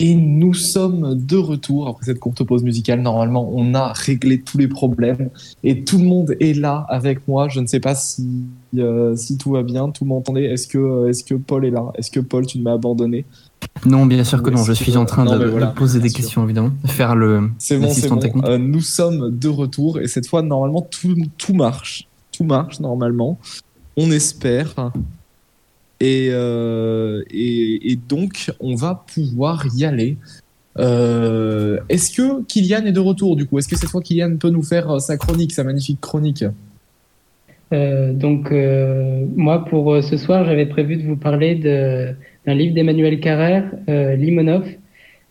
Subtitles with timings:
[0.00, 3.00] Et nous sommes de retour après cette courte pause musicale.
[3.00, 5.30] Normalement, on a réglé tous les problèmes
[5.64, 7.48] et tout le monde est là avec moi.
[7.48, 8.44] Je ne sais pas si,
[8.76, 9.90] euh, si tout va bien.
[9.90, 11.86] Tout m'entendait Est-ce que, est que Paul est là?
[11.96, 13.24] Est-ce que Paul, tu ne m'as abandonné?
[13.86, 14.62] Non, bien sûr que non.
[14.62, 16.70] Je suis en train de, poser des questions, évidemment.
[16.84, 17.50] Faire le.
[17.58, 18.20] C'est bon, c'est bon.
[18.44, 22.08] Euh, nous sommes de retour et cette fois, normalement, tout, tout marche.
[22.30, 23.36] Tout marche normalement.
[23.96, 24.92] On espère.
[26.02, 30.16] Euh, et, donc, on va pouvoir y aller.
[30.78, 33.58] Euh, est-ce que Kylian est de retour du coup?
[33.58, 36.44] Est-ce que cette fois Kylian peut nous faire euh, sa chronique, sa magnifique chronique?
[37.70, 38.50] Donc,
[39.36, 44.66] moi, pour ce soir, j'avais prévu de vous parler d'un livre d'Emmanuel Carrère, Limonov.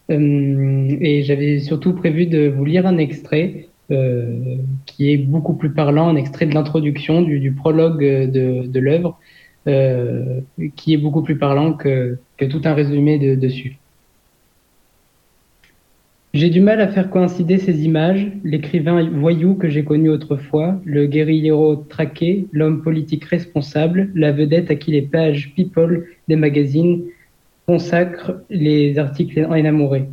[0.08, 6.16] et j'avais surtout prévu de vous lire un extrait qui est beaucoup plus parlant, un
[6.16, 9.18] extrait de l'introduction, du, prologue de l'œuvre.
[9.68, 10.40] Euh,
[10.78, 13.78] qui est beaucoup plus parlant que, tout un résumé de, dessus.
[16.34, 21.06] J'ai du mal à faire coïncider ces images, l'écrivain voyou que j'ai connu autrefois, le
[21.06, 27.04] guérillero traqué, l'homme politique responsable, la vedette à qui les pages people des magazines
[27.66, 30.06] consacrent les articles enamourés.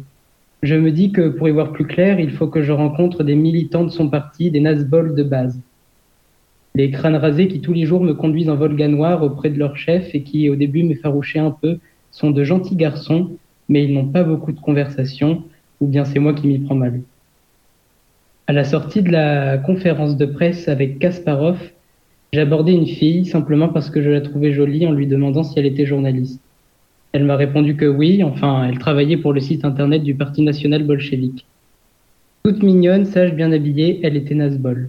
[0.64, 3.36] Je me dis que pour y voir plus clair, il faut que je rencontre des
[3.36, 5.61] militants de son parti, des nasbols de base
[6.77, 9.77] les crânes rasés qui tous les jours me conduisent en Volga noir auprès de leur
[9.77, 11.78] chef et qui au début m'effarouchaient un peu
[12.11, 13.30] sont de gentils garçons,
[13.69, 15.45] mais ils n'ont pas beaucoup de conversation,
[15.80, 17.00] ou bien c'est moi qui m'y prends mal.
[18.47, 21.58] À la sortie de la conférence de presse avec Kasparov,
[22.39, 25.67] abordé une fille simplement parce que je la trouvais jolie en lui demandant si elle
[25.67, 26.41] était journaliste.
[27.12, 30.84] Elle m'a répondu que oui, enfin, elle travaillait pour le site internet du Parti national
[30.84, 31.47] bolchevique.
[32.42, 34.89] Toute mignonne, sage, bien habillée, elle était Nazbol.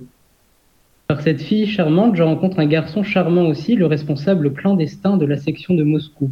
[1.07, 5.37] Par cette fille charmante, je rencontre un garçon charmant aussi, le responsable clandestin de la
[5.37, 6.31] section de Moscou.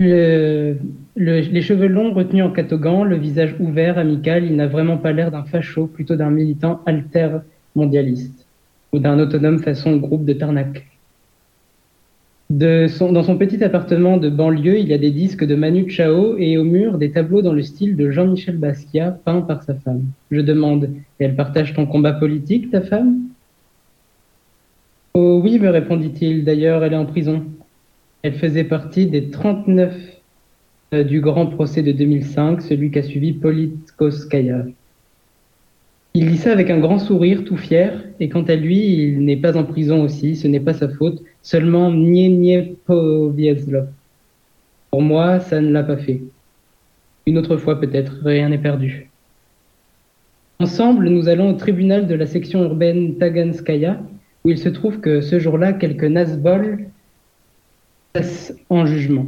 [0.00, 5.30] les cheveux longs retenus en catogan, le visage ouvert, amical, il n'a vraiment pas l'air
[5.30, 7.38] d'un facho, plutôt d'un militant alter
[7.74, 8.46] mondialiste
[8.92, 10.86] ou d'un autonome façon groupe de Tarnac
[12.50, 16.58] dans son petit appartement de banlieue, il y a des disques de Manu Chao et
[16.58, 20.04] au mur des tableaux dans le style de Jean-Michel Basquiat, peints par sa femme.
[20.30, 23.20] Je demande, elle partage ton combat politique, ta femme?
[25.14, 27.44] Oh oui, me répondit-il, d'ailleurs, elle est en prison.
[28.22, 29.94] Elle faisait partie des 39
[30.94, 34.64] euh, du grand procès de 2005, celui qu'a suivi Politkovskaya.
[36.16, 39.36] Il dit ça avec un grand sourire, tout fier, et quant à lui, il n'est
[39.36, 41.90] pas en prison aussi, ce n'est pas sa faute, seulement
[42.86, 43.88] Poviezlov.
[44.92, 46.22] Pour moi, ça ne l'a pas fait.
[47.26, 49.10] Une autre fois peut-être, rien n'est perdu.
[50.60, 54.00] Ensemble, nous allons au tribunal de la section urbaine Taganskaya,
[54.44, 56.90] où il se trouve que ce jour-là, quelques Nazbol
[58.12, 59.26] passent en jugement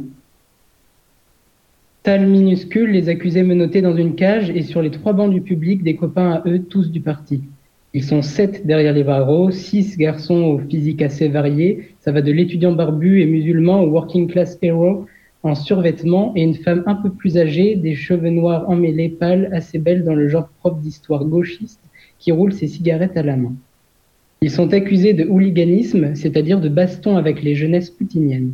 [2.15, 5.97] minuscule, les accusés menottés dans une cage et sur les trois bancs du public, des
[5.97, 7.41] copains à eux, tous du parti.
[7.93, 11.89] Ils sont sept derrière les barreaux, six garçons au physique assez varié.
[11.99, 15.05] Ça va de l'étudiant barbu et musulman au working class hero
[15.43, 19.77] en survêtement et une femme un peu plus âgée, des cheveux noirs emmêlés, pâles, assez
[19.77, 21.81] belle dans le genre propre d'histoire gauchiste,
[22.19, 23.53] qui roule ses cigarettes à la main.
[24.41, 28.53] Ils sont accusés de hooliganisme, c'est-à-dire de baston avec les jeunesses poutiniennes.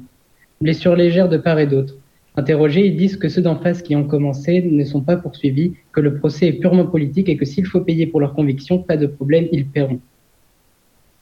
[0.61, 1.97] Blessures légères de part et d'autre.
[2.35, 6.01] Interrogés, ils disent que ceux d'en face qui ont commencé ne sont pas poursuivis, que
[6.01, 9.05] le procès est purement politique et que s'il faut payer pour leurs convictions, pas de
[9.05, 9.99] problème, ils paieront.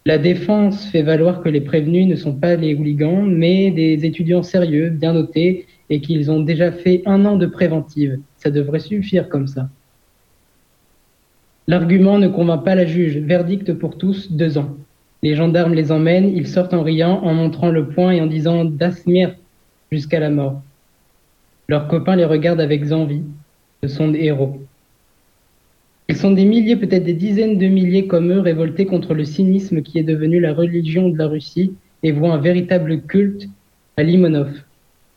[0.05, 4.41] La défense fait valoir que les prévenus ne sont pas les hooligans, mais des étudiants
[4.41, 8.19] sérieux, bien notés, et qu'ils ont déjà fait un an de préventive.
[8.37, 9.69] Ça devrait suffire comme ça.
[11.67, 13.17] L'argument ne convainc pas la juge.
[13.17, 14.75] Verdict pour tous, deux ans.
[15.21, 18.65] Les gendarmes les emmènent, ils sortent en riant, en montrant le poing et en disant
[18.65, 19.03] Das
[19.91, 20.61] jusqu'à la mort.
[21.71, 23.21] Leurs copains les regardent avec envie.
[23.81, 24.59] Ce sont des héros.
[26.09, 29.81] Ils sont des milliers, peut-être des dizaines de milliers comme eux, révoltés contre le cynisme
[29.81, 31.73] qui est devenu la religion de la Russie
[32.03, 33.47] et voient un véritable culte
[33.95, 34.51] à Limonov.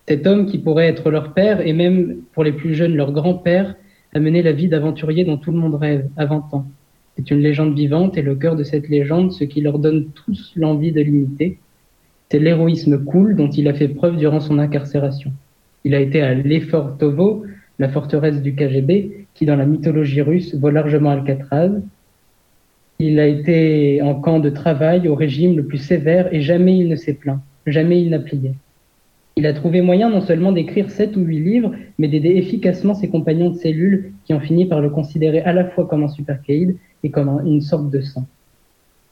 [0.07, 3.75] Cet homme qui pourrait être leur père et même pour les plus jeunes leur grand-père
[4.15, 6.69] a mené la vie d'aventurier dont tout le monde rêve à 20 ans.
[7.17, 10.53] C'est une légende vivante et le cœur de cette légende, ce qui leur donne tous
[10.55, 11.59] l'envie de l'imiter,
[12.31, 15.33] c'est l'héroïsme cool dont il a fait preuve durant son incarcération.
[15.85, 17.45] Il a été à Lefortovo,
[17.79, 21.73] la forteresse du KGB, qui dans la mythologie russe vaut largement Alcatraz.
[22.99, 26.89] Il a été en camp de travail au régime le plus sévère et jamais il
[26.89, 28.53] ne s'est plaint, jamais il n'a plié.
[29.37, 33.09] Il a trouvé moyen non seulement d'écrire sept ou huit livres, mais d'aider efficacement ses
[33.09, 36.77] compagnons de cellule qui ont fini par le considérer à la fois comme un supercaïd
[37.03, 38.27] et comme une sorte de saint.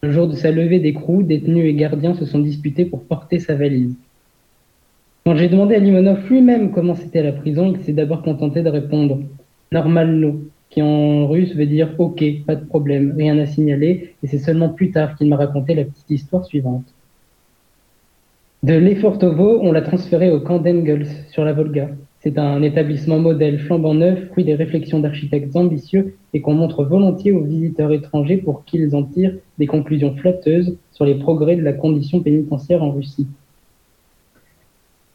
[0.02, 3.56] Le jour de sa levée d'écrou, détenus et gardiens se sont disputés pour porter sa
[3.56, 3.94] valise.
[5.24, 8.68] Quand j'ai demandé à Limonov lui-même comment c'était la prison, il s'est d'abord contenté de
[8.68, 9.20] répondre
[9.70, 14.38] Normalno, qui en russe veut dire OK, pas de problème, rien à signaler, et c'est
[14.38, 16.92] seulement plus tard qu'il m'a raconté la petite histoire suivante.
[18.64, 21.88] De Lefortovo, on l'a transféré au camp d'Engels, sur la Volga.
[22.18, 27.32] C'est un établissement modèle flambant neuf, fruit des réflexions d'architectes ambitieux et qu'on montre volontiers
[27.32, 31.72] aux visiteurs étrangers pour qu'ils en tirent des conclusions flatteuses sur les progrès de la
[31.72, 33.28] condition pénitentiaire en Russie.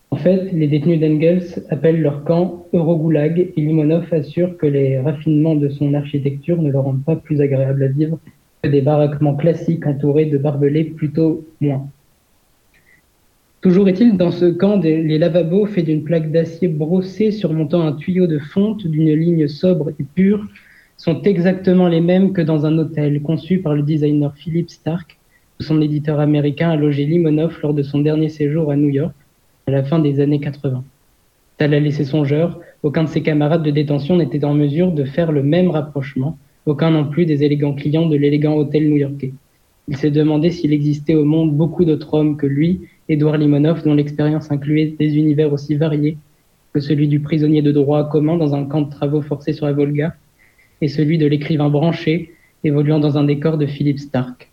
[0.09, 5.55] En fait, les détenus d'Engels appellent leur camp Eurogoulag et Limonov assure que les raffinements
[5.55, 8.17] de son architecture ne le rendent pas plus agréable à vivre
[8.61, 11.87] que des baraquements classiques entourés de barbelés plutôt moins.
[13.61, 18.27] Toujours est-il, dans ce camp, les lavabos faits d'une plaque d'acier brossée surmontant un tuyau
[18.27, 20.47] de fonte d'une ligne sobre et pure
[20.95, 25.17] sont exactement les mêmes que dans un hôtel conçu par le designer Philip Stark,
[25.59, 29.13] où son éditeur américain a logé Limonov lors de son dernier séjour à New York
[29.67, 30.81] à la fin des années 80.
[31.57, 35.33] Tel a laissé songeur, aucun de ses camarades de détention n'était en mesure de faire
[35.33, 39.33] le même rapprochement, aucun non plus des élégants clients de l'élégant hôtel new-yorkais.
[39.89, 43.93] Il s'est demandé s'il existait au monde beaucoup d'autres hommes que lui Édouard Limonov, dont
[43.93, 46.17] l'expérience incluait des univers aussi variés
[46.73, 49.73] que celui du prisonnier de droit commun dans un camp de travaux forcés sur la
[49.73, 50.15] Volga,
[50.81, 52.33] et celui de l'écrivain branché
[52.63, 54.49] évoluant dans un décor de Philippe Stark.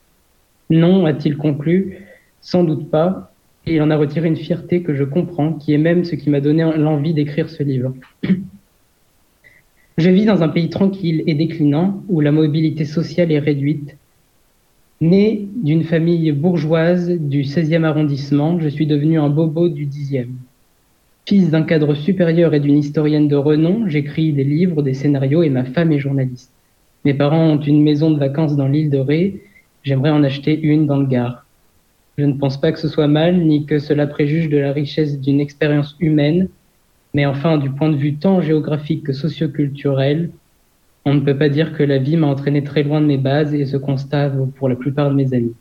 [0.71, 1.99] Non, a-t-il conclu,
[2.41, 3.34] sans doute pas,
[3.67, 6.31] et il en a retiré une fierté que je comprends, qui est même ce qui
[6.31, 7.95] m'a donné l'envie d'écrire ce livre.
[9.99, 13.97] je vis dans un pays tranquille et déclinant, où la mobilité sociale est réduite,
[15.01, 20.29] Né d'une famille bourgeoise du 16e arrondissement, je suis devenu un bobo du 10e.
[21.27, 25.51] Fils d'un cadre supérieur et d'une historienne de renom, j'écris des livres, des scénarios et
[25.51, 26.53] ma femme est journaliste.
[27.05, 29.43] Mes parents ont une maison de vacances dans l'île de Ré,
[29.83, 31.44] j'aimerais en acheter une dans le Gard.
[32.17, 35.21] Je ne pense pas que ce soit mal, ni que cela préjuge de la richesse
[35.21, 36.49] d'une expérience humaine,
[37.13, 40.31] mais enfin, du point de vue tant géographique que socioculturel,
[41.05, 43.53] on ne peut pas dire que la vie m'a entraîné très loin de mes bases
[43.55, 45.55] et ce constat pour la plupart de mes amis.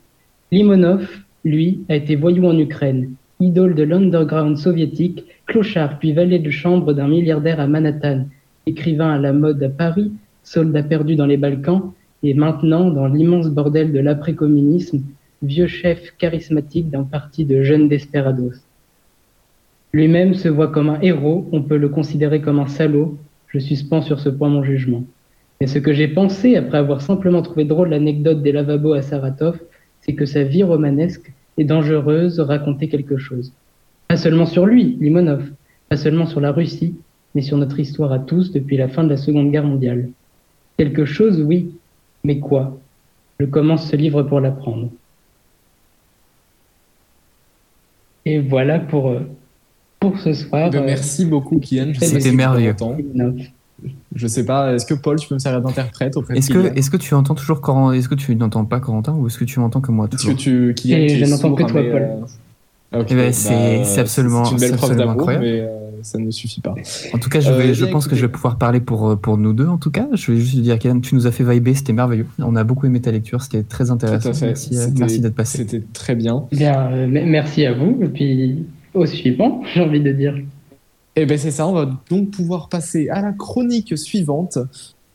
[0.52, 1.08] Limonov,
[1.44, 6.92] lui, a été voyou en Ukraine, idole de l'underground soviétique, clochard puis valet de chambre
[6.92, 8.26] d'un milliardaire à Manhattan,
[8.66, 10.12] écrivain à la mode à Paris,
[10.42, 11.92] soldat perdu dans les Balkans
[12.22, 15.02] et maintenant dans l'immense bordel de l'après-communisme,
[15.46, 18.54] vieux chef charismatique d'un parti de jeunes desperados.
[19.92, 23.16] Lui-même se voit comme un héros, on peut le considérer comme un salaud,
[23.48, 25.04] je suspends sur ce point mon jugement.
[25.60, 29.60] Et ce que j'ai pensé après avoir simplement trouvé drôle l'anecdote des lavabos à Saratov,
[30.00, 33.52] c'est que sa vie romanesque et dangereuse racontait quelque chose.
[34.08, 35.50] Pas seulement sur lui, Limonov,
[35.88, 36.94] pas seulement sur la Russie,
[37.34, 40.08] mais sur notre histoire à tous depuis la fin de la Seconde Guerre mondiale.
[40.76, 41.70] Quelque chose, oui,
[42.24, 42.76] mais quoi?
[43.38, 44.90] Je commence ce livre pour l'apprendre.
[48.26, 49.20] Et voilà pour, euh,
[50.00, 50.70] pour ce soir.
[50.70, 51.92] Ben, merci beaucoup, Kian.
[52.00, 52.74] C'était merveilleux.
[54.14, 56.96] Je sais pas, est-ce que Paul, tu peux me servir d'interprète Est-ce que, est que
[56.96, 59.80] tu entends toujours Corentin Est-ce que tu n'entends pas Corentin ou est-ce que tu m'entends
[59.80, 62.08] que moi toujours Est-ce que tu, qui, je n'entends que toi, Paul.
[62.94, 66.60] Euh, eh ben, c'est bah, absolument, une belle preuve d'amour, mais euh, ça ne suffit
[66.60, 66.74] pas.
[67.12, 69.36] En tout cas, je, vais, euh, je pense que je vais pouvoir parler pour, pour
[69.36, 69.66] nous deux.
[69.66, 72.26] En tout cas, je vais juste dire, Kylian, tu nous as fait vibrer, c'était merveilleux.
[72.38, 74.30] On a beaucoup aimé ta lecture, c'était très intéressant.
[74.42, 75.58] Merci, merci d'être passé.
[75.58, 76.44] C'était très bien.
[76.52, 77.98] Bien, merci à vous.
[78.02, 78.64] Et puis
[78.94, 80.34] au suivant, j'ai envie de dire.
[81.16, 81.66] Eh bien, c'est ça.
[81.66, 84.58] On va donc pouvoir passer à la chronique suivante,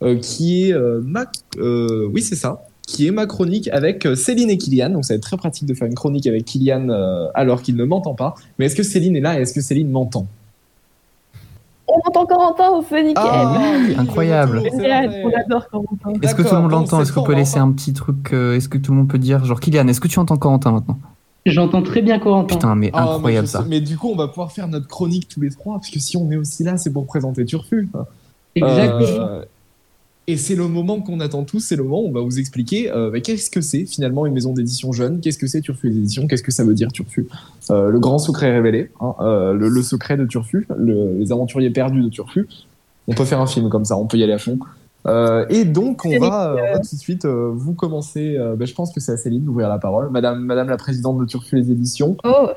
[0.02, 1.26] euh, qui est euh, ma.
[1.58, 2.64] Euh, oui, c'est ça.
[2.88, 4.90] Qui est ma chronique avec Céline et Kylian.
[4.90, 6.90] Donc, ça va être très pratique de faire une chronique avec Kylian
[7.36, 8.34] alors qu'il ne m'entend pas.
[8.58, 10.26] Mais est-ce que Céline est là et est-ce que Céline m'entend?
[11.90, 13.24] On entend Corentin au feu nickel.
[13.24, 13.58] Ah,
[13.98, 14.62] incroyable.
[14.74, 16.14] on adore Corentin.
[16.22, 18.78] Est-ce que tout le monde l'entend Est-ce qu'on peut laisser un petit truc Est-ce que
[18.78, 21.00] tout le monde peut dire, genre Kylian, est-ce que tu entends Corentin maintenant?
[21.46, 22.56] J'entends très bien Corentin.
[22.56, 23.66] Putain, mais ah, incroyable ça.
[23.68, 26.18] Mais du coup, on va pouvoir faire notre chronique tous les trois, parce que si
[26.18, 27.90] on est aussi là, c'est pour présenter Turfu.
[28.56, 29.02] Exactement.
[29.02, 29.46] Euh,
[30.32, 32.92] et c'est le moment qu'on attend tous, c'est le moment où on va vous expliquer
[32.92, 36.28] euh, bah, qu'est-ce que c'est finalement une maison d'édition jeune, qu'est-ce que c'est Turfu Éditions,
[36.28, 37.28] qu'est-ce que ça veut dire Turfu?
[37.70, 39.16] Euh, le grand secret révélé, hein,
[39.54, 42.48] le, secret de Turfu, les aventuriers perdus de Turfu.
[43.08, 44.60] On peut faire un film comme ça, on peut y aller à fond.
[45.08, 48.38] Euh, et donc, on va, euh, tout de suite euh, vous commencer.
[48.58, 50.10] Ben, je pense que c'est à Céline d'ouvrir la parole.
[50.12, 52.18] Madame, Madame la présidente de Turfu les éditions.
[52.24, 52.50] Oh,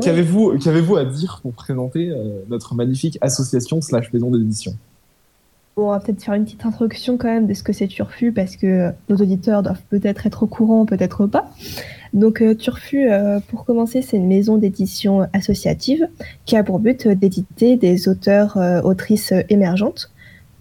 [0.00, 2.12] Qu'avez-vous qu'avez-vous à dire pour présenter
[2.48, 4.74] notre magnifique association slash maison d'édition?
[5.78, 8.56] On va peut-être faire une petite introduction quand même de ce que c'est Turfu parce
[8.56, 11.50] que nos auditeurs doivent peut-être être au courant, peut-être pas.
[12.14, 13.10] Donc Turfu,
[13.48, 16.08] pour commencer, c'est une maison d'édition associative
[16.46, 20.10] qui a pour but d'éditer des auteurs, autrices émergentes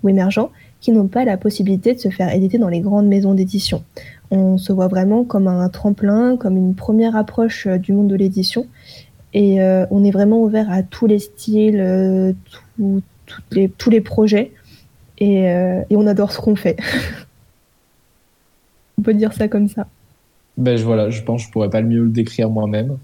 [0.03, 3.35] ou émergents qui n'ont pas la possibilité de se faire éditer dans les grandes maisons
[3.35, 3.85] d'édition.
[4.31, 8.15] On se voit vraiment comme un tremplin, comme une première approche euh, du monde de
[8.15, 8.67] l'édition.
[9.33, 12.33] Et on est vraiment ouvert à tous les styles,
[13.51, 14.53] les, tous les projets.
[15.19, 16.77] Et, et on adore ce qu'on fait.
[18.97, 19.87] on peut dire ça comme ça.
[20.57, 22.97] Ben, je, voilà, je pense que je pourrais pas le mieux le décrire moi-même.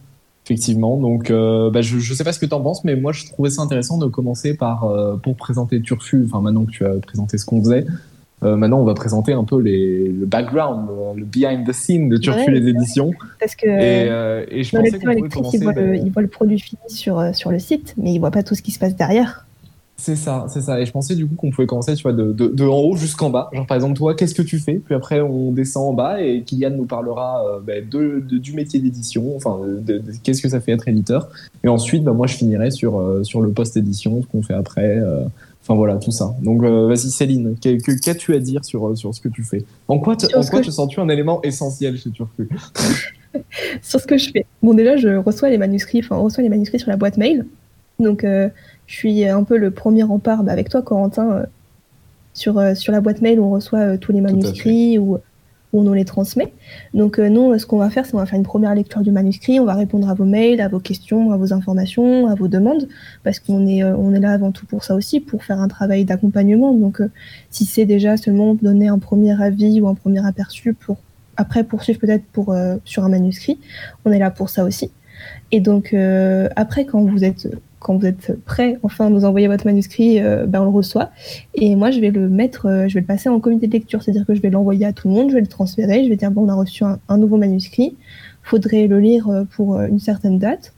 [0.45, 0.97] Effectivement.
[0.97, 3.25] Donc, euh, ben, je ne sais pas ce que tu en penses, mais moi, je
[3.25, 6.95] trouvais ça intéressant de commencer par, euh, pour présenter Turfu, enfin, maintenant que tu as
[6.95, 7.85] présenté ce qu'on faisait,
[8.43, 12.17] euh, maintenant, on va présenter un peu les, le background, le behind the scene de
[12.17, 13.11] Turfu les éditions.
[13.39, 15.57] Parce que et, et je pensais qu'on pouvait commencer...
[15.57, 18.55] Il voit, le, le, produit fini sur, sur le site, mais il voit pas tout
[18.55, 19.45] ce qui se passe derrière.
[20.01, 20.81] C'est ça, c'est ça.
[20.81, 23.29] Et je pensais du coup qu'on pouvait commencer, tu vois, de, de, en haut jusqu'en
[23.29, 23.51] bas.
[23.53, 24.81] Genre par exemple, toi, qu'est-ce que tu fais?
[24.83, 28.79] Puis après, on descend en bas et Kylian nous parlera euh, bah, de, du métier
[28.79, 31.29] d'édition, enfin, de, qu'est-ce que ça fait être éditeur.
[31.63, 34.97] Et ensuite, bah, moi, je finirai sur, euh, sur le post-édition, ce qu'on fait après.
[34.97, 35.21] Euh,
[35.61, 36.33] enfin voilà, tout ça.
[36.41, 39.63] Donc vas-y, Céline, qu'as-tu à dire sur, sur ce que tu fais?
[39.87, 42.49] En quoi, te, en quoi te sens-tu un élément essentiel chez Turfu?
[43.81, 44.45] Sur ce que je fais.
[44.61, 47.45] Bon, déjà, je reçois les manuscrits, enfin, on reçoit les manuscrits sur la boîte mail.
[47.97, 48.25] Donc,
[48.91, 51.45] je suis un peu le premier rempart bah, avec toi, Corentin, euh,
[52.33, 55.17] sur, euh, sur la boîte mail où on reçoit euh, tous les manuscrits ou
[55.71, 56.51] on nous les transmet.
[56.93, 59.61] Donc nous, ce qu'on va faire, c'est qu'on va faire une première lecture du manuscrit,
[59.61, 62.89] on va répondre à vos mails, à vos questions, à vos informations, à vos demandes,
[63.23, 66.03] parce qu'on est, on est là avant tout pour ça aussi, pour faire un travail
[66.03, 66.73] d'accompagnement.
[66.73, 67.01] Donc
[67.49, 70.97] si c'est déjà seulement donner un premier avis ou un premier aperçu pour
[71.37, 73.57] après poursuivre peut-être pour sur un manuscrit,
[74.03, 74.91] on est là pour ça aussi.
[75.53, 75.95] Et donc
[76.57, 77.47] après, quand vous êtes
[77.81, 81.09] quand vous êtes prêt enfin à nous envoyer votre manuscrit, euh, ben on le reçoit.
[81.55, 84.01] Et moi, je vais le mettre, euh, je vais le passer en comité de lecture,
[84.03, 86.15] c'est-à-dire que je vais l'envoyer à tout le monde, je vais le transférer, je vais
[86.15, 87.97] dire bon, on a reçu un, nouveau manuscrit,
[88.43, 90.73] faudrait le lire euh, pour une certaine date.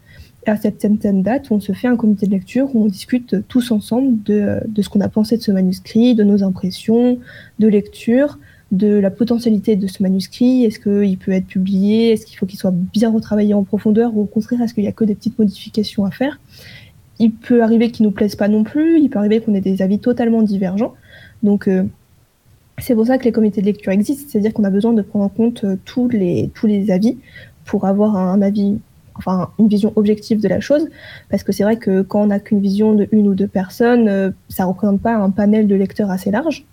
[0.47, 3.47] Et à cette certaine date, on se fait un comité de lecture où on discute
[3.47, 7.17] tous ensemble de, de ce qu'on a pensé de ce manuscrit, de nos impressions,
[7.59, 8.37] de lecture,
[8.73, 10.65] de la potentialité de ce manuscrit.
[10.65, 12.11] Est-ce qu'il peut être publié?
[12.11, 14.17] Est-ce qu'il faut qu'il soit bien retravaillé en profondeur?
[14.17, 16.39] Ou au contraire, est-ce qu'il n'y a que des petites modifications à faire?
[17.19, 19.81] Il peut arriver qu'ils nous plaisent pas non plus, il peut arriver qu'on ait des
[19.81, 20.93] avis totalement divergents.
[21.43, 21.83] Donc euh,
[22.79, 25.25] c'est pour ça que les comités de lecture existent, c'est-à-dire qu'on a besoin de prendre
[25.25, 27.17] en compte euh, tous les tous les avis
[27.65, 28.77] pour avoir un avis
[29.15, 30.87] enfin une vision objective de la chose
[31.29, 34.07] parce que c'est vrai que quand on n'a qu'une vision de une ou deux personnes,
[34.07, 36.65] euh, ça représente pas un panel de lecteurs assez large.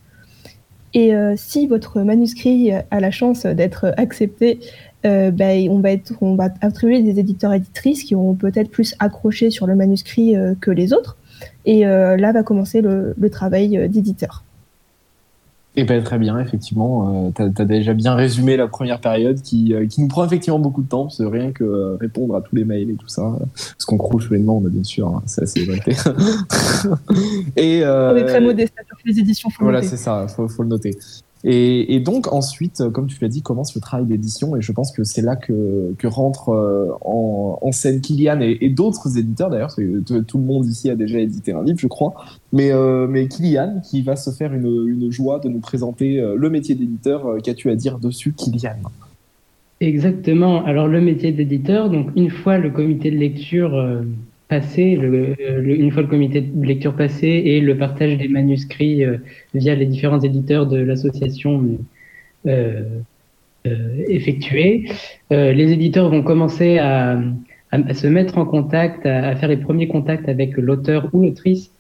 [0.93, 4.59] Et si votre manuscrit a la chance d'être accepté
[5.07, 8.95] euh, ben, on, va être, on va attribuer des éditeurs éditrices qui auront peut-être plus
[8.99, 11.17] accroché sur le manuscrit euh, que les autres.
[11.65, 14.45] Et euh, là va commencer le, travail d'éditeur.
[15.77, 17.33] Et eh ben, très bien, effectivement.
[17.35, 20.89] tu as, déjà bien résumé la première période qui, qui nous prend effectivement beaucoup de
[20.89, 23.97] temps, parce que rien que répondre à tous les mails et tout ça, parce qu'on
[23.97, 25.79] croule les demandes, bien sûr, hein, c'est assez vrai.
[27.57, 29.49] et, On est très modeste sur les éditions.
[29.61, 30.91] Voilà, c'est ça, faut, faut le noter.
[31.43, 35.05] Et, donc ensuite, comme tu l'as dit, commence le travail d'édition et je pense que
[35.05, 39.75] c'est là que, rentre euh, en, scène Kylian et, d'autres éditeurs d'ailleurs,
[40.27, 42.15] tout le monde ici a déjà édité un livre, je crois,
[42.53, 46.51] mais, euh, mais Kylian qui va se faire une, joie de nous présenter euh, le
[46.51, 47.37] métier d'éditeur.
[47.43, 48.77] Qu'as-tu à dire dessus, Kylian?
[49.81, 50.63] Exactement.
[50.67, 54.03] Alors le métier d'éditeur, donc une fois le comité de lecture
[54.51, 59.19] passé, une fois le comité de lecture passé et le partage des manuscrits euh,
[59.55, 61.79] via les différents éditeurs de l'association
[62.47, 62.83] euh,
[63.67, 64.91] euh, effectué,
[65.31, 67.21] les éditeurs vont commencer à,
[67.95, 71.71] se mettre en contact, à, faire les premiers contacts avec l'auteur ou l'autrice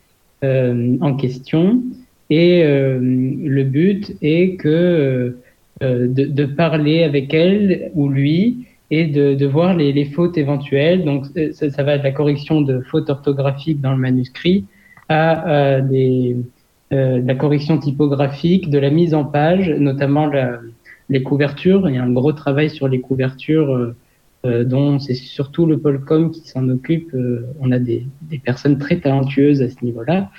[0.42, 1.82] en question.
[2.28, 5.36] Et le but est que
[5.80, 11.04] de, parler avec elle ou lui et de, de voir les, les, fautes éventuelles.
[11.04, 14.64] Donc, euh, ça, ça, va de la correction de fautes orthographiques dans le manuscrit
[15.08, 16.36] à euh, des,
[16.92, 20.60] euh, la correction typographique, de la mise en page, notamment la,
[21.08, 21.88] les couvertures.
[21.88, 23.96] Il y a un gros travail sur les couvertures, euh,
[24.46, 27.14] euh dont c'est surtout le Polcom qui s'en occupe.
[27.60, 30.30] on a des, des, personnes très talentueuses à ce niveau-là.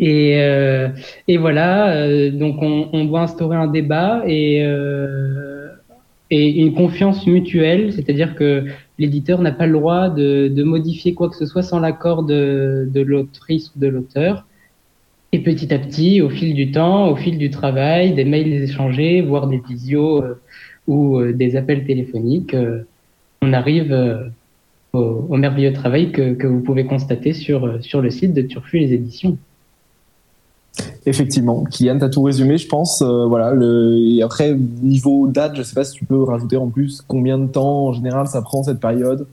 [0.00, 0.88] Et, euh,
[1.28, 5.63] et, voilà, donc on, on, doit instaurer un débat et euh,
[6.30, 8.64] et une confiance mutuelle, c'est-à-dire que
[8.98, 13.72] l'éditeur n'a pas le droit de, modifier quoi que ce soit sans l'accord de, l'autrice
[13.74, 14.46] ou de l'auteur.
[15.32, 19.20] Et petit à petit, au fil du temps, au fil du travail, des mails échangés,
[19.20, 20.40] voire des visios euh,
[20.86, 22.86] ou euh, des appels téléphoniques, euh,
[23.42, 23.92] on arrive
[24.92, 28.92] au, merveilleux travail que, que, vous pouvez constater sur, sur le site de Turfu les
[28.92, 29.36] éditions.
[31.06, 33.02] Effectivement, Kylian, t'as tout résumé, je pense.
[33.02, 33.54] Euh, voilà.
[33.96, 37.46] Et après, niveau date, je sais pas si tu peux rajouter en plus combien de
[37.46, 39.26] temps en général ça prend cette période.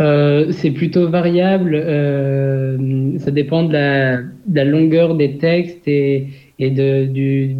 [0.00, 1.74] Euh, c'est plutôt variable.
[1.74, 7.54] Euh, ça dépend de la, longueur des textes et, de,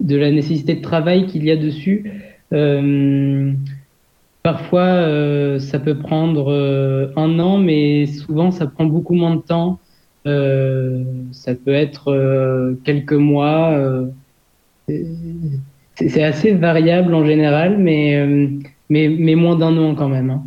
[0.00, 2.10] la nécessité de travail qu'il y a dessus.
[4.42, 9.78] Parfois, ça peut prendre un an, mais souvent, ça prend beaucoup moins de temps.
[10.24, 13.78] Ça peut être quelques mois.
[14.88, 18.24] c'est assez variable en général, mais,
[18.88, 20.30] mais, moins d'un an quand même.
[20.30, 20.42] Hein.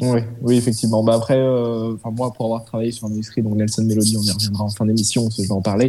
[0.00, 1.02] Oui, oui, effectivement.
[1.02, 4.30] Bah après, euh, moi, pour avoir travaillé sur un manuscrit, donc Nelson Melody, on y
[4.30, 5.88] reviendra en fin d'émission, je vais en parler.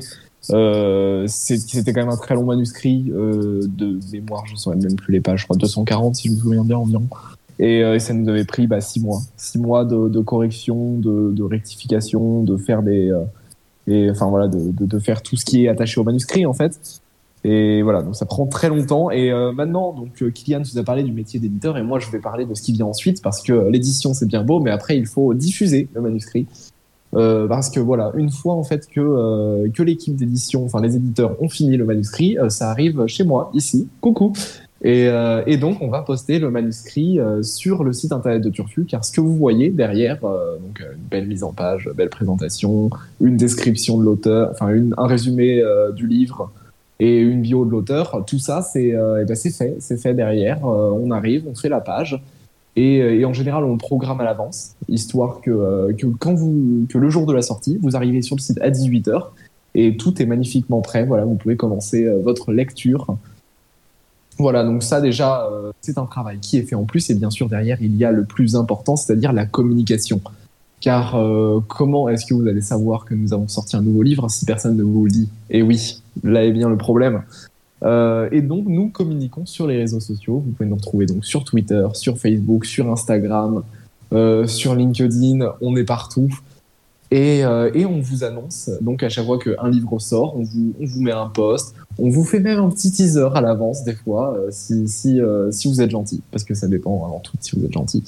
[0.51, 4.95] Euh, c'était quand même un très long manuscrit euh, de mémoire, je ne saurais même
[4.95, 7.05] plus les pages, je crois 240 si je me souviens bien environ.
[7.59, 11.31] Et, euh, ça nous avait pris bah, six mois, six mois de, de correction, de,
[11.31, 13.23] de, rectification, de faire des, euh,
[13.87, 17.01] et enfin voilà, de, de, faire tout ce qui est attaché au manuscrit en fait.
[17.43, 19.09] Et voilà, donc ça prend très longtemps.
[19.09, 22.09] Et euh, maintenant, donc euh, Kylian vous a parlé du métier d'éditeur, et moi je
[22.09, 24.97] vais parler de ce qui vient ensuite, parce que l'édition c'est bien beau, mais après
[24.97, 26.45] il faut diffuser le manuscrit.
[27.15, 30.97] Euh, parce que voilà, une fois en fait que euh, que l'équipe d'édition, enfin les
[30.97, 33.87] éditeurs ont fini le manuscrit, ça arrive chez moi ici.
[34.01, 34.33] Coucou.
[34.83, 35.09] Et,
[35.47, 39.11] et donc on va poster le manuscrit sur le site internet de Turfu, car ce
[39.11, 44.03] que vous voyez derrière, donc une belle mise en page, belle présentation, une description de
[44.03, 45.63] l'auteur, enfin un résumé
[45.95, 46.51] du livre
[46.99, 48.23] et une bio de l'auteur.
[48.25, 50.65] Tout ça, c'est euh, eh ben fait, c'est fait derrière.
[50.65, 52.21] Euh, on arrive, on fait la page.
[52.75, 56.99] Et, en général, on le programme à l'avance, histoire que, euh, que, quand vous, que
[56.99, 59.29] le jour de la sortie, vous arrivez sur le site à 18h
[59.73, 61.03] et tout est magnifiquement prêt.
[61.03, 63.17] Voilà, vous pouvez commencer votre lecture.
[64.39, 65.49] Voilà, donc ça déjà,
[65.81, 67.09] c'est un travail qui est fait en plus.
[67.09, 70.21] Et bien sûr, derrière, il y a le plus important, c'est-à-dire la communication.
[70.79, 74.29] Car euh, comment est-ce que vous allez savoir que nous avons sorti un nouveau livre
[74.29, 75.29] si personne ne vous le dit?
[75.49, 77.23] Et oui, là est bien le problème.
[77.83, 80.43] Euh, et donc nous communiquons sur les réseaux sociaux.
[80.45, 83.63] Vous pouvez nous retrouver donc sur Twitter, sur Facebook, sur Instagram,
[84.13, 85.51] euh, sur LinkedIn.
[85.61, 86.29] On est partout.
[87.09, 90.73] Et, euh, et, on vous annonce donc à chaque fois qu'un livre sort, on vous,
[90.79, 93.95] on vous met un post, on vous fait même un petit teaser à l'avance des
[93.95, 95.21] fois euh, si, si,
[95.51, 98.03] si vous êtes gentil, parce que ça dépend avant tout si vous êtes gentil.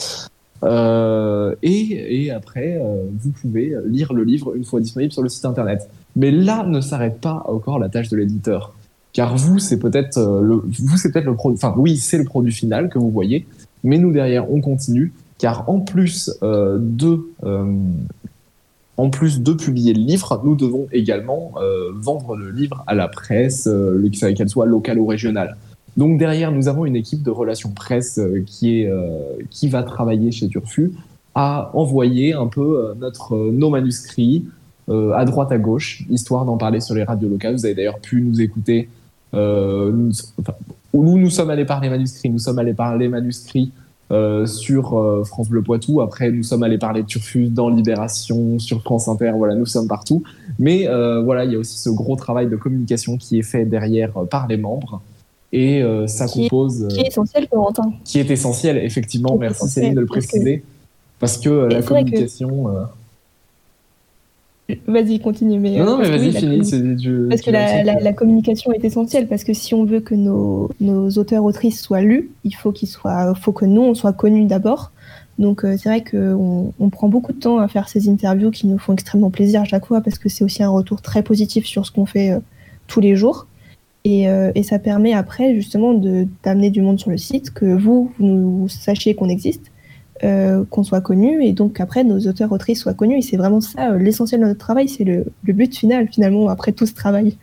[0.64, 5.30] Euh, et, et, après, euh, vous pouvez lire le livre une fois disponible sur le
[5.30, 5.90] site internet.
[6.16, 8.74] Mais là ne s'arrête pas encore la tâche de l'éditeur,
[9.14, 12.26] car vous c'est peut-être euh, le, vous c'est peut-être le produit, enfin oui c'est le
[12.26, 13.46] produit final que vous voyez,
[13.84, 17.22] mais nous derrière on continue, car en plus euh, de
[19.00, 21.54] en plus de publier le livre, nous devons également
[21.96, 23.70] vendre le livre à la presse,
[24.36, 25.56] qu'elle soit locale ou régionale.
[26.00, 29.10] Donc derrière, nous avons une équipe de relations presse euh, qui, euh,
[29.64, 30.94] va travailler chez Turfu
[31.36, 34.46] à envoyer un peu euh, notre, nos manuscrits
[35.14, 37.54] à droite à gauche, histoire d'en parler sur les radios locales.
[37.54, 38.90] Vous avez d'ailleurs pu nous écouter
[39.36, 40.12] euh, nous,
[40.94, 42.32] où nous sommes allés parler manuscrits.
[42.32, 43.72] Nous sommes allés parler manuscrits
[44.12, 46.02] euh, sur euh, France Bleu Poitou.
[46.02, 49.34] Après, nous sommes allés parler de Turfu dans Libération, sur France Inter.
[49.36, 50.24] Voilà, nous sommes partout.
[50.58, 50.88] Mais
[51.24, 54.48] voilà, il y a aussi ce gros travail de communication qui est fait derrière par
[54.48, 55.02] les membres
[55.52, 56.88] et euh, ça compose.
[56.90, 57.94] qui est essentiel, Corentin.
[58.04, 59.38] Qui est essentiel, effectivement.
[59.38, 60.64] Merci Céline de le préciser.
[61.20, 62.70] Parce que, euh, la communication.
[62.70, 62.84] Euh,
[64.88, 65.60] vas-y, continue.
[65.60, 66.60] Mais, non, non, mais vas-y, finis.
[67.30, 71.10] Parce que la, la, communication est essentielle, parce que si on veut que nos, nos
[71.10, 74.92] auteurs-autrices soient lus, il faut, qu'ils soient, faut que nous, on soit connus d'abord.
[75.38, 78.78] Donc c'est vrai qu'on on prend beaucoup de temps à faire ces interviews qui nous
[78.78, 81.86] font extrêmement plaisir à chaque fois, parce que c'est aussi un retour très positif sur
[81.86, 82.38] ce qu'on fait
[82.88, 83.48] tous les jours.
[84.06, 88.12] Et, euh, et, ça permet après justement d'amener du monde sur le site, que vous,
[88.18, 89.69] vous sachiez qu'on existe,
[90.24, 93.20] euh, qu'on soit connu, et donc après nos auteurs, autrices soient connus.
[93.20, 96.72] Et c'est vraiment ça, euh, l'essentiel de notre travail, c'est le, but final finalement, après
[96.72, 97.38] tout ce travail.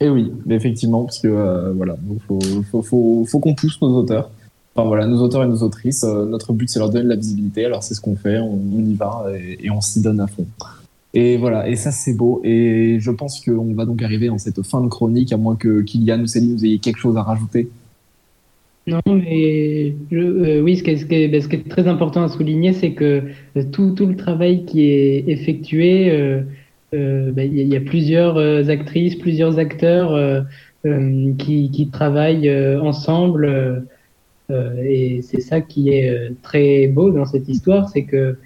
[0.00, 2.20] Et oui, effectivement, parce que euh, voilà, il
[2.64, 4.30] faut, qu'on pousse nos auteurs.
[4.74, 7.64] Enfin voilà, nos auteurs et nos autrices, notre but c'est leur donner de la visibilité,
[7.64, 10.46] alors c'est ce qu'on fait, on, y va et, et on s'y donne à fond.
[11.14, 12.40] Et voilà, et ça c'est beau.
[12.42, 15.80] Et je pense qu'on va donc arriver en cette fin de chronique, à moins que
[15.80, 17.70] Kylian ou Céline vous ayez quelque chose à rajouter.
[18.86, 21.88] Non, mais euh, oui, ce qui, est, ce, qui est, ben, ce qui, est, très
[21.88, 23.22] important à souligner, c'est que
[23.56, 26.42] euh, tout, tout, le travail qui est effectué, euh,
[26.94, 28.38] euh ben, il y, a plusieurs
[28.70, 30.44] actrices, plusieurs acteurs
[31.38, 33.86] qui, qui, travaillent ensemble.
[34.50, 38.36] et c'est ça qui est très beau dans cette histoire, c'est que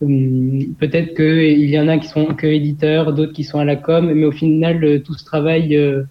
[0.00, 3.74] Hum, peut-être qu'il y en a qui sont que éditeurs, d'autres qui sont à la
[3.74, 6.04] com, mais au final, euh, tout ce travail euh,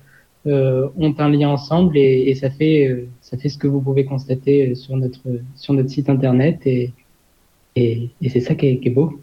[0.46, 3.82] euh, ont un lien ensemble et, et, ça fait euh, ça fait ce que vous
[3.82, 5.22] pouvez constater sur notre
[5.56, 6.94] sur notre site internet et
[7.76, 9.20] et, et c'est ça qui est, qui est, beau.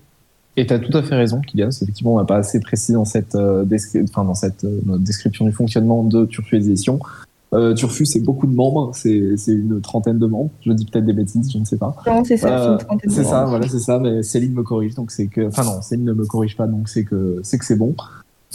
[0.57, 1.71] Et tu as tout à fait raison, Kylian.
[1.71, 3.65] Effectivement, on n'a pas assez précis dans cette, euh,
[4.05, 7.01] enfin, dans cette description du fonctionnement de Turfu Édition.
[7.53, 10.51] Euh, Turfu, c'est beaucoup de membres, c'est une trentaine de membres.
[10.65, 11.97] Je dis peut-être des bêtises, je ne sais pas.
[12.07, 13.99] Non, c'est ça, euh, c'est ça, voilà, c'est ça.
[13.99, 16.89] Mais Céline me corrige, donc c'est que, enfin non, Céline ne me corrige pas, donc
[16.89, 17.95] c'est que c'est que c'est bon.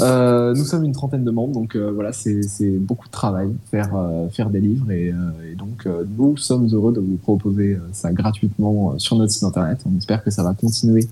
[0.02, 2.42] Euh, nous sommes une trentaine de membres, donc euh, voilà, c'est
[2.80, 7.00] beaucoup de travail faire euh, faire des livres et, et donc nous sommes heureux de
[7.00, 9.80] vous proposer ça gratuitement sur notre site internet.
[9.86, 11.08] On espère que ça va continuer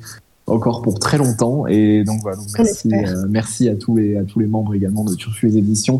[0.46, 2.90] encore pour très longtemps et donc voilà, donc merci
[3.28, 6.00] merci à tous les à tous les membres également de Turfu les éditions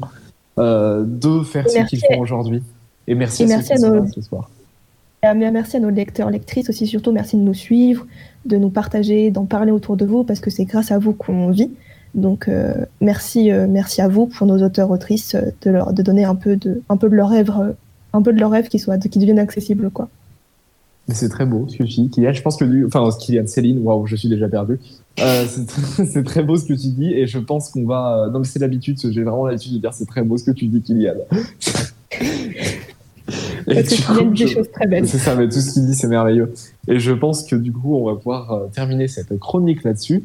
[0.58, 2.64] de faire ce qu'ils font aujourd'hui
[3.08, 4.08] et merci, à, merci à nos...
[4.08, 4.50] ce soir.
[5.24, 8.06] Merci à nos lecteurs, lectrices aussi, surtout merci de nous suivre,
[8.46, 11.50] de nous partager, d'en parler autour de vous, parce que c'est grâce à vous qu'on
[11.50, 11.72] vit.
[12.18, 16.02] Donc euh, merci, euh, merci à vous pour nos auteurs autrices euh, de leur de
[16.02, 17.52] donner un peu de un peu de leur rêve,
[18.12, 20.10] un peu de leur rêve qui soit qui devienne accessible quoi.
[21.10, 22.34] C'est très beau ce que tu dis, Kylian.
[22.34, 24.78] Je pense que du, enfin Kylian, Céline, waouh, je suis déjà perdu.
[25.18, 28.30] c'est très beau ce que tu dis et je pense qu'on va.
[28.34, 30.66] Non mais c'est l'habitude, j'ai vraiment l'habitude de dire c'est très beau ce que tu
[30.66, 31.14] dis, Kylian.
[33.68, 35.08] Parce que Kylian dit des choses très belles.
[35.08, 36.52] C'est ça, mais tout ce qu'il dit c'est merveilleux.
[36.88, 40.24] Et je pense que du coup on va pouvoir terminer cette chronique là-dessus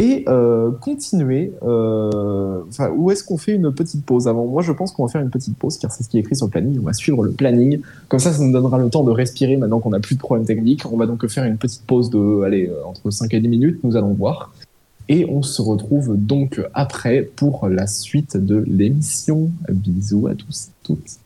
[0.00, 1.52] et euh, continuer.
[1.62, 2.62] Euh,
[2.96, 4.46] où est-ce qu'on fait une petite pause avant?
[4.46, 6.34] Moi, je pense qu'on va faire une petite pause car c'est ce qui est écrit
[6.34, 6.78] sur le planning.
[6.80, 7.82] On va suivre le planning.
[8.08, 10.46] Comme ça, ça nous donnera le temps de respirer maintenant qu'on n'a plus de problèmes
[10.46, 10.90] techniques.
[10.90, 13.80] On va donc faire une petite pause de, allez, euh, entre 5 et 10 minutes.
[13.84, 14.54] Nous allons voir.
[15.10, 19.50] Et on se retrouve donc après pour la suite de l'émission.
[19.68, 21.18] Bisous à tous et toutes.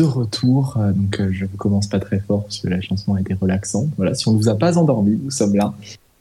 [0.00, 0.76] De retour.
[0.78, 3.34] Euh, donc, euh, je ne commence pas très fort parce que la chanson a été
[3.34, 3.88] relaxante.
[3.96, 5.74] Voilà, si on ne vous a pas endormi, nous sommes là.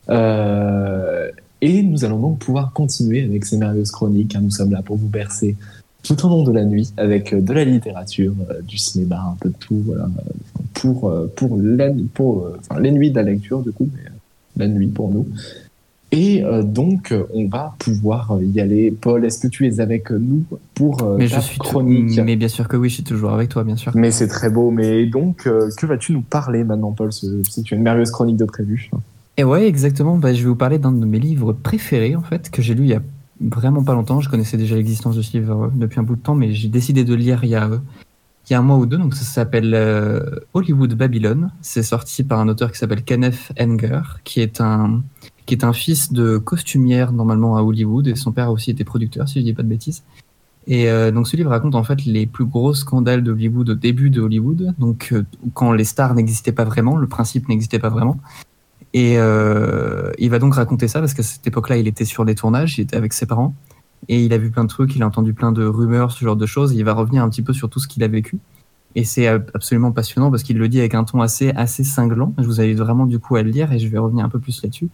[0.09, 1.29] Euh,
[1.61, 4.35] et nous allons donc pouvoir continuer avec ces merveilleuses chroniques.
[4.35, 4.41] Hein.
[4.43, 5.55] Nous sommes là pour vous bercer
[6.03, 8.33] tout au long de la nuit avec de la littérature,
[8.65, 9.83] du cinéma, un peu de tout.
[9.85, 10.07] Voilà,
[10.73, 11.59] pour, pour,
[12.13, 12.39] pour
[12.79, 14.09] les nuits de la lecture, du coup, mais
[14.55, 15.27] la nuit pour nous.
[16.11, 18.91] Et euh, donc, on va pouvoir y aller.
[18.91, 20.43] Paul, est-ce que tu es avec nous
[20.73, 22.19] pour euh, mais ta je suis chronique?
[22.23, 23.91] Mais bien sûr que oui, je suis toujours avec toi, bien sûr.
[23.95, 24.71] Mais c'est très beau.
[24.71, 27.11] Mais donc, euh, que vas-tu nous parler maintenant, Paul?
[27.13, 28.89] Si tu as une merveilleuse chronique de prévu.
[29.37, 30.17] Et ouais, exactement.
[30.17, 32.83] Bah, je vais vous parler d'un de mes livres préférés, en fait, que j'ai lu
[32.83, 33.01] il y a
[33.39, 34.19] vraiment pas longtemps.
[34.19, 37.03] Je connaissais déjà l'existence de ce livre depuis un bout de temps, mais j'ai décidé
[37.03, 37.69] de le lire il y a
[38.49, 38.97] il y a un mois ou deux.
[38.97, 39.75] Donc ça s'appelle
[40.55, 41.51] Hollywood Babylon.
[41.61, 45.03] C'est sorti par un auteur qui s'appelle Kenneth Enger, qui est un
[45.49, 49.27] qui est un fils de costumière normalement à Hollywood, et son père aussi été producteur,
[49.27, 50.03] si je dis pas de bêtises.
[50.67, 53.73] Et euh, donc ce livre raconte en fait les plus gros scandales de Hollywood au
[53.73, 55.23] début de Hollywood, donc euh,
[55.55, 58.19] quand les stars n'existaient pas vraiment, le principe n'existait pas vraiment.
[58.93, 62.35] Et euh, il va donc raconter ça parce qu'à cette époque-là, il était sur des
[62.35, 63.55] tournages, il était avec ses parents,
[64.07, 66.35] et il a vu plein de trucs, il a entendu plein de rumeurs, ce genre
[66.35, 66.73] de choses.
[66.73, 68.37] Il va revenir un petit peu sur tout ce qu'il a vécu.
[68.95, 72.33] Et c'est absolument passionnant parce qu'il le dit avec un ton assez, assez cinglant.
[72.37, 74.39] Je vous invite vraiment du coup à le lire et je vais revenir un peu
[74.39, 74.89] plus là-dessus.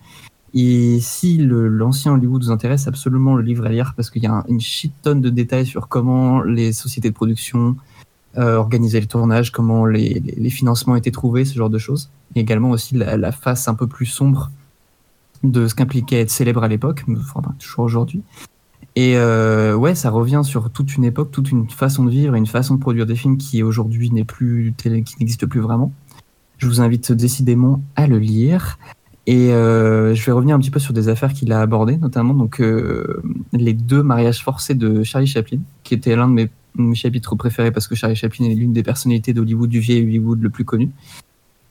[0.58, 4.46] Et si l'ancien Hollywood vous intéresse, absolument le livre à lire parce qu'il y a
[4.48, 7.76] une shit tonne de détails sur comment les sociétés de production
[8.38, 12.10] euh, organisaient le tournage, comment les, financements étaient trouvés, ce genre de choses.
[12.36, 14.50] Et également aussi la, face un peu plus sombre
[15.44, 17.04] de ce qu'impliquait être célèbre à l'époque,
[17.36, 18.24] enfin toujours aujourd'hui.
[18.96, 22.48] Et euh, ouais, ça revient sur toute une époque, toute une façon de vivre une
[22.48, 25.92] façon de produire des films qui aujourd'hui n'existe plus vraiment.
[26.58, 28.80] Je vous invite décidément à le lire.
[29.28, 32.34] Et euh, je vais revenir un petit peu sur des affaires qu'il a abordées, notamment
[32.34, 33.22] donc euh,
[33.54, 36.50] les deux mariages forcés de Charlie Chaplin, qui était l'un de mes,
[36.94, 40.50] chapitres préférés parce que Charlie Chaplin est l'une des personnalités d'Hollywood, du vieil Hollywood le
[40.50, 40.92] plus connu.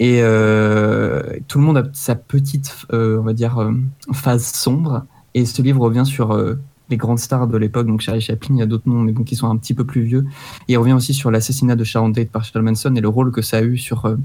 [0.01, 3.71] Et euh, tout le monde a sa petite, on va dire,
[4.13, 5.05] phase sombre.
[5.35, 6.37] Et ce livre revient sur
[6.89, 9.23] les grandes stars de l'époque, donc Charlie Chaplin, il y a d'autres noms, mais bon,
[9.23, 10.25] qui sont un petit peu plus vieux.
[10.69, 13.31] Et il revient aussi sur l'assassinat de Sharon Tate par Charles Manson et le rôle
[13.31, 14.17] que ça a eu sur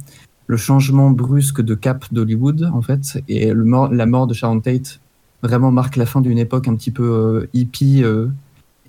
[0.50, 5.00] le changement brusque de cap d'Hollywood, en fait, et la mort de Sharon Tate
[5.44, 8.26] vraiment marque la fin d'une époque un petit peu euh, hippie euh,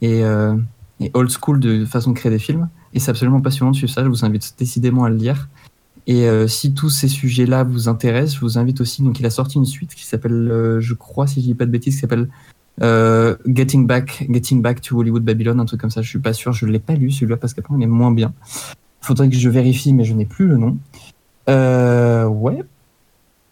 [0.03, 0.57] euh,
[1.01, 2.71] et, old school de façon de créer des films.
[2.95, 4.03] Et c'est absolument passionnant de suivre ça.
[4.03, 5.51] Je vous invite décidément à le lire.
[6.07, 9.03] Et si tous ces sujets-là vous intéressent, je vous invite aussi.
[9.03, 11.71] Donc, il a sorti une suite qui s'appelle, je crois, si je dis pas de
[11.71, 12.29] bêtises, qui s'appelle
[13.47, 16.03] Getting Back, Getting Back to Hollywood Babylon, un truc comme ça.
[16.03, 16.53] Je suis pas sûr.
[16.53, 18.33] Je l'ai pas lu celui-là parce qu'après il est moins bien.
[19.03, 20.79] Faudrait que je vérifie, mais je n'ai plus le nom.
[21.49, 22.63] Euh, ouais.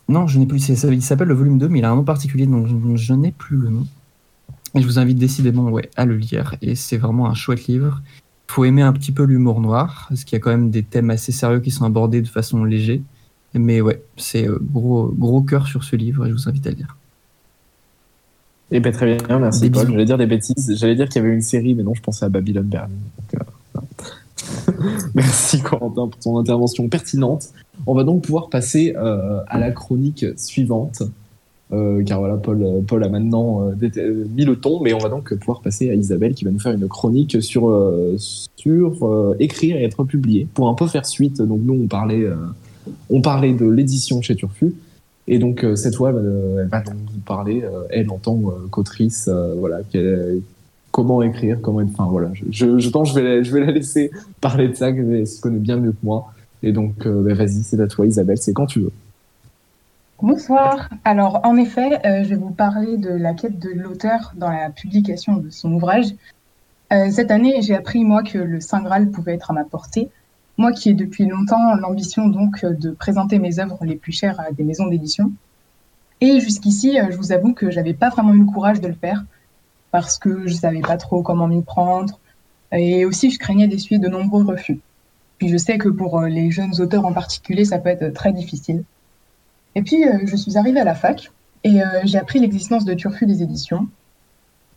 [0.08, 0.66] Non, je n'ai plus.
[0.68, 3.56] Il s'appelle le volume 2, mais il a un nom particulier, donc je, n'ai plus
[3.56, 3.86] le nom.
[4.74, 6.54] Et je vous invite décidément ouais, à le lire.
[6.62, 8.00] Et c'est vraiment un chouette livre.
[8.48, 10.82] Il faut aimer un petit peu l'humour noir, parce qu'il y a quand même des
[10.82, 13.00] thèmes assez sérieux qui sont abordés de façon légère.
[13.54, 16.70] Mais ouais, c'est euh, gros, gros cœur sur ce livre et je vous invite à
[16.70, 16.96] le lire.
[18.70, 19.90] Eh ben, très bien, merci Paul.
[19.90, 20.76] J'allais dire des bêtises.
[20.78, 22.90] J'allais dire qu'il y avait une série, mais non, je pensais à Babylon Berlin.
[24.68, 24.72] Euh,
[25.14, 27.48] merci Corentin pour ton intervention pertinente.
[27.86, 31.02] On va donc pouvoir passer euh, à la chronique suivante.
[31.70, 35.34] Euh, car voilà, Paul, Paul a maintenant euh, mis le ton, mais on va donc
[35.34, 37.70] pouvoir passer à Isabelle qui va nous faire une chronique sur,
[38.16, 40.46] sur écrire et être publié.
[40.54, 42.26] Pour un peu faire suite, donc nous on parlait,
[43.10, 44.74] on parlait de l'édition chez Turfu,
[45.26, 49.80] et donc cette fois elle va donc vous parler, elle en tant qu'autrice, voilà,
[50.90, 54.68] comment écrire, comment être, enfin voilà, je, pense je vais, je vais la laisser parler
[54.68, 56.32] de ça, elle se connaît bien mieux que moi.
[56.62, 58.92] Et donc, euh, bah, vas-y, c'est à toi, Isabelle, c'est quand tu veux.
[60.20, 60.88] Bonsoir.
[61.04, 64.70] Alors, en effet, euh, je vais vous parler de la quête de l'auteur dans la
[64.70, 66.06] publication de son ouvrage.
[66.92, 70.08] Euh, cette année, j'ai appris, moi, que le Saint Graal pouvait être à ma portée.
[70.56, 74.50] Moi qui ai depuis longtemps l'ambition, donc, de présenter mes œuvres les plus chères à
[74.50, 75.30] des maisons d'édition.
[76.20, 79.24] Et jusqu'ici, je vous avoue que j'avais pas vraiment eu le courage de le faire.
[79.90, 82.18] Parce que je savais pas trop comment m'y prendre.
[82.72, 84.80] Et aussi, je craignais d'essuyer de nombreux refus.
[85.38, 88.84] Puis je sais que pour les jeunes auteurs en particulier, ça peut être très difficile.
[89.74, 91.30] Et puis, je suis arrivée à la fac
[91.64, 93.86] et j'ai appris l'existence de Turfu des éditions.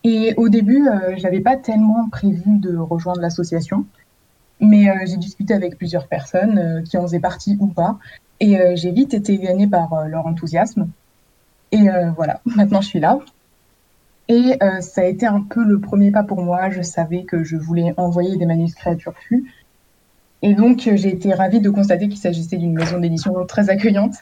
[0.04, 3.86] Et au début, je n'avais pas tellement prévu de rejoindre l'association.
[4.62, 7.98] Mais euh, j'ai discuté avec plusieurs personnes euh, qui en faisaient partie ou pas.
[8.40, 10.88] Et euh, j'ai vite été gagnée par leur enthousiasme.
[11.74, 13.18] Et voilà, maintenant je suis là.
[14.34, 16.70] Et ça a été un peu le premier pas pour moi.
[16.70, 19.52] Je savais que je voulais envoyer des manuscrits à Turfu.
[20.42, 24.14] Et donc, j'ai été ravie de constater qu'il s'agissait d'une maison d'édition très accueillante.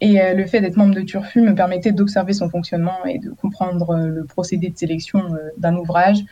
[0.00, 3.96] Et le fait d'être membre de Turfu me permettait d'observer son fonctionnement et de comprendre
[3.96, 5.24] le procédé de sélection
[5.56, 6.24] d'un ouvrage,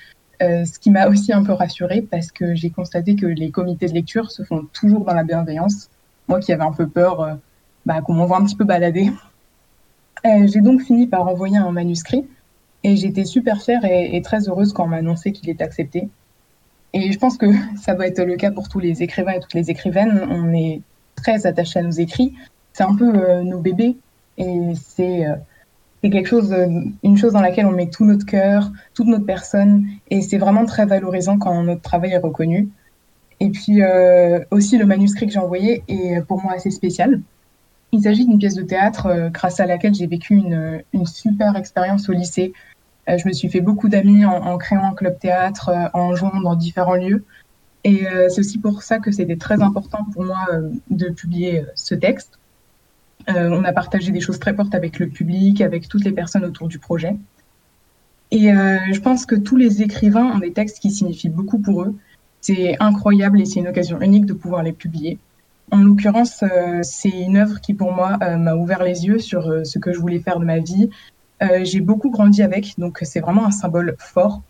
[0.43, 3.87] euh, ce qui m'a aussi un peu rassurée parce que j'ai constaté que les comités
[3.87, 5.89] de lecture se font toujours dans la bienveillance.
[6.29, 7.35] Moi qui avais un peu peur euh,
[7.87, 9.11] bah, qu'on m'envoie un petit peu balader.
[10.27, 12.27] Euh, j'ai donc fini par envoyer un manuscrit
[12.83, 16.09] et j'étais super fière et, très heureuse quand on m'a annoncé qu'il était accepté.
[16.93, 17.47] Et je pense que
[17.81, 20.27] ça doit être le cas pour tous les écrivains et toutes les écrivaines.
[20.31, 20.81] On est
[21.17, 22.35] très attachés à nos écrits.
[22.73, 23.97] C'est un peu nos bébés
[24.39, 25.25] et c'est
[26.03, 26.55] c'est quelque chose,
[27.03, 30.67] une chose dans laquelle on met tout notre cœur, toute notre personne, et c'est vraiment
[30.67, 32.69] très valorisant quand notre travail est reconnu.
[33.41, 37.21] Et puis euh, aussi le manuscrit que j'ai envoyé est pour moi assez spécial.
[37.93, 41.57] Il s'agit d'une pièce de théâtre euh, grâce à laquelle j'ai vécu une, une, super
[41.57, 42.53] expérience au lycée.
[43.09, 46.57] Euh, je me suis fait beaucoup d'amis en, créant un club théâtre, en jouant dans
[46.57, 47.25] différents lieux.
[47.85, 50.45] Et c'est aussi pour ça que c'était très important pour moi
[50.91, 52.37] de publier ce texte
[53.29, 56.45] euh, on a partagé des choses très fortes avec le public, avec toutes les personnes
[56.45, 57.17] autour du projet.
[58.31, 61.83] Et euh, je pense que tous les écrivains ont des textes qui signifient beaucoup pour
[61.83, 61.95] eux.
[62.41, 65.19] C'est incroyable et c'est une occasion unique de pouvoir les publier.
[65.71, 69.79] En l'occurrence, euh, c'est une œuvre qui pour moi m'a ouvert les yeux sur ce
[69.79, 70.91] que je voulais faire de ma vie.
[71.63, 74.43] J'ai beaucoup grandi avec, donc c'est vraiment un symbole fort.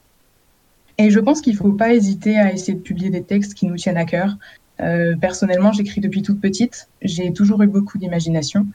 [0.99, 3.67] Et je pense qu'il ne faut pas hésiter à essayer de publier des textes qui
[3.67, 4.37] nous tiennent à cœur,
[4.81, 6.89] euh, personnellement, j'écris depuis toute petite.
[7.03, 8.67] J'ai toujours eu beaucoup d'imagination.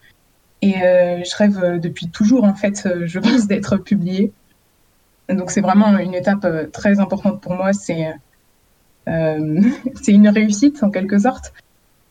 [0.62, 4.32] Et euh, je rêve euh, depuis toujours, en fait, je pense, d'être publiée.
[5.30, 7.74] Donc, c'est vraiment une étape très importante pour moi.
[7.74, 8.14] C'est
[9.08, 11.54] c'est une réussite, en quelque sorte.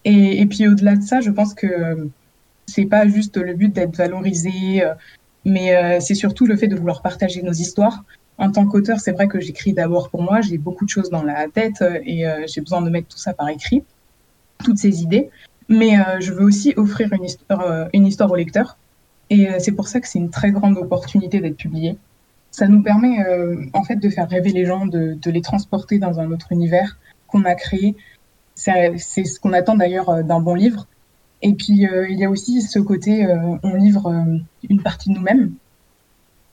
[0.04, 2.08] Et, puis, au-delà de ça, je pense que
[2.66, 4.82] c'est pas juste le but d'être valorisé,
[5.44, 8.04] mais c'est surtout le fait de vouloir partager nos histoires
[8.40, 11.22] en tant qu'auteur, c'est vrai que j'écris d'abord pour moi, j'ai beaucoup de choses dans
[11.22, 13.84] la tête euh, et euh, j'ai besoin de mettre tout ça par écrit,
[14.64, 15.28] toutes ces idées.
[15.68, 18.78] Mais euh, je veux aussi offrir une histoire, une histoire au lecteur.
[19.28, 21.96] Et c'est pour ça que c'est une très grande opportunité d'être publié.
[22.50, 23.18] Ça nous permet
[23.74, 26.98] en fait de faire rêver les gens, de, les transporter dans un autre univers
[27.28, 27.94] qu'on a créé.
[28.62, 30.86] C'est ce qu'on attend d'ailleurs d'un bon livre.
[31.42, 33.26] Et puis il y a aussi ce côté,
[33.62, 34.12] on livre
[34.68, 35.54] une partie de nous-mêmes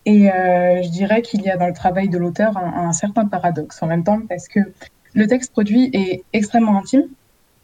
[0.08, 3.84] et euh, je dirais qu'il y a dans le travail de l'auteur un, certain paradoxe
[3.84, 4.62] en même temps, parce que
[5.14, 7.04] le texte produit est extrêmement intime,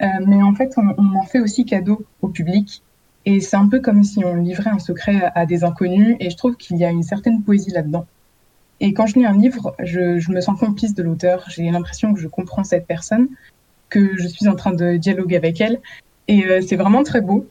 [0.01, 2.83] euh, mais en fait, on, en fait aussi cadeau au public.
[3.25, 6.35] Et c'est un peu comme si on livrait un secret à, des inconnus, et je
[6.35, 8.05] trouve qu'il y a une certaine poésie là-dedans.
[8.81, 12.19] Et quand je lis un livre, je, me sens complice de l'auteur, j'ai l'impression que
[12.19, 13.29] je comprends cette personne,
[13.93, 15.79] que je suis en train de dialoguer avec elle,
[16.27, 17.47] et euh, c'est vraiment très beau.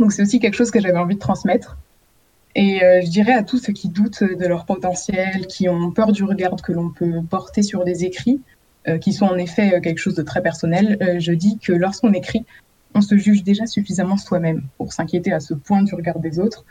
[0.00, 1.78] Donc c'est aussi quelque chose que j'avais envie de transmettre.
[2.56, 6.10] Et euh, je dirais à tous ceux qui doutent de leur potentiel, qui ont peur
[6.10, 8.40] du regard que l'on peut porter sur des écrits,
[8.88, 12.44] euh, qui sont en effet quelque chose de très personnel, je dis que lorsqu'on écrit,
[12.96, 16.64] on se juge déjà suffisamment soi-même pour s'inquiéter à ce point du regard des autres.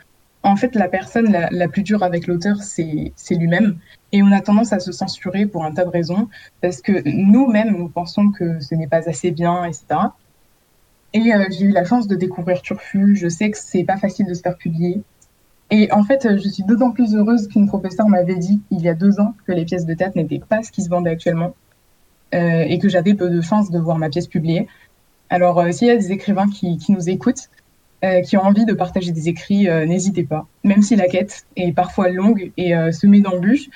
[0.44, 3.78] En fait, la personne la, plus dure avec l'auteur, c'est lui-même.
[4.12, 6.28] Et on a tendance à se censurer pour un tas de raisons,
[6.60, 9.86] parce que nous-mêmes, nous pensons que ce n'est pas assez bien, etc.
[11.14, 13.16] Et j'ai eu la chance de découvrir Turfu.
[13.16, 15.00] Je sais que c'est pas facile de se faire publier.
[15.70, 18.94] Et en fait, je suis d'autant plus heureuse qu'une professeure m'avait dit il y a
[18.94, 21.54] deux ans que les pièces de théâtre n'étaient pas ce qui se vendait actuellement
[22.34, 24.68] euh, et que j'avais peu de chances de voir ma pièce publiée.
[25.30, 27.48] Alors, euh, s'il y a des écrivains qui nous écoutent,
[28.04, 31.46] euh, qui ont envie de partager des écrits, euh, n'hésitez pas, même si la quête
[31.56, 33.70] est parfois longue et euh, semée d'embûches,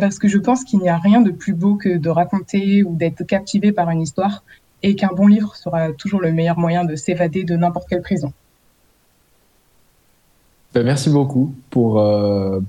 [0.00, 2.96] parce que je pense qu'il n'y a rien de plus beau que de raconter ou
[2.96, 4.42] d'être captivé par une histoire
[4.82, 8.32] et qu'un bon livre sera toujours le meilleur moyen de s'évader de n'importe quelle prison.
[10.74, 12.04] Ben, merci beaucoup pour,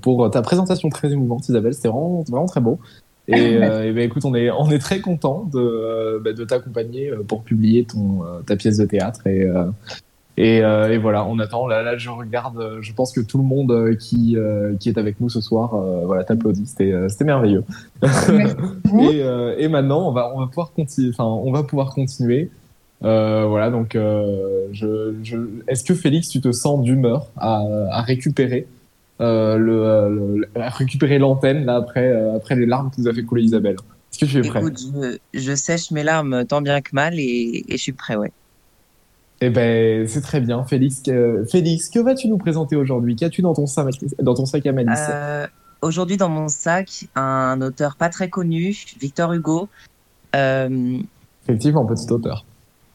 [0.02, 1.74] pour ta présentation très émouvante, Isabelle.
[1.74, 2.78] C'était vraiment, vraiment très beau.
[3.26, 7.10] Et, euh, et ben, écoute, on est, on est très content de, ben, de t'accompagner
[7.26, 9.26] pour publier ton, ta pièce de théâtre.
[9.26, 9.48] Et,
[10.36, 11.66] et, et, voilà, on attend.
[11.66, 14.36] Là, là, je regarde, je pense que tout le monde qui,
[14.78, 15.70] qui est avec nous ce soir
[16.06, 16.66] voilà, t'applaudit.
[16.66, 17.64] C'était, c'était merveilleux.
[18.02, 19.22] et,
[19.58, 21.10] et maintenant, on va, on va pouvoir continuer.
[21.10, 22.50] Enfin, on va pouvoir continuer.
[23.02, 25.38] Euh, voilà, donc euh, je, je...
[25.68, 28.66] est-ce que Félix, tu te sens d'humeur à, à, récupérer
[29.22, 33.22] euh, le, le- récupérer l'antenne là après, euh, après les larmes que nous a fait
[33.22, 33.76] couler Isabelle?
[34.12, 34.60] Est-ce que tu es prêt?
[34.60, 38.16] Écoute, je, je sèche mes larmes tant bien que mal et, et je suis prêt,
[38.16, 38.32] ouais.
[39.42, 41.00] Eh ben, c'est très bien, Félix.
[41.00, 43.16] Que, Félix, que vas-tu nous présenter aujourd'hui?
[43.16, 45.00] Qu'as-tu dans ton sac, dans ton sac à malice?
[45.08, 45.46] Euh,
[45.82, 49.68] Aujourd'hui, dans mon sac, un auteur pas très connu, Victor Hugo.
[50.36, 50.98] Euh,
[51.44, 52.44] Effectivement, petit auteur.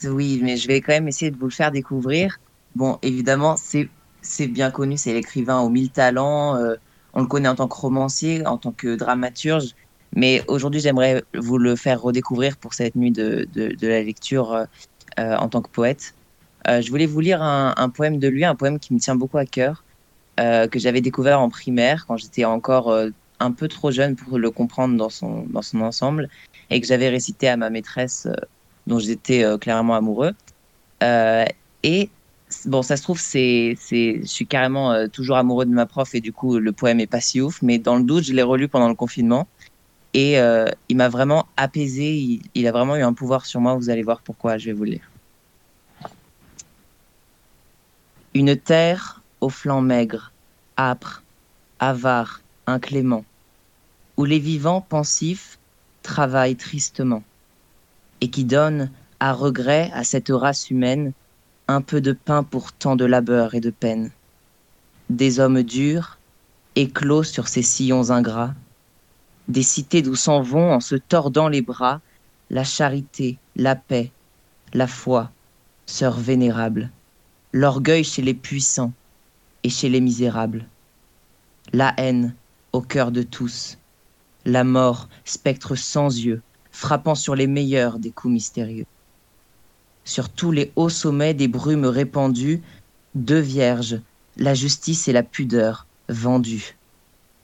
[0.04, 2.38] oui, mais je vais quand même essayer de vous le faire découvrir.
[2.76, 3.90] Bon, évidemment, c'est
[4.22, 6.58] c'est bien connu, c'est l'écrivain aux mille talents.
[6.58, 6.76] euh,
[7.14, 9.74] on le connaît en tant que romancier, en tant que dramaturge.
[10.16, 14.54] Mais aujourd'hui, j'aimerais vous le faire redécouvrir pour cette nuit de, de, de la lecture
[14.54, 16.14] euh, en tant que poète.
[16.68, 19.38] Euh, je voulais vous lire un, poème de lui, un poème qui me tient beaucoup
[19.38, 19.84] à cœur,
[20.40, 23.10] euh, que j'avais découvert en primaire quand j'étais encore euh,
[23.40, 26.30] un peu trop jeune pour le comprendre dans son, dans son ensemble
[26.70, 28.28] et que j'avais récité à ma maîtresse
[28.88, 30.34] dont j'étais clairement amoureux.
[31.84, 32.10] Et
[32.66, 36.22] bon, ça se trouve, c'est, c'est, je suis carrément toujours amoureux de ma prof et
[36.22, 38.68] du coup, le poème est pas si ouf, mais dans le doute, je l'ai relu
[38.68, 39.48] pendant le confinement
[40.14, 40.38] et
[40.90, 42.40] il m'a vraiment apaisé.
[42.56, 43.76] Il a vraiment eu un pouvoir sur moi.
[43.76, 44.58] Vous allez voir pourquoi.
[44.58, 45.12] Je vais vous le lire.
[48.36, 50.34] Une terre aux flancs maigres,
[50.78, 51.24] âpres,
[51.80, 53.24] avares, incléments,
[54.18, 55.58] où les vivants pensifs
[56.04, 57.24] travaillent tristement,
[58.20, 61.14] et qui donne, à regret à cette race humaine,
[61.70, 64.12] un peu de pain pour tant de labeur et de peine.
[65.10, 66.18] Des hommes durs,
[66.76, 68.54] éclos sur ces sillons ingrats,
[69.48, 72.02] des cités d'où s'en vont en se tordant les bras
[72.50, 74.12] la charité, la paix,
[74.74, 75.32] la foi,
[75.86, 76.92] sœurs vénérables,
[77.56, 78.92] l'orgueil chez les puissants
[79.64, 80.68] et chez les misérables,
[81.72, 82.36] la haine
[82.74, 83.78] au cœur de tous,
[84.44, 86.42] la mort, spectre sans yeux,
[86.74, 88.86] frappant sur les meilleurs des coups mystérieux.
[90.04, 92.62] Sur tous les hauts sommets des brumes répandues,
[93.16, 94.02] deux vierges,
[94.36, 96.76] la justice et la pudeur, vendues.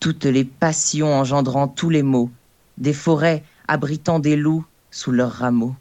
[0.01, 2.29] Toutes les passions engendrant tous les maux,
[2.77, 5.77] des forêts abritant des loups sous leurs rameaux.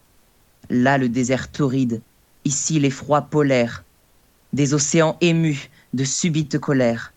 [0.69, 2.01] Là le désert torride,
[2.45, 3.83] ici l'effroi polaire,
[4.53, 7.13] des océans émus de subite colère,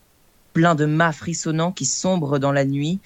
[0.52, 3.00] pleins de mâts frissonnants qui sombrent dans la nuit,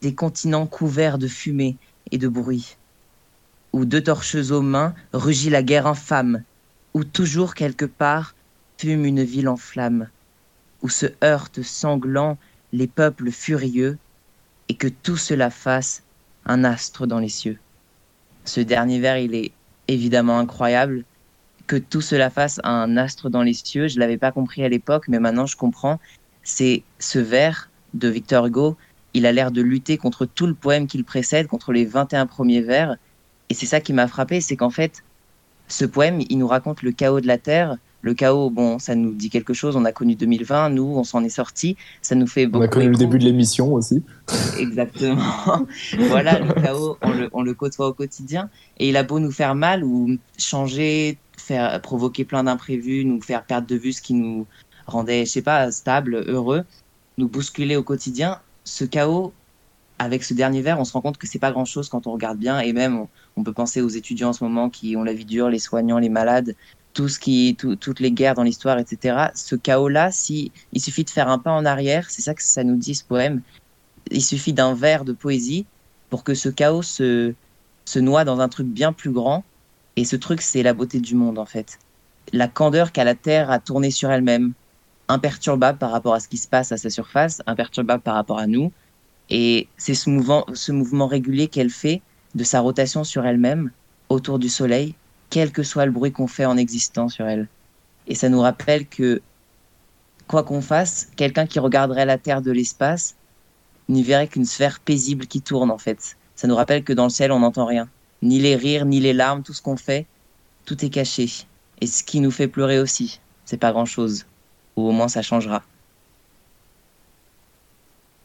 [0.00, 1.76] des continents couverts de fumée
[2.10, 2.76] et de bruit,
[3.72, 6.42] où deux torches aux mains rugit la guerre infâme,
[6.94, 8.34] où toujours quelque part
[8.78, 10.08] fume une ville en flammes,
[10.82, 12.36] où se heurtent sanglants
[12.72, 13.98] les peuples furieux,
[14.68, 16.02] et que tout cela fasse
[16.46, 17.58] un astre dans les cieux.
[18.44, 19.52] Ce dernier vers, il est
[19.86, 21.04] évidemment incroyable.
[21.72, 25.08] Que tout cela fasse un astre dans les cieux, je l'avais pas compris à l'époque,
[25.08, 25.98] mais maintenant je comprends.
[26.42, 28.76] C'est ce vers de Victor Hugo,
[29.14, 32.60] il a l'air de lutter contre tout le poème qu'il précède, contre les 21 premiers
[32.60, 32.96] vers.
[33.48, 35.02] Et c'est ça qui m'a frappé, c'est qu'en fait,
[35.66, 37.78] ce poème, il nous raconte le chaos de la Terre.
[38.02, 39.74] Le chaos, bon, ça nous dit quelque chose.
[39.74, 41.78] On a connu 2020, nous, on s'en est sorti.
[42.02, 42.64] Ça nous fait On beaucoup.
[42.64, 44.02] a connu le début de l'émission aussi.
[44.58, 45.66] Exactement.
[45.98, 48.50] voilà, le chaos, on le, on le côtoie au quotidien.
[48.76, 53.44] Et il a beau nous faire mal ou changer, faire provoquer plein d'imprévus, nous faire
[53.44, 54.46] perdre de vue ce qui nous
[54.86, 56.64] rendait, je sais pas, stable, heureux,
[57.18, 58.40] nous bousculer au quotidien.
[58.64, 59.32] Ce chaos,
[59.98, 62.12] avec ce dernier verre, on se rend compte que c'est pas grand chose quand on
[62.12, 62.60] regarde bien.
[62.60, 63.06] Et même,
[63.36, 65.98] on, peut penser aux étudiants en ce moment qui ont la vie dure, les soignants,
[65.98, 66.54] les malades,
[66.92, 69.30] tout ce qui, tout- toutes les guerres dans l'histoire, etc.
[69.34, 72.64] Ce chaos-là, si il suffit de faire un pas en arrière, c'est ça que ça
[72.64, 73.42] nous dit ce poème
[74.10, 75.66] il suffit d'un vers de poésie
[76.10, 77.34] pour que ce chaos se
[77.96, 79.44] noie dans un truc bien plus grand.
[79.96, 81.78] Et ce truc, c'est la beauté du monde, en fait.
[82.32, 84.52] La candeur qu'a la Terre à tourner sur elle-même,
[85.08, 88.46] imperturbable par rapport à ce qui se passe à sa surface, imperturbable par rapport à
[88.46, 88.72] nous.
[89.28, 92.00] Et c'est ce mouvement, ce mouvement régulier qu'elle fait
[92.34, 93.70] de sa rotation sur elle-même,
[94.08, 94.94] autour du Soleil,
[95.30, 97.48] quel que soit le bruit qu'on fait en existant sur elle.
[98.06, 99.22] Et ça nous rappelle que,
[100.26, 103.16] quoi qu'on fasse, quelqu'un qui regarderait la Terre de l'espace
[103.88, 106.16] n'y verrait qu'une sphère paisible qui tourne en fait.
[106.34, 107.88] Ça nous rappelle que dans le ciel on n'entend rien.
[108.22, 110.06] Ni les rires, ni les larmes, tout ce qu'on fait,
[110.64, 111.28] tout est caché.
[111.80, 114.26] Et ce qui nous fait pleurer aussi, c'est pas grand chose.
[114.76, 115.62] Ou au moins ça changera.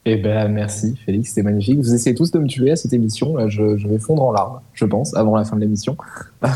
[0.09, 1.79] Eh ben, merci, Félix, c'était magnifique.
[1.79, 3.49] Vous essayez tous de me tuer à cette émission.
[3.49, 5.97] Je, vais fondre en larmes, je pense, avant la fin de l'émission.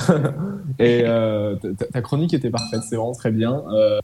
[0.80, 1.58] Et euh,
[1.92, 3.62] ta, chronique était parfaite, c'est vraiment très bien.
[3.74, 4.00] Euh,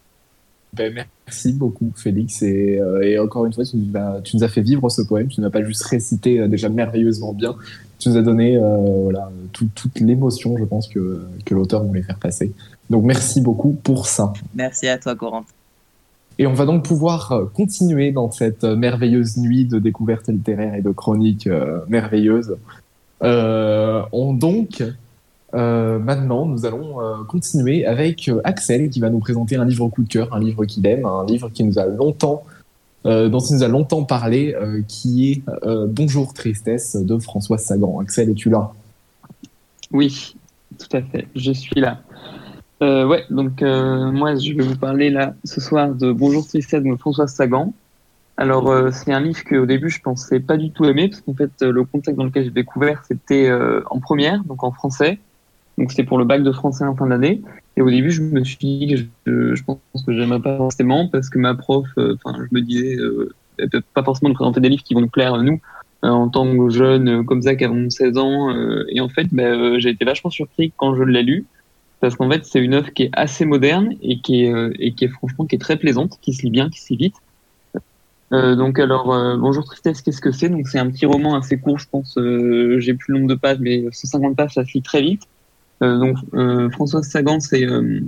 [0.73, 2.41] ben, merci beaucoup, Félix.
[2.41, 5.01] Et, euh, et encore une fois, tu nous, as, tu nous as fait vivre ce
[5.03, 5.29] poème.
[5.29, 7.55] Tu n'as pas juste récité déjà merveilleusement bien.
[7.99, 12.03] Tu nous as donné euh, voilà, tout- toute l'émotion, je pense, que, que l'auteur voulait
[12.03, 12.51] faire passer.
[12.89, 14.33] Donc, merci beaucoup pour ça.
[14.55, 15.47] Merci à toi, Corentin.
[16.39, 20.75] Et on va donc pouvoir euh, continuer dans cette euh, merveilleuse nuit de découvertes littéraires
[20.75, 22.55] et de chroniques euh, merveilleuses.
[23.23, 24.83] Euh, on donc,
[25.55, 30.09] euh, maintenant, nous allons continuer avec Axel qui va nous présenter un livre coup de
[30.09, 32.43] cœur, un livre qu'il aime, un livre qui nous a longtemps
[33.05, 37.57] euh, dont il nous a longtemps parlé, euh, qui est euh, Bonjour Tristesse de François
[37.57, 37.99] Sagan.
[37.99, 38.71] Axel, es-tu là?
[39.91, 40.35] Oui,
[40.77, 42.01] tout à fait, je suis là.
[42.81, 47.27] Ouais, donc moi je vais vous parler là ce soir de Bonjour Tristesse de François
[47.27, 47.73] Sagan.
[48.35, 51.49] Alors c'est un livre qu'au début je pensais pas du tout aimer parce qu'en fait
[51.61, 53.51] le contexte dans lequel j'ai découvert c'était
[53.89, 55.17] en première, donc en français.
[55.79, 57.41] Donc c'était pour le bac de français en fin d'année.
[57.77, 58.87] Et au début je me suis dit
[59.25, 62.61] que je, pense que j'aimerais pas forcément parce que ma prof, euh, enfin je me
[62.61, 65.61] disais, euh, elle peut pas forcément nous présenter des livres qui vont nous plaire nous
[66.03, 68.49] euh, en tant que jeunes euh, comme ça qui avons 16 ans.
[68.89, 71.45] et en fait bah, j'ai été vachement surpris quand je l'ai lu
[71.99, 75.05] parce qu'en fait c'est une œuvre qui est assez moderne et qui est et qui
[75.05, 77.15] est franchement qui est très plaisante, qui se lit bien, qui se lit vite.
[78.31, 79.05] Donc alors
[79.37, 80.49] bonjour tristesse, qu'est-ce que c'est?
[80.49, 82.17] Donc c'est un petit roman assez court, je pense.
[82.17, 85.23] J'ai plus le nombre de pages, mais 150 pages, ça se lit très vite.
[85.83, 88.01] Euh, donc euh, Françoise Sagan, c'est euh,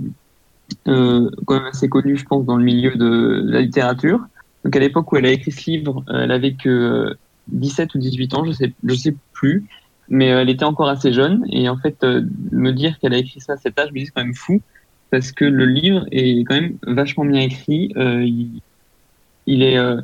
[0.86, 4.20] quand même assez connu, je pense, dans le milieu de la littérature.
[4.64, 7.14] Donc à l'époque où elle a écrit ce livre, elle avait que euh,
[7.48, 9.64] 17 ou 18 ans, je sais, je sais plus,
[10.08, 11.44] mais elle était encore assez jeune.
[11.50, 14.06] Et en fait, me dire qu'elle a écrit ça à cet âge, je me dis
[14.06, 14.60] c'est quand même fou,
[15.10, 17.92] parce que le livre est quand même vachement bien écrit.
[17.96, 18.60] Euh, il,
[19.46, 20.00] il est, euh,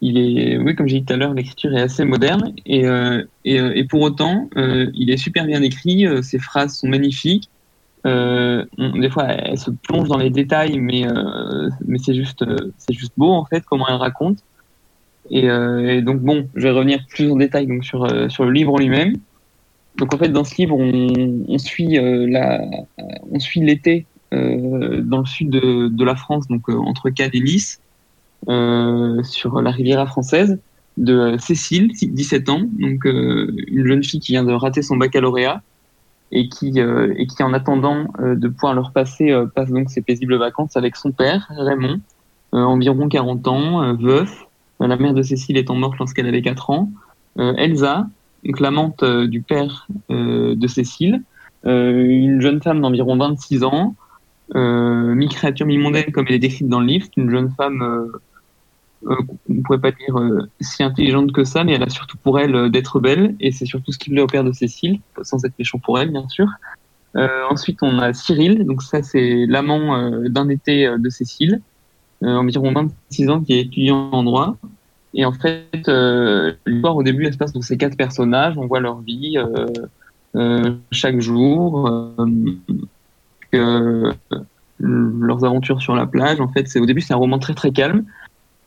[0.00, 3.22] il est, oui, comme j'ai dit tout à l'heure, l'écriture est assez moderne et, euh,
[3.46, 6.06] euh, et pour autant, euh, il est super bien écrit.
[6.22, 7.48] ses phrases sont magnifiques.
[8.04, 11.06] Des fois, elle se plonge dans les détails, mais
[11.86, 12.44] mais c'est juste,
[12.76, 14.38] c'est juste beau en fait comment elle raconte.
[15.30, 15.48] Et,
[16.02, 19.16] donc bon, je vais revenir plus en détail donc sur sur le livre lui-même.
[19.96, 22.60] Donc en fait, dans ce livre, on, suit la,
[23.30, 27.80] on suit l'été dans le sud de, de la France, donc entre Cannes et Nice,
[28.46, 30.58] sur la Riviera française,
[30.96, 34.96] de euh, Cécile, 17 ans, donc euh, une jeune fille qui vient de rater son
[34.96, 35.62] baccalauréat
[36.32, 39.90] et qui euh, et qui en attendant euh, de pouvoir le repasser euh, passe donc
[39.90, 42.00] ses paisibles vacances avec son père Raymond,
[42.54, 44.46] euh, environ 40 ans, euh, veuf.
[44.80, 46.90] Euh, La mère de Cécile étant morte lorsqu'elle avait 4 ans.
[47.38, 48.06] Euh, Elsa,
[48.44, 51.22] donc l'amante euh, du père euh, de Cécile,
[51.66, 53.96] euh, une jeune femme d'environ 26 ans,
[54.54, 57.82] euh, mi-créature, mi-mondaine comme elle est décrite dans le livre, une jeune femme,
[59.06, 59.16] euh,
[59.50, 62.54] on pourrait pas dire euh, si intelligente que ça, mais elle a surtout pour elle
[62.54, 65.54] euh, d'être belle, et c'est surtout ce qui plaît au père de Cécile, sans être
[65.58, 66.48] méchant pour elle, bien sûr.
[67.48, 71.60] Ensuite, on a Cyril, donc ça c'est l'amant d'un été de Cécile,
[72.22, 74.56] environ 26 ans, qui est étudiant en droit.
[75.14, 75.88] Et en fait,
[76.66, 78.58] l'histoire au début, elle se passe dans ces quatre personnages.
[78.58, 79.36] On voit leur vie
[80.90, 81.88] chaque jour,
[83.52, 86.40] leurs aventures sur la plage.
[86.40, 88.04] En fait, au début, c'est un roman très très calme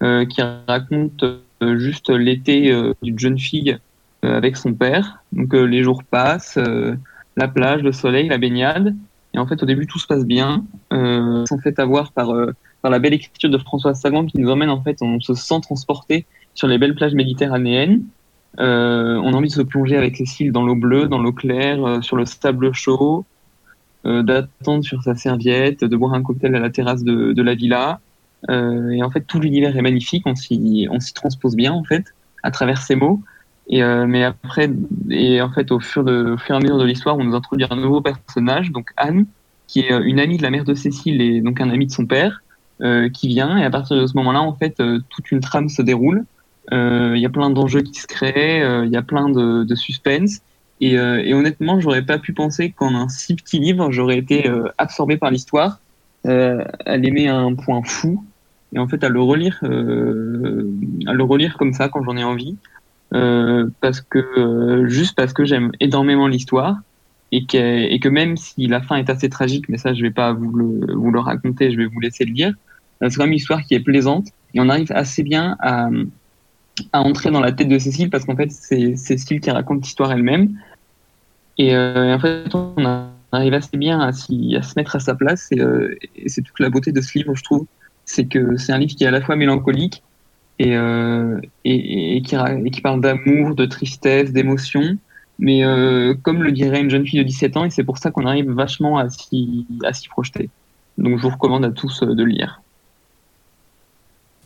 [0.02, 1.24] qui raconte
[1.64, 3.78] euh, juste l'été euh, d'une jeune fille
[4.24, 5.24] euh, avec son père.
[5.32, 6.96] Donc euh, les jours passent, euh,
[7.36, 8.96] la plage, le soleil, la baignade.
[9.34, 10.66] Et en fait, au début, tout se passe bien.
[10.94, 14.50] Euh, on fait avoir par euh, par la belle écriture de François Sagan qui nous
[14.50, 18.04] emmène en fait, on se sent transporté sur les belles plages méditerranéennes.
[18.60, 21.84] Euh, on a envie de se plonger avec Cécile dans l'eau bleue, dans l'eau claire,
[21.84, 23.26] euh, sur le sable chaud,
[24.06, 27.56] euh, d'attendre sur sa serviette, de boire un cocktail à la terrasse de, de la
[27.56, 28.00] villa.
[28.50, 32.06] Euh, et en fait, tout l'univers est magnifique, on s'y, transpose bien en fait
[32.44, 33.22] à travers ces mots.
[33.70, 34.70] Et euh, mais après,
[35.10, 37.66] et en fait, au fur, de, fur et à mesure de l'histoire, on nous introduit
[37.70, 39.26] un nouveau personnage, donc Anne,
[39.68, 41.92] qui est euh, une amie de la mère de Cécile et donc un ami de
[41.92, 42.42] son père,
[43.12, 43.58] qui vient.
[43.58, 44.76] Et à partir de ce moment-là, en fait,
[45.10, 46.26] toute une trame se déroule.
[46.72, 50.42] Il y a plein d'enjeux qui se créent, il y a plein de, suspense.
[50.80, 55.18] Et, et honnêtement, j'aurais pas pu penser qu'en un si petit livre, j'aurais été absorbé
[55.18, 55.80] par l'histoire,
[56.26, 58.26] euh, l'aimer à un point fou,
[58.74, 60.70] et en fait à le relire, euh,
[61.06, 62.58] à le relire comme ça quand j'en ai envie,
[63.14, 66.78] euh, parce que juste parce que j'aime énormément l'histoire
[67.32, 70.52] et que, même si la fin est assez tragique, mais ça je vais pas vous
[70.52, 72.54] le, raconter, je vais vous laisser le lire,
[73.02, 75.90] c'est quand même une histoire qui est plaisante et on arrive assez bien à,
[76.94, 80.58] entrer dans la tête de Cécile parce qu'en fait c'est Cécile qui raconte l'histoire elle-même.
[81.58, 85.48] Et, et en fait on arrive assez bien à, à se mettre à sa place
[85.52, 87.66] et, euh, et c'est toute la beauté de ce livre je trouve
[88.08, 90.02] c'est que c'est un livre qui est à la fois mélancolique
[90.60, 94.98] et, euh, qui, parle d'amour, de tristesse, d'émotion,
[95.38, 98.10] mais euh, comme le dirait une jeune fille de 17 ans, et c'est pour ça
[98.10, 99.68] qu'on arrive vachement à s'y
[100.10, 100.50] projeter.
[100.98, 102.62] Donc je vous recommande à tous de le lire.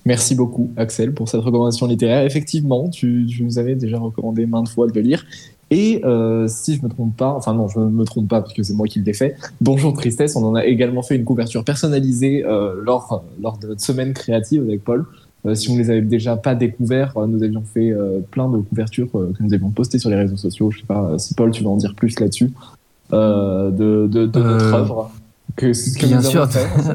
[0.06, 2.26] Merci beaucoup, Axel, pour cette recommandation littéraire.
[2.26, 5.26] Effectivement, tu nous avais déjà recommandé maintes fois de le lire.
[5.72, 8.54] Et euh, si je me trompe pas, enfin non, je ne me trompe pas parce
[8.54, 9.38] que c'est moi qui l'ai fait.
[9.62, 13.82] Bonjour Tristesse, on en a également fait une couverture personnalisée euh, lors, lors de notre
[13.82, 15.06] semaine créative avec Paul.
[15.46, 17.94] Euh, si on les avait déjà pas découverts, nous avions fait
[18.32, 20.72] plein de couvertures que nous avions postées sur les réseaux sociaux.
[20.72, 22.52] Je sais pas si Paul, tu veux en dire plus là-dessus
[23.14, 25.12] de, de, de notre œuvre.
[25.56, 26.50] que que Bien sûr,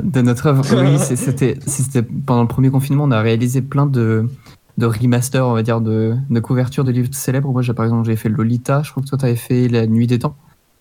[0.05, 0.65] de notre œuvre.
[0.83, 4.29] Oui, c'était pendant le premier confinement, on a réalisé plein de,
[4.79, 7.51] de remasters, on va dire, de, de couvertures de livres célèbres.
[7.51, 9.87] Moi, j'ai par exemple, j'ai fait Lolita, je crois que toi, tu avais fait La
[9.87, 10.37] Nuit des Temps,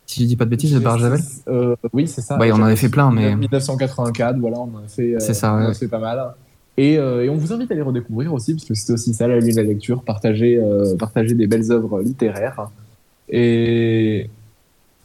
[0.05, 1.21] si je dis pas de bêtises, de Barjavel.
[1.47, 2.37] Euh, oui, c'est ça.
[2.37, 5.33] Ouais, on en avait fait plein, mais- 1984, voilà, on en a fait, euh, C'est
[5.33, 5.73] ça, on en a ouais.
[5.73, 6.33] fait pas mal.
[6.77, 9.27] Et, euh, et on vous invite à les redécouvrir aussi, parce que c'est aussi ça
[9.29, 12.69] la lune de la lecture, partager, euh, partager des belles œuvres littéraires.
[13.29, 14.29] Et,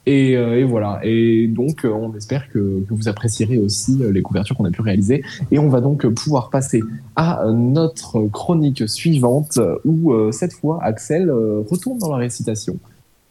[0.07, 1.01] et, euh, et voilà.
[1.03, 4.81] Et donc, euh, on espère que, vous apprécierez aussi euh, les couvertures qu'on a pu
[4.81, 5.23] réaliser.
[5.51, 6.83] Et on va donc pouvoir passer
[7.17, 12.77] à notre chronique suivante, où cette fois, Axel retourne dans la récitation.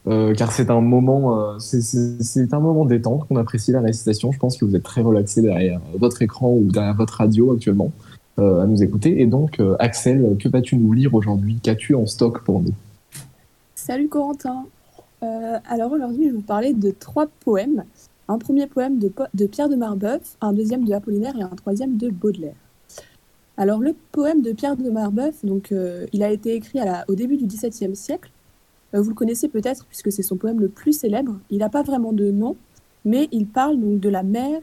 [0.05, 4.31] Car c'est un moment, c'est- un moment détente qu'on apprécie la récitation.
[4.31, 7.91] Je pense que vous êtes très relaxé derrière votre écran ou derrière votre radio actuellement
[8.37, 9.21] à nous écouter.
[9.21, 11.59] Et donc, Axel, que vas-tu nous lire aujourd'hui?
[11.61, 12.73] Qu'as-tu en stock pour nous?
[13.75, 14.65] Salut Corentin.
[15.23, 17.83] Euh, alors aujourd'hui, je vais vous parler de trois poèmes.
[18.27, 22.09] Un premier poème de, Pierre de Marbeuf, un deuxième de Apollinaire et un troisième de
[22.09, 22.55] Baudelaire.
[23.57, 27.37] Alors le poème de Pierre de Marbeuf, donc, euh, il a été écrit au début
[27.37, 28.31] du XVIIe siècle.
[28.93, 31.37] Euh, vous le connaissez peut-être puisque c'est son poème le plus célèbre.
[31.49, 32.55] Il n'a pas vraiment de nom,
[33.03, 34.61] mais il parle donc de la mer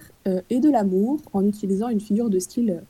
[0.51, 2.83] et de l'amour en utilisant une figure de style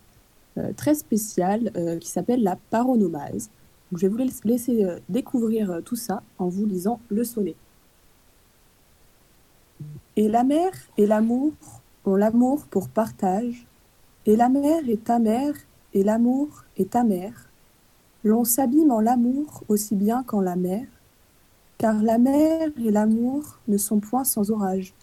[0.77, 3.51] très spéciale qui s'appelle la paronomase.
[3.93, 7.55] Je vais vous laiss- laisser euh, découvrir euh, tout ça en vous lisant le sonnet.
[10.16, 11.53] Et la mer et l'amour
[12.05, 13.66] ont l'amour pour partage,
[14.24, 15.18] et la mer est ta
[15.93, 17.05] et l'amour est ta.
[18.24, 20.87] L'on s'abîme en l'amour aussi bien qu'en la mer,
[21.78, 24.95] car la mer et l'amour ne sont point sans orage.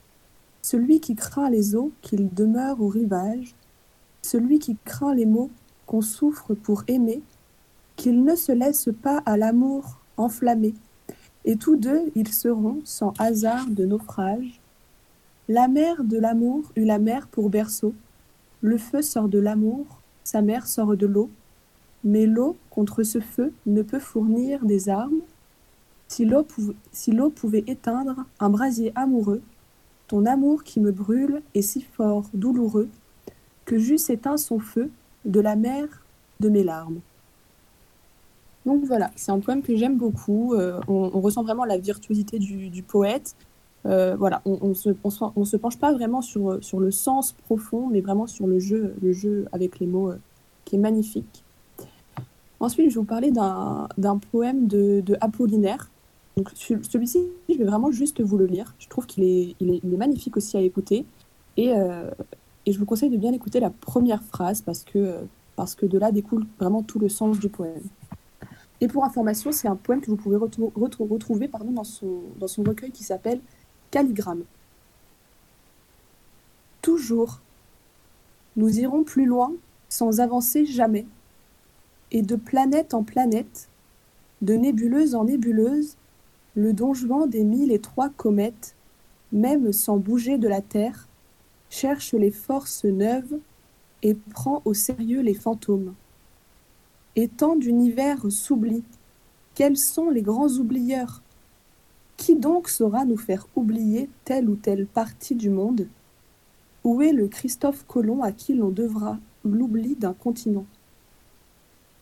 [0.61, 3.53] Celui qui craint les eaux, qu'il demeure au rivage,
[4.23, 5.51] celui qui craint les maux,
[5.85, 7.21] qu'on souffre pour aimer,
[7.95, 10.73] qu'ils ne se laissent pas à l'amour enflammer,
[11.45, 14.59] et tous deux ils seront sans hasard de naufrage.
[15.49, 17.93] La mère de l'amour eut la mer pour berceau,
[18.61, 19.85] le feu sort de l'amour,
[20.23, 21.29] sa mère sort de l'eau,
[22.03, 25.21] mais l'eau contre ce feu ne peut fournir des armes.
[26.07, 29.41] Si l'eau pou- si l'eau pouvait éteindre un brasier amoureux,
[30.07, 32.89] ton amour qui me brûle est si fort, douloureux,
[33.65, 34.91] que j'eusse éteint son feu
[35.25, 36.03] de la mer
[36.39, 36.99] de mes larmes.
[38.65, 40.53] Donc voilà, c'est un poème que j'aime beaucoup.
[40.53, 43.35] euh, on, ressent vraiment la virtuosité du, poète.
[43.85, 48.27] Euh, voilà, on, on se, penche pas vraiment sur, sur le sens profond, mais vraiment
[48.27, 50.19] sur le jeu, le jeu avec les mots euh,
[50.63, 51.43] qui est magnifique.
[52.61, 55.89] Ensuite, je vais vous parler d'un poème de, Apollinaire.
[56.55, 58.73] Celui-ci, je vais vraiment juste vous le lire.
[58.79, 61.05] Je trouve qu'il est, est, il est magnifique aussi à écouter.
[61.57, 62.09] Et, euh,
[62.65, 65.21] et je vous conseille de bien écouter la première phrase parce que, euh,
[65.55, 67.81] parce que de là découle vraiment tout le sens du poème.
[68.83, 72.19] Et pour information, c'est un poème que vous pouvez retrou- retrou- retrouver pardon, dans, son,
[72.37, 73.39] dans son recueil qui s'appelle
[73.91, 74.43] Calligramme.
[76.81, 77.39] Toujours,
[78.57, 79.53] nous irons plus loin
[79.87, 81.05] sans avancer jamais,
[82.11, 83.69] et de planète en planète,
[84.41, 85.95] de nébuleuse en nébuleuse,
[86.55, 88.75] le donjement des mille et trois comètes,
[89.31, 91.07] même sans bouger de la terre,
[91.69, 93.39] cherche les forces neuves
[94.01, 95.93] et prend au sérieux les fantômes.
[97.15, 98.83] Et tant d'univers s'oublient.
[99.53, 101.21] Quels sont les grands oublieurs?
[102.17, 105.87] Qui donc saura nous faire oublier telle ou telle partie du monde?
[106.83, 110.65] Où est le Christophe Colomb à qui l'on devra l'oubli d'un continent?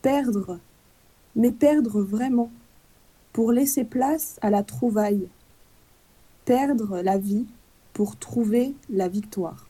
[0.02, 0.60] Perdre,
[1.36, 2.50] mais perdre vraiment,
[3.34, 5.28] pour laisser place à la trouvaille.
[6.46, 7.46] Perdre la vie
[7.94, 9.68] pour trouver la victoire.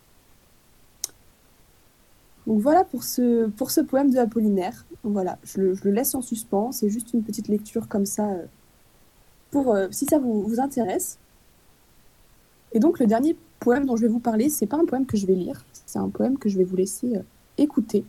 [2.48, 3.50] Donc voilà pour ce,
[3.82, 4.86] poème de Apollinaire.
[5.04, 6.72] Voilà, je le, laisse en suspens.
[6.72, 8.46] C'est juste une petite lecture comme ça, euh,
[9.52, 11.20] pour, euh, si ça vous, intéresse.
[12.74, 15.18] Et donc le dernier poème dont je vais vous parler, c'est pas un poème que
[15.18, 17.22] je vais lire, c'est un poème que je vais vous laisser euh,
[17.58, 18.06] écouter.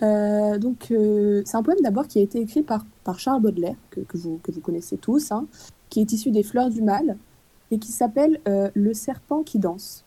[0.00, 2.84] Donc c'est un poème d'abord qui a été écrit par,
[3.16, 5.46] Charles Baudelaire, que, vous, que vous connaissez tous, hein,
[5.88, 7.16] qui est issu des Fleurs du Mal
[7.70, 10.04] et qui s'appelle Le serpent qui danse.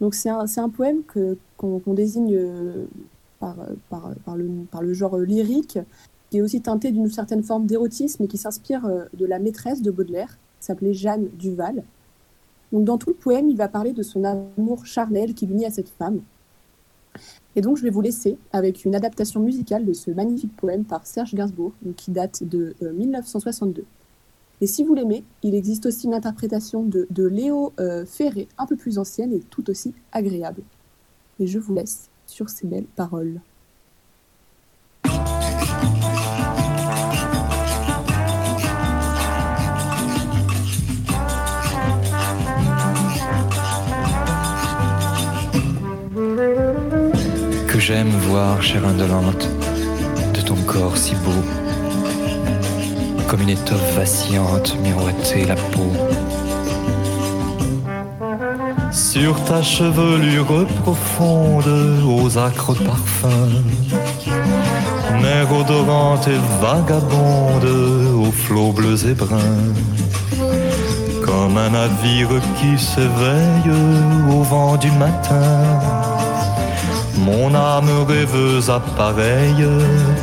[0.00, 1.02] Donc c'est un, poème
[1.56, 2.86] qu'on, désigne euh,
[3.40, 3.56] par,
[3.90, 5.78] par, par, le, genre lyrique,
[6.30, 9.82] qui est aussi teinté d'une certaine forme d'érotisme et qui s'inspire euh, de la maîtresse
[9.82, 11.82] de Baudelaire, qui s'appelait Jeanne Duval.
[12.70, 15.88] Dans tout le poème, il va parler de son amour charnel qui l'unit à cette
[15.88, 16.20] femme.
[17.56, 21.06] Et donc je vais vous laisser avec une adaptation musicale de ce magnifique poème par
[21.06, 23.84] Serge Gainsbourg, qui date de euh, 1962.
[24.60, 28.76] Et si vous l'aimez, il existe aussi une interprétation de, Léo euh, Ferré, un peu
[28.76, 30.62] plus ancienne et tout aussi agréable.
[31.38, 33.40] Et je vous laisse sur ces belles paroles.
[47.88, 49.48] j'aime voir, chère indolente,
[50.34, 51.42] de ton corps si beau,
[53.28, 55.92] comme une étoffe vacillante miroiter la peau.
[58.90, 61.68] Sur ta chevelure profonde,
[62.04, 63.62] aux acres parfums,
[65.22, 67.68] mer odorante et vagabonde,
[68.24, 69.74] aux flots bleus et bruns
[71.28, 73.70] comme un navire qui s'éveille
[74.30, 75.78] au vent du matin.
[77.18, 79.66] Mon âme rêveuse appareille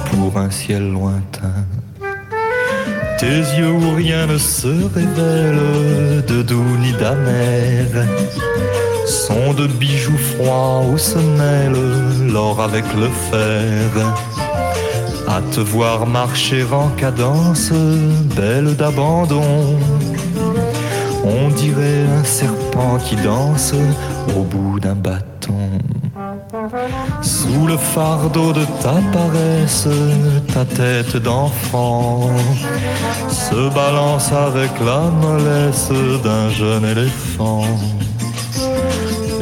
[0.10, 1.66] pour un ciel lointain.
[3.18, 7.88] Tes yeux où rien ne se révèle de doux ni d'amer
[9.06, 13.90] sont de bijoux froids où se mêle l'or avec le fer.
[15.28, 17.72] À te voir marcher en cadence,
[18.36, 19.78] belle d'abandon,
[21.24, 23.74] on dirait un serpent qui danse
[24.36, 25.35] au bout d'un bâton.
[27.22, 29.88] Sous le fardeau de ta paresse,
[30.54, 32.30] ta tête d'enfant
[33.30, 35.92] se balance avec la mollesse
[36.24, 37.66] d'un jeune éléphant.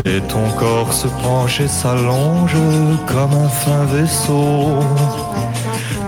[0.06, 2.56] Et ton corps se penche et s'allonge
[3.08, 4.80] comme un fin vaisseau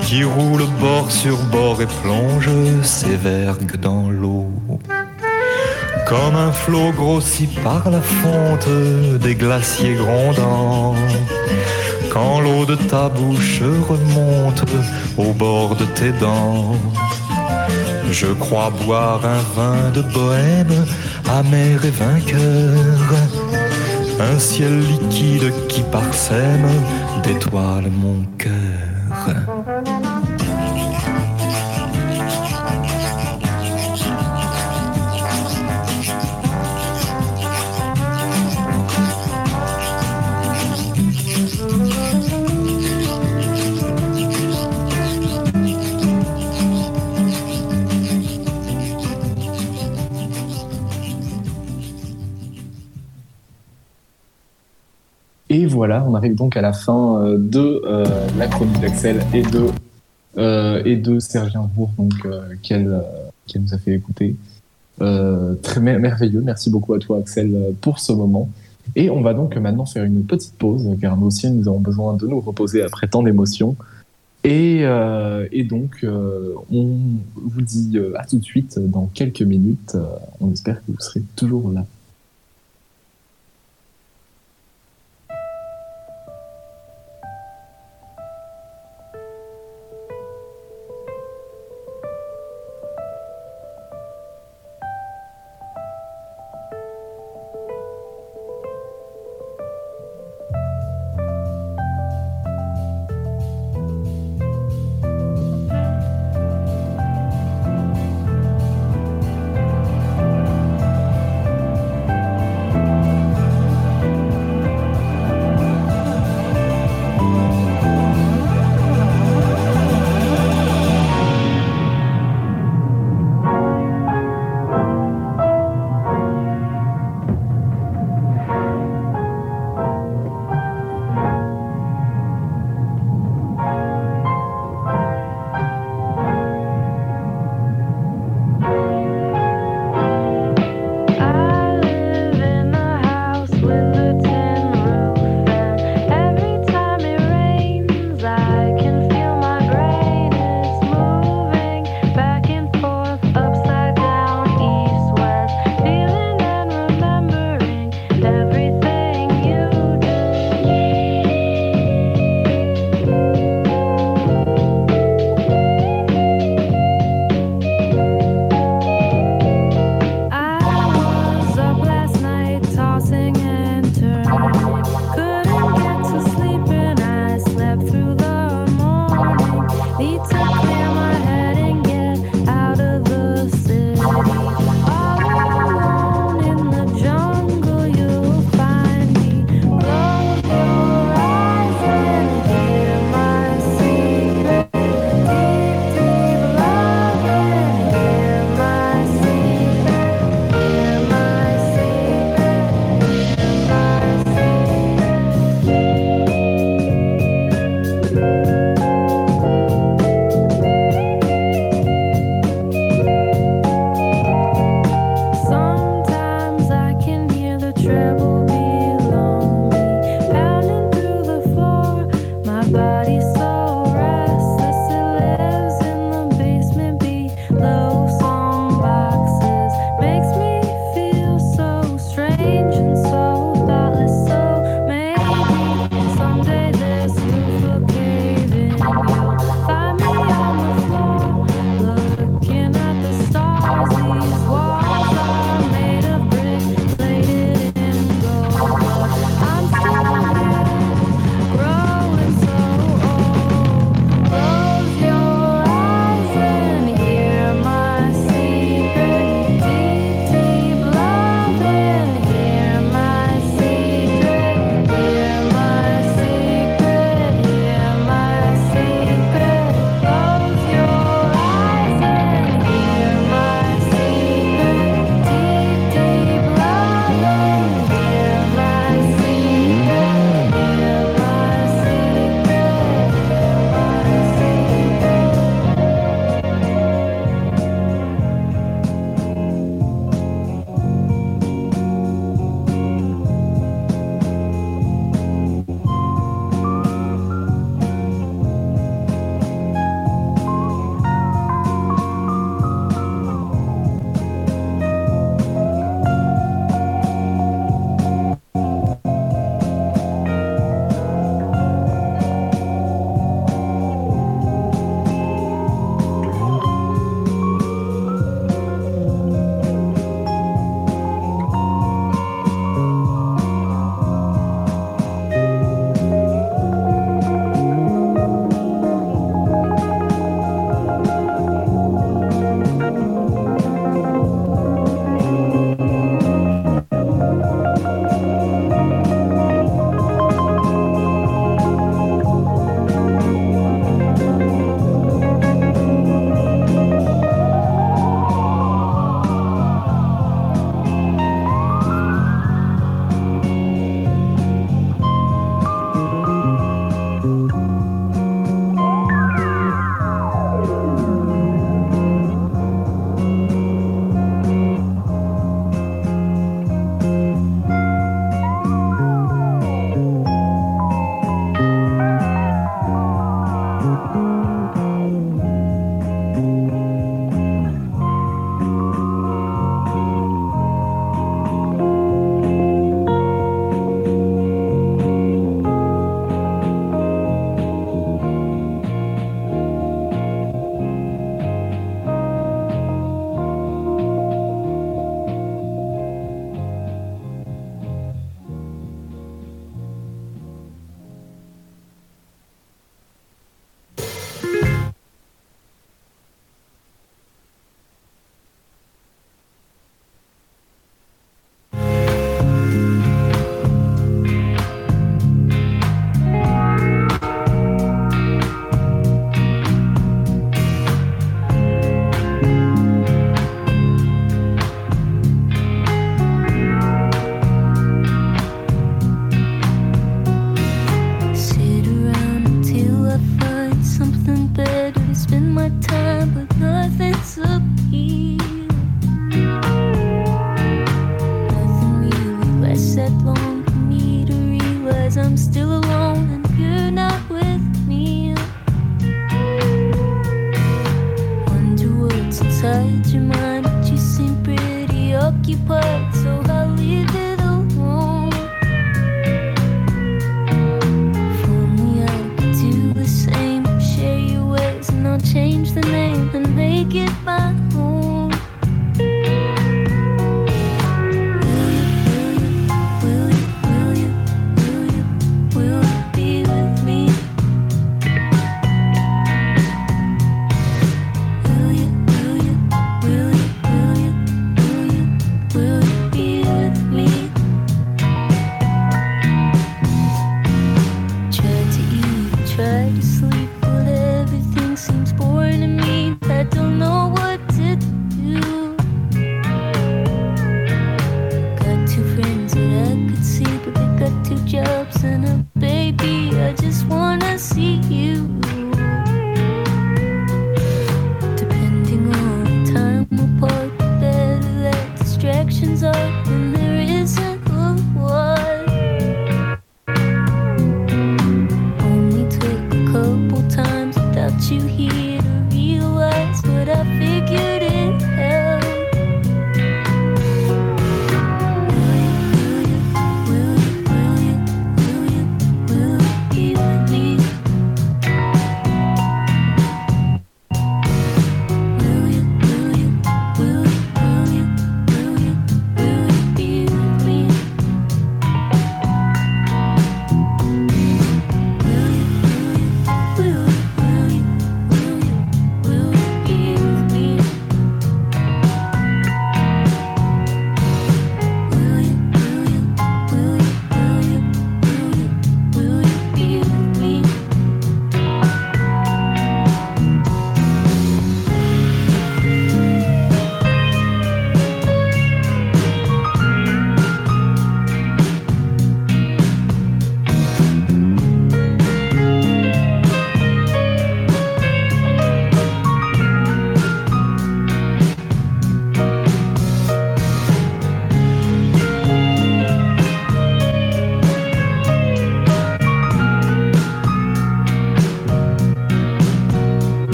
[0.00, 2.50] qui roule bord sur bord et plonge
[2.82, 4.50] ses vergues dans l'eau.
[6.14, 8.68] Comme un flot grossi par la fonte
[9.20, 10.94] des glaciers grondants.
[12.12, 14.62] Quand l'eau de ta bouche remonte
[15.16, 16.76] au bord de tes dents.
[18.12, 20.86] Je crois boire un vin de bohème,
[21.28, 23.08] amer et vainqueur.
[24.20, 26.68] Un ciel liquide qui parsème
[27.24, 28.63] d'étoiles mon cœur.
[56.06, 58.04] On arrive donc à la fin euh, de euh,
[58.38, 59.66] la chronique d'Axel et de
[60.36, 61.18] euh, et de
[61.52, 63.02] Gainsbourg, donc euh, qu'elle
[63.60, 64.34] nous a fait écouter.
[64.98, 66.40] Très mer- merveilleux.
[66.40, 68.48] Merci beaucoup à toi, Axel, pour ce moment.
[68.96, 72.14] Et on va donc maintenant faire une petite pause, car nous aussi, nous avons besoin
[72.14, 73.76] de nous reposer après tant d'émotions.
[74.44, 74.84] Et,
[75.68, 76.06] donc,
[76.72, 76.86] on
[77.36, 79.96] vous dit à tout de suite dans quelques minutes.
[80.40, 81.84] On espère que vous serez toujours là.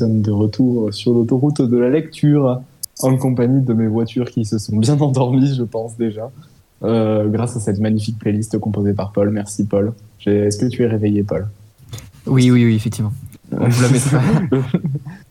[0.00, 2.60] Sommes de retour sur l'autoroute de la lecture,
[3.02, 6.30] en compagnie de mes voitures qui se sont bien endormies, je pense déjà,
[6.82, 9.30] euh, grâce à cette magnifique playlist composée par Paul.
[9.30, 9.92] Merci Paul.
[10.26, 11.46] Est-ce que tu es réveillé, Paul?
[12.26, 13.12] Oui, oui, oui, effectivement.
[13.52, 13.88] On vous l'a-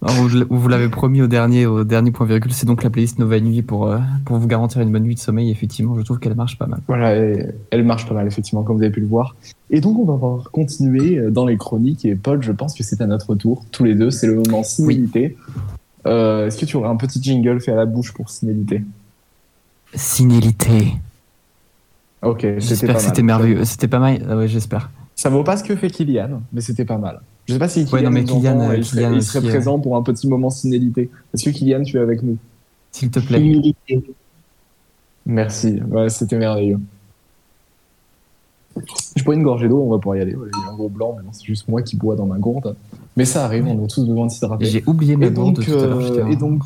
[0.09, 2.53] vous l'avait promis au dernier, au dernier point virgule.
[2.53, 5.19] C'est donc la playlist Nova Nuit pour, euh, pour vous garantir une bonne nuit de
[5.19, 5.51] sommeil.
[5.51, 6.79] Effectivement, je trouve qu'elle marche pas mal.
[6.87, 9.35] Voilà, elle marche pas mal, effectivement, comme vous avez pu le voir.
[9.69, 12.05] Et donc, on va pouvoir continuer euh, dans les chroniques.
[12.05, 14.11] Et Paul, je pense que c'est à notre tour, tous les deux.
[14.11, 15.37] C'est le moment cinédité.
[16.05, 18.83] Euh, Est-ce que tu aurais un petit jingle fait à la bouche pour cinédité?
[19.93, 20.93] Cinéalité.
[22.21, 23.65] Ok, c'était J'espère pas que c'était merveilleux.
[23.65, 24.25] C'était pas mal.
[24.29, 24.89] Ah ouais, j'espère.
[25.15, 27.19] Ça vaut pas ce que fait Kylian, mais c'était pas mal.
[27.49, 29.01] Je sais pas si Ouais, Kylian, non, mais nous Kylian, entend, euh, et il serait,
[29.01, 29.51] Kylian il serait aussi, euh.
[29.51, 31.09] présent pour un petit moment cinédité.
[31.33, 32.37] Est-ce que Kylian, tu es avec nous?
[32.91, 33.73] S'il te plaît.
[35.25, 36.79] Merci, ouais, c'était merveilleux.
[39.15, 40.35] Je bois une gorgée d'eau, on va pouvoir y aller.
[40.35, 42.27] Ouais, il y a un gros blanc, mais non, c'est juste moi qui bois dans
[42.27, 42.75] ma gourde.
[43.17, 44.65] Mais ça arrive, on a tous besoin de s'hydrater.
[44.65, 45.99] J'ai oublié ma Et gourde donc, tout à l'heure.
[45.99, 46.61] euh, et donc-.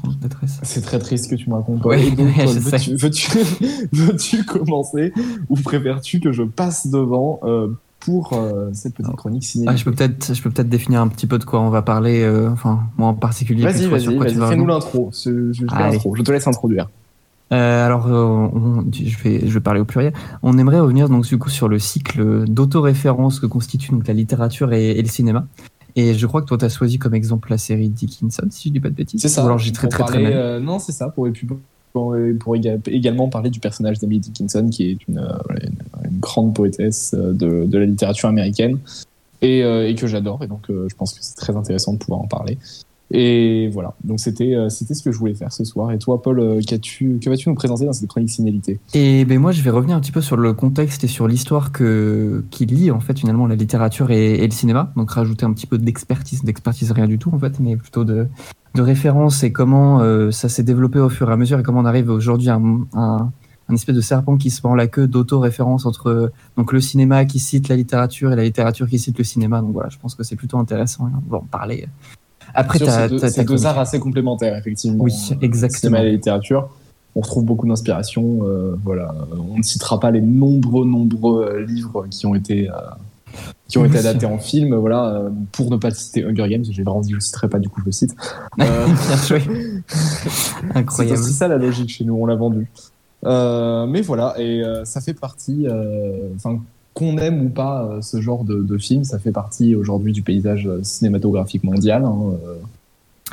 [0.64, 1.84] C'est très triste que tu me racontes.
[1.86, 2.46] Ouais, ouais,
[2.92, 3.30] veux-tu,
[3.94, 5.14] veux-tu commencer
[5.50, 7.70] ou préfères-tu que je passe devant euh,
[8.06, 11.08] pour euh, cette petite chronique ciné Ah, je peux peut-être, je peux peut-être définir un
[11.08, 12.22] petit peu de quoi on va parler.
[12.22, 13.64] euh, enfin, moi en particulier.
[13.64, 15.10] Vas-y, vas-y, vas fais-nous l'intro.
[15.14, 16.90] Je, je te laisse introduire.
[17.52, 20.14] Euh, alors, euh, on- je, vais, je vais parler au pluriel.
[20.42, 24.74] On aimerait revenir donc du coup sur le cycle d'autoréférence que constitue donc la littérature
[24.74, 25.46] et, et le cinéma.
[25.96, 28.74] Et je crois que toi, tu as choisi comme exemple la série Dickinson, si je
[28.74, 29.22] dis pas de bêtises.
[29.22, 29.44] C'est ça.
[29.44, 30.32] Ou alors j'ai très très très mal.
[30.34, 31.10] euh, non, c'est ça.
[31.10, 31.58] Pour, pour,
[31.94, 35.20] pour- pour éga- également parler du personnage d'Emily Dickinson, qui est une
[36.20, 38.80] grande poétesse euh, de, la littérature américaine
[39.42, 40.44] et, euh, que j'adore.
[40.44, 42.58] Et donc, euh, je pense que c'est très intéressant de pouvoir en parler.
[43.12, 43.94] Et voilà.
[44.04, 45.92] Donc, c'était c'était ce que je voulais faire ce soir.
[45.92, 49.52] Et toi, Paul, qu'as-tu que vas-tu nous présenter dans cette chronique Sinélité Et ben moi,
[49.52, 52.90] je vais revenir un petit peu sur le contexte et sur l'histoire que qui lie
[52.90, 54.92] en fait finalement la littérature et, le cinéma.
[54.96, 58.28] Donc rajouter un petit peu d'expertise, d'expertise rien du tout en fait, mais plutôt de
[58.74, 60.00] de référence et comment
[60.32, 63.32] ça s'est développé au fur et à mesure et comment on arrive aujourd'hui à un,
[63.74, 67.26] un, espèce de serpent qui se prend la queue d'auto-référence entre euh, donc le cinéma
[67.26, 69.62] qui cite la littérature et la littérature qui cite le cinéma.
[69.62, 71.08] Donc voilà, je pense que c'est plutôt intéressant.
[71.08, 71.88] et On va en parler.
[72.54, 75.04] Après, Sur t'as ces deux, t'as deux arts assez complémentaires, effectivement.
[75.04, 75.78] Oui, Euh, exactement.
[75.78, 76.70] Le cinéma et la littérature.
[77.16, 78.40] On retrouve beaucoup d'inspiration.
[78.44, 79.14] euh, voilà.
[79.54, 82.74] On ne citera pas les nombreux, nombreux euh, livres qui ont été, euh,
[83.68, 84.76] qui ont été adaptés en film.
[84.76, 85.30] Voilà.
[85.52, 87.70] pour ne pas citer Hunger Games, j'ai vraiment dit que je ne citerai pas, du
[87.70, 88.16] coup, je le cite.
[88.62, 89.42] Euh, Bien joué.
[89.88, 91.20] c'est Incroyable.
[91.20, 92.68] aussi ça la logique chez nous, on l'a vendu.
[93.26, 96.60] Euh, mais voilà, et euh, ça fait partie, euh, enfin,
[96.94, 100.70] qu'on aime ou pas ce genre de, de film, ça fait partie aujourd'hui du paysage
[100.84, 102.04] cinématographique mondial.
[102.06, 102.16] hein.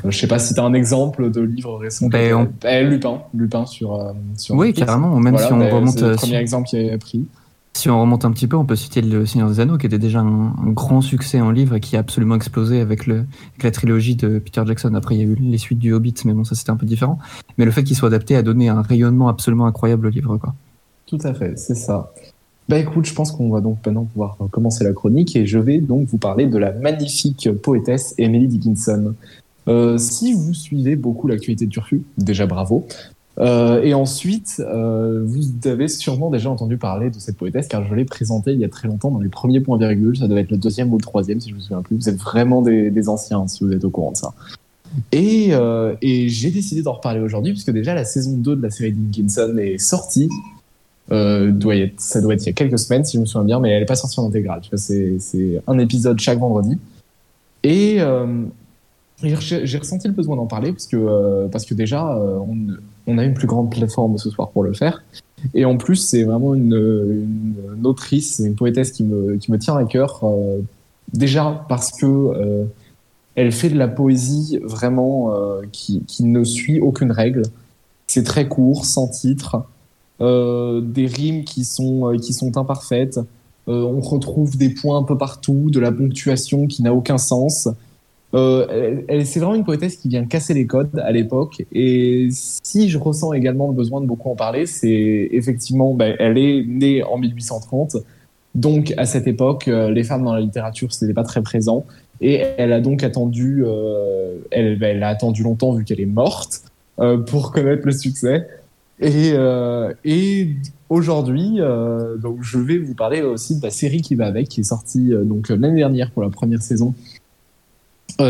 [0.09, 2.07] Je sais pas si tu as un exemple de livre récent.
[2.07, 3.95] Ben, on- Eh, Lupin, Lupin sur.
[3.97, 4.86] euh, sur Oui, Netflix.
[4.86, 5.14] carrément.
[5.20, 7.26] Même Voilà, si on ben, remonte, c'est le premier exemple qui est pris.
[7.73, 9.99] Si on remonte un petit peu, on peut citer Le Seigneur des Anneaux, qui était
[9.99, 14.39] déjà un, grand succès en livre et qui a absolument explosé avec, la trilogie de
[14.39, 14.95] Peter Jackson.
[14.95, 16.87] Après, il y a eu les suites du Hobbit, mais bon, ça c'était un peu
[16.87, 17.18] différent.
[17.59, 20.37] Mais le fait qu'il soit adapté a donné un rayonnement absolument incroyable au livre.
[20.37, 20.55] Quoi.
[21.07, 22.12] Tout à fait, c'est ça.
[22.68, 25.79] Bah écoute, je pense qu'on va donc maintenant pouvoir commencer la chronique et je vais
[25.79, 29.14] donc vous parler de la magnifique poétesse Emily Dickinson.
[29.68, 32.87] Euh, si vous suivez beaucoup l'actualité de Turfu, déjà bravo.
[33.39, 37.95] Euh, et ensuite, euh, vous avez sûrement déjà entendu parler de cette poétesse car je
[37.95, 40.16] l'ai présentée il y a très longtemps dans les premiers points virgules.
[40.16, 41.97] Ça devait être le deuxième ou le troisième si je me souviens plus.
[41.97, 44.35] Vous êtes vraiment des, anciens si vous êtes au courant de ça.
[45.12, 48.70] Et, euh, et j'ai décidé d'en reparler aujourd'hui puisque déjà la saison 2 de la
[48.70, 50.28] série Dickinson est sortie.
[51.09, 53.81] Ça doit être il y a quelques semaines si je me souviens bien, mais elle
[53.81, 54.61] n'est pas sortie en intégrale.
[54.74, 56.78] C'est, un épisode chaque vendredi.
[57.64, 57.99] Et
[59.22, 62.76] j'ai ressenti le besoin d'en parler parce que, parce que déjà, on,
[63.07, 65.03] on a une plus grande plateforme ce soir pour le faire.
[65.55, 69.76] Et en plus, c'est vraiment une, une, autrice, une poétesse qui me, qui me tient
[69.76, 70.20] à cœur.
[70.22, 70.61] euh,
[71.12, 72.64] déjà parce que euh,
[73.34, 77.42] elle fait de la poésie vraiment euh, qui, qui ne suit aucune règle.
[78.07, 79.64] C'est très court, sans titre,
[80.20, 83.20] des rimes qui sont, qui sont imparfaites.
[83.68, 87.68] On retrouve des points un peu partout, de la ponctuation qui n'a aucun sens.
[88.33, 91.64] Euh, c'est vraiment une poétesse qui vient casser les codes à l'époque.
[91.72, 96.39] Et si je ressens également le besoin de beaucoup en parler, c'est effectivement, ben, elle
[96.39, 97.97] est née en 1830.
[98.55, 101.85] Donc à cette époque, euh, les femmes dans la littérature, ce n'était pas très présent.
[102.20, 106.07] Et elle a donc attendu, euh, elle, ben, elle a attendu longtemps vu qu'elle est
[106.07, 106.63] morte
[107.00, 108.46] euh, pour connaître le succès.
[108.99, 110.50] Et, euh, et
[110.91, 114.61] aujourd'hui, euh, donc je vais vous parler aussi de la série qui va avec, qui
[114.61, 116.92] est sortie donc l'année dernière pour la première saison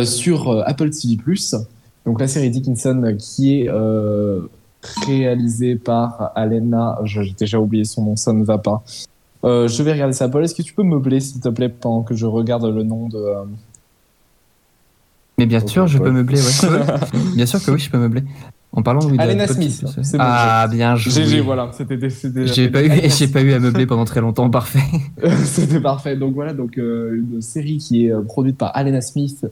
[0.04, 1.16] sur euh, Apple TV+.
[2.06, 4.40] Donc la série Dickinson euh, qui est euh,
[5.06, 8.82] réalisée par Alena, j'ai déjà oublié son nom, ça ne va pas.
[9.44, 10.28] Euh, je vais regarder ça.
[10.28, 13.08] Paul, est-ce que tu peux meubler s'il te plaît pendant que je regarde le nom
[13.08, 13.16] de...
[13.16, 13.44] euh,
[15.38, 16.04] Mais bien sûr, je ouais.
[16.04, 16.38] peux meubler.
[16.40, 16.78] Ouais.
[17.36, 18.22] Bien sûr que oui, je peux meubler.
[18.72, 19.90] En parlant de Alena Smith, bon,
[20.20, 21.24] Ah, bien joué.
[21.24, 21.98] GG, voilà, c'était
[22.46, 24.78] J'ai pas, eu, j'ai pas eu à meubler pendant très longtemps, parfait.
[25.44, 26.16] C'était parfait.
[26.16, 29.44] Donc voilà, donc euh, une série qui est euh, produite par Alena Smith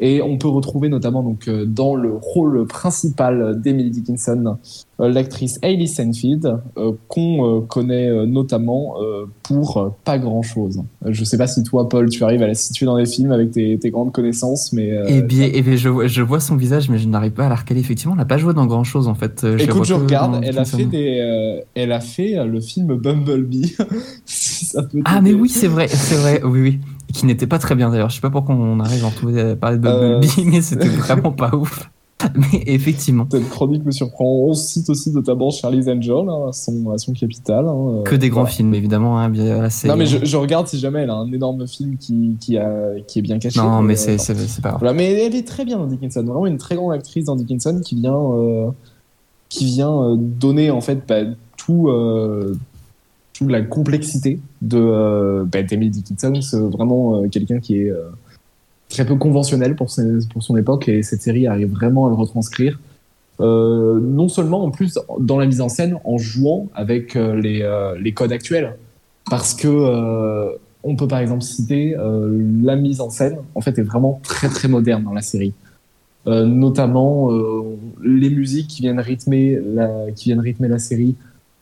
[0.00, 4.56] et on peut retrouver notamment donc euh, dans le rôle principal d'Emily Dickinson
[5.00, 8.94] euh, l'actrice Hailey Steinfeld euh, qu'on euh, connaît euh, notamment
[9.42, 10.80] pour pas grand chose.
[11.06, 13.50] Je sais pas si toi Paul tu arrives à la situer dans les films avec
[13.52, 16.88] tes, tes grandes connaissances, mais Eh bien, eh bien, je, vois- je vois son visage,
[16.88, 17.80] mais je n'arrive pas à la recaler.
[17.80, 19.42] Effectivement, elle n'a pas joué dans grand chose en fait.
[19.42, 23.76] La Écoute, je regarde, elle a fait des, elle a fait le film Bumblebee.
[24.26, 26.78] Si ça peut Ah, mais oui, c'est vrai, c'est vrai, oui, oui.
[27.14, 28.10] Qui n'était pas très bien d'ailleurs.
[28.10, 30.18] Je sais pas pourquoi on arrive à retrouver parler de Euh.
[30.20, 31.88] Bumblebee, mais c'était vraiment pas ouf.
[32.36, 34.24] Mais effectivement, Cette chronique me surprend.
[34.24, 37.66] On cite aussi notamment Charlie's Angel hein, à, son, à son capital.
[37.66, 38.54] hein, euh, que des grands voilà.
[38.54, 39.18] films, évidemment.
[39.18, 42.36] Hein, bien, Non, mais je, je regarde si jamais elle a un énorme film qui,
[42.40, 43.60] qui, a, qui est bien caché.
[43.60, 44.80] Non, mais euh, c'est pas grave.
[44.80, 46.22] Voilà, mais elle est très bien dans Dickinson.
[46.22, 48.70] Vraiment une très grande actrice dans Dickinson qui vient, euh,
[49.50, 51.24] qui vient euh, donner en fait bah,
[51.58, 52.56] tout, euh,
[53.34, 56.40] toute la complexité de euh, bah, Dickinson.
[56.40, 58.04] C'est vraiment euh, quelqu'un qui est euh,
[58.88, 62.80] très peu conventionnel pour, son époque et cette série arrive vraiment à le retranscrire.
[63.40, 68.30] Euh, non seulement en plus dans la mise en scène en jouant avec les, codes
[68.30, 68.76] actuels
[69.28, 70.54] parce que
[70.84, 71.96] on peut par exemple citer
[72.62, 75.52] la mise en scène, en fait, est vraiment très très moderne dans la série.
[76.26, 77.30] Notamment
[78.04, 79.58] les musiques qui viennent rythmer
[80.14, 81.16] qui viennent rythmer la série.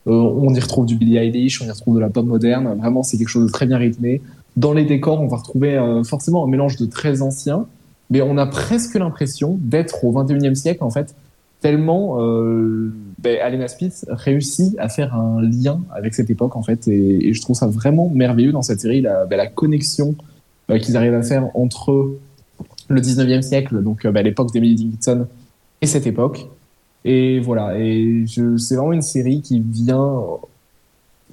[0.07, 2.75] Euh, on y retrouve du Billie Eilish, on y retrouve de la pop moderne.
[2.77, 4.21] Vraiment, c'est quelque chose de très bien rythmé.
[4.57, 7.65] Dans les décors, on va retrouver euh, forcément un mélange de très anciens,
[8.09, 11.15] mais on a presque l'impression d'être au 21e siècle en fait,
[11.63, 16.87] tellement euh, ben, Alena Spitz réussit à faire un lien avec cette époque en fait,
[16.89, 20.13] et, et je trouve ça vraiment merveilleux dans cette série, la, ben, la connexion
[20.69, 22.17] euh, qu'ils arrivent à faire entre
[22.89, 25.25] le 19e siècle, donc euh, ben, l'époque d'Emily Dickinson,
[25.81, 26.47] et cette époque.
[27.05, 30.21] Et voilà, et c'est vraiment une série qui vient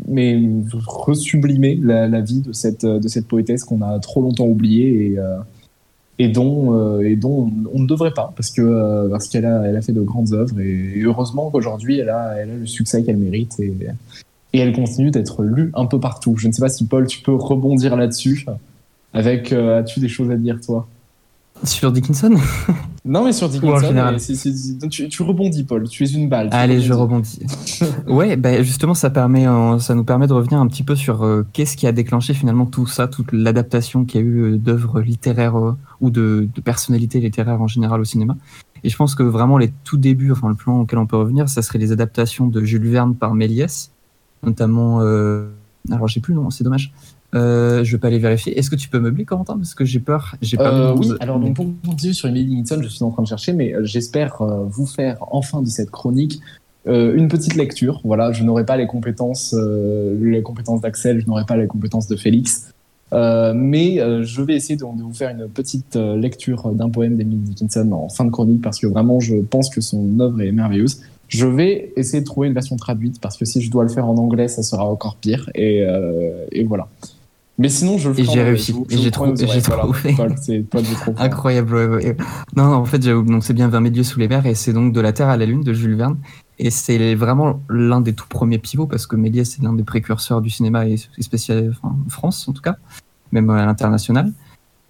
[0.08, 0.40] mais
[0.86, 6.28] resublimer la, vie de cette, de cette poétesse qu'on a trop longtemps oubliée et, euh,
[6.28, 9.62] dont, euh, et dont on, on ne devrait pas, parce que euh, parce qu'elle a,
[9.66, 13.02] elle a fait de grandes œuvres et, heureusement qu'aujourd'hui elle a, elle a le succès
[13.02, 13.74] qu'elle mérite et,
[14.52, 16.36] et elle continue d'être lue un peu partout.
[16.36, 18.46] Je ne sais pas si Paul, tu peux rebondir là-dessus.
[19.12, 20.86] Avec, euh, as-tu des choses à dire toi?
[21.64, 22.34] Sur Dickinson?
[23.04, 24.16] Non, mais sur Ou en Dickinson, général.
[24.90, 25.88] tu, tu rebondis, Paul.
[25.88, 26.48] Tu es une balle.
[26.52, 27.40] Allez, je rebondis.
[28.06, 29.46] ouais, bah, justement, ça, permet,
[29.78, 32.66] ça nous permet de revenir un petit peu sur euh, qu'est-ce qui a déclenché finalement
[32.66, 36.60] tout ça, toute l'adaptation qu'il y a eu euh, d'œuvres littéraires euh, ou de, de
[36.60, 38.36] personnalités littéraires en général au cinéma.
[38.84, 41.48] Et je pense que vraiment les tout débuts, enfin le plan auquel on peut revenir,
[41.48, 43.92] ça serait les adaptations de Jules Verne par Méliès,
[44.42, 45.00] notamment.
[45.00, 45.48] Euh...
[45.90, 46.92] Alors j'ai plus le nom, c'est dommage.
[47.34, 48.58] Euh, je vais pas aller vérifier.
[48.58, 49.56] Est-ce que tu peux meubler, Corentin?
[49.56, 50.34] Parce que j'ai peur.
[50.42, 53.22] J'ai Euh, oui, de- alors donc pour continuer sur Emily Dickinson, je suis en train
[53.22, 56.40] de chercher, mais euh, j'espère euh, vous faire enfin de cette chronique
[56.88, 58.00] euh, une petite lecture.
[58.04, 62.08] Voilà, je n'aurai pas les compétences, euh, les compétences d'Axel, je n'aurai pas les compétences
[62.08, 62.72] de Félix,
[63.12, 67.16] Euh, mais euh, je vais essayer de, de vous faire une petite lecture d'un poème
[67.16, 70.52] d'Emily Dickinson en fin de chronique parce que vraiment je pense que son œuvre est
[70.52, 71.00] merveilleuse.
[71.26, 74.06] Je vais essayer de trouver une version traduite parce que si je dois le faire
[74.08, 75.50] en anglais, ça sera encore pire.
[75.56, 76.86] Et, euh, et voilà.
[77.60, 78.74] Mais sinon, je le Et ferai en j'ai réussi.
[78.90, 79.32] Et j'ai trouvé-
[80.16, 80.34] voilà.
[80.36, 81.14] c'est du trop.
[81.18, 81.74] Incroyable.
[81.74, 82.16] ouais, ouais.
[82.56, 84.72] Non, non, en fait, j'avoue, donc c'est bien 20 milieux sous les mers et c'est
[84.72, 86.16] donc de la Terre à la Lune de Jules Verne.
[86.58, 90.40] Et c'est vraiment l'un des tout premiers pivots parce que Méliès c'est l'un des précurseurs
[90.42, 92.76] du cinéma et et spécial, enfin, en France en tout cas,
[93.32, 94.32] même à l'international.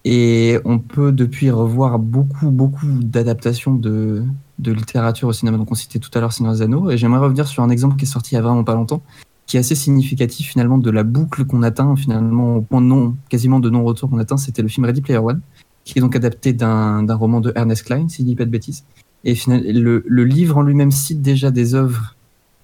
[0.05, 4.23] Et on peut depuis revoir beaucoup, beaucoup d'adaptations de,
[4.59, 5.59] de littérature au cinéma.
[5.59, 6.91] Donc on citait tout à l'heure Seigneur des Anneaux.
[6.91, 9.03] Et j'aimerais revenir sur un exemple qui est sorti il y a vraiment pas longtemps,
[9.51, 13.59] qui est assez significatif finalement de la boucle qu'on atteint finalement au point non, quasiment
[13.59, 14.37] de non-retour qu'on atteint.
[14.37, 15.41] C'était le film Ready Player One
[15.83, 18.85] qui est donc adapté d'un roman de Ernest Cline, si je dis pas de bêtises.
[19.25, 22.15] Et final- le, le livre en lui-même cite déjà des œuvres,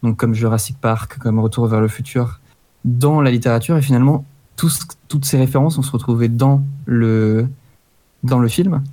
[0.04, 2.38] donc comme Jurassic Park, comme Retour vers le futur,
[2.84, 3.76] dans la littérature.
[3.76, 7.48] Et finalement, tous- toutes ces références ont se retrouvées dans le,
[8.22, 8.84] dans le film.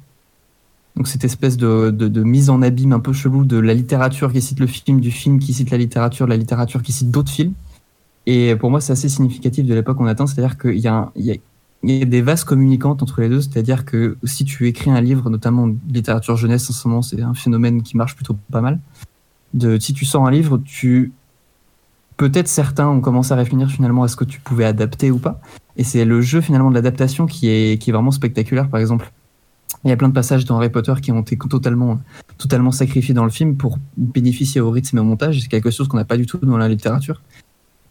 [0.96, 4.34] Donc cette espèce de, de, de mise en abîme un peu chelou de la littérature
[4.34, 7.12] qui cite le film, du film qui cite la littérature, de la littérature qui cite
[7.12, 7.54] d'autres films.
[8.26, 11.12] Et pour moi, c'est assez significatif de l'époque qu'on atteint, c'est-à-dire qu'il y a,
[11.84, 15.76] des vases communicantes entre les deux, c'est-à-dire que si tu écris un livre, notamment de
[15.90, 18.80] littérature jeunesse en ce moment, c'est un phénomène qui marche plutôt pas mal.
[19.80, 20.62] Si tu sors un livre,
[22.18, 25.42] peut-être certains ont commencé à réfléchir finalement à ce que tu pouvais adapter ou pas.
[25.76, 28.70] Et c'est le jeu finalement de l'adaptation qui est, qui est vraiment spectaculaire.
[28.70, 29.12] Par exemple,
[29.84, 32.00] il y a plein de passages dans Harry Potter qui ont été totalement,
[32.38, 35.42] totalement sacrifiés dans le film pour bénéficier au rythme et au montage.
[35.42, 37.22] C'est quelque chose qu'on n'a pas du tout dans la littérature.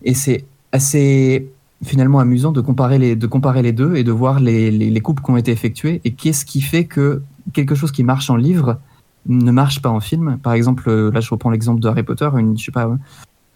[0.04, 1.48] Et c'est assez
[1.84, 5.00] finalement amusant de comparer les, de comparer les deux et de voir les, les, les
[5.00, 7.22] coupes qui ont été effectuées et qu'est-ce qui fait que
[7.52, 8.78] quelque chose qui marche en livre
[9.26, 10.38] ne marche pas en film.
[10.42, 12.88] Par exemple, euh, là je reprends l'exemple de Harry Potter, une, je sais pas,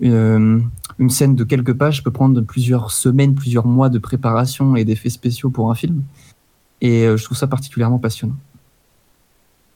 [0.00, 0.60] une, euh,
[0.98, 5.10] une scène de quelques pages peut prendre plusieurs semaines, plusieurs mois de préparation et d'effets
[5.10, 6.02] spéciaux pour un film.
[6.80, 8.36] Et euh, je trouve ça particulièrement passionnant.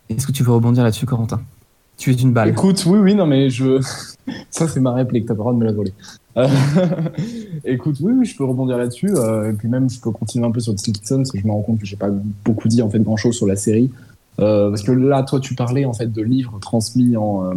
[0.08, 1.40] Est-ce que tu veux rebondir là-dessus, Corentin?
[2.00, 2.48] Tu es une balle.
[2.48, 3.78] Écoute, oui, oui, non, mais je.
[4.50, 5.92] Ça, c'est ma réplique, t'as pas le droit de me la voler.
[6.38, 6.48] Euh,
[7.66, 9.10] Écoute, oui, oui, je peux rebondir là-dessus.
[9.14, 11.52] euh, et puis même, je peux continuer un peu sur Dickinson, parce que je me
[11.52, 12.08] rends compte que j'ai pas
[12.42, 13.90] beaucoup dit, en fait, grand-chose sur la série.
[14.38, 17.52] Euh, parce que là, toi, tu parlais, en fait, de livres transmis en,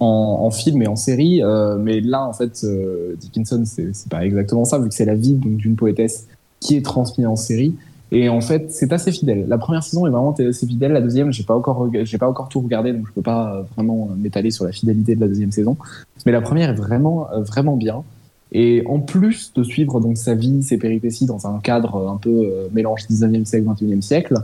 [0.00, 1.42] en, film et en série.
[1.78, 5.34] mais là, en fait, euh, Dickinson, c'est pas exactement ça, vu que c'est la vie
[5.34, 6.26] d'une poétesse
[6.58, 7.76] qui est transmise en série.
[8.14, 9.46] Et en fait, c'est assez fidèle.
[9.48, 10.92] La première saison est vraiment assez fidèle.
[10.92, 13.62] La deuxième, j'ai pas encore, j'ai pas encore tout regardé, donc je peux pas euh,
[13.74, 15.78] vraiment euh, m'étaler sur la fidélité de la deuxième saison.
[16.26, 18.04] Mais la première est vraiment, euh, vraiment bien.
[18.52, 22.68] Et en plus de suivre donc sa vie, ses péripéties dans un cadre un peu
[22.70, 24.34] mélange 19e siècle, 21e siècle,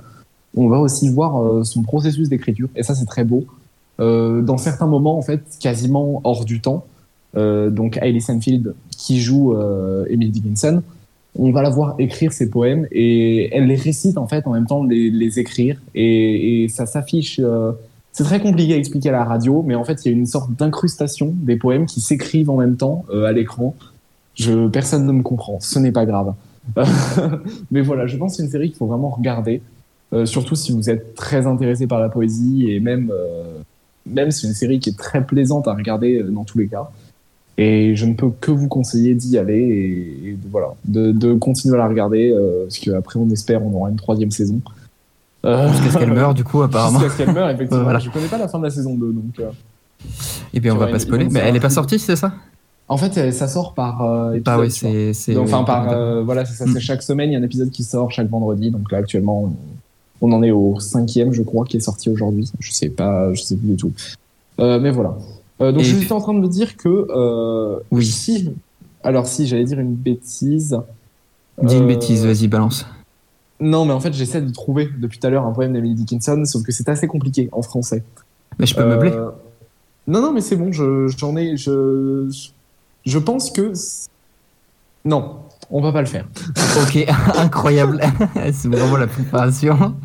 [0.57, 2.71] on va aussi voir son processus d'écriture.
[2.75, 3.45] Et ça, c'est très beau.
[3.99, 6.87] Dans certains moments, en fait, quasiment hors du temps.
[7.35, 10.83] Donc, Hailey Steinfeld, qui joue euh, Emily Dickinson,
[11.39, 14.67] on va la voir écrire ses poèmes et elle les récite en fait en même
[14.67, 17.41] temps de les, écrire et, ça s'affiche.
[17.43, 17.73] euh,
[18.13, 20.27] c'est très compliqué à expliquer à la radio, mais en fait il y a une
[20.27, 23.77] sorte d'incrustation des poèmes qui s'écrivent en même temps euh, à l'écran.
[24.35, 26.35] Je personne ne me comprend, ce n'est pas grave.
[27.71, 29.63] Mais voilà, je pense que c'est une série qu'il faut vraiment regarder,
[30.13, 33.13] euh, surtout si vous êtes très intéressé par la poésie et même,
[34.07, 36.91] même c'est une série qui est très plaisante à regarder dans tous les cas.
[37.61, 41.35] Et je ne peux que vous conseiller d'y aller et, et de, voilà, de, de
[41.35, 44.61] continuer à la regarder, euh, parce qu'après on espère on aura une troisième saison.
[45.45, 46.99] Euh, Jusqu'à ce qu'elle meure, du coup, apparemment.
[47.01, 47.83] Jusqu'à ce qu'elle meure, effectivement.
[47.85, 47.99] Voilà.
[47.99, 49.25] Je connais pas la fin de la saison 2, donc.
[49.41, 49.51] euh,
[50.55, 51.29] Et bien, on va pas spoiler.
[51.31, 52.33] Mais elle est pas sortie, c'est ça?
[52.89, 54.45] En fait, ça sort par euh, épisode.
[54.45, 54.69] Bah vois.
[55.13, 55.37] c'est.
[55.37, 56.73] Enfin, par, euh, voilà, c'est ça, Mm.
[56.75, 58.71] c'est chaque semaine, il y a un épisode qui sort chaque vendredi.
[58.71, 59.53] Donc là, actuellement,
[60.21, 62.51] on en est au cinquième, je crois, qui est sorti aujourd'hui.
[62.61, 63.93] Je sais pas, je sais plus du tout.
[64.59, 65.17] Mais voilà.
[65.61, 68.07] Euh, donc, Et j'étais en train de me dire que, euh, Oui.
[68.07, 68.53] si,
[69.03, 70.79] alors si, j'allais dire une bêtise.
[71.63, 72.87] Dis une Euh, bêtise, vas-y, balance.
[73.61, 76.45] Non, mais en fait, j'essaie de trouver depuis tout à l'heure un poème d'Emily Dickinson,
[76.45, 78.05] sauf que c'est assez compliqué en français.
[78.61, 79.11] Mais je peux Euh, meubler.
[80.07, 81.57] Non, non, mais c'est bon, je- j'en ai.
[81.57, 82.29] Je,
[83.05, 83.73] je pense que.
[85.05, 85.41] Non,
[85.71, 86.27] on va pas le faire.
[86.83, 87.05] Ok,
[87.37, 88.01] incroyable.
[88.53, 89.97] c'est vraiment la préparation.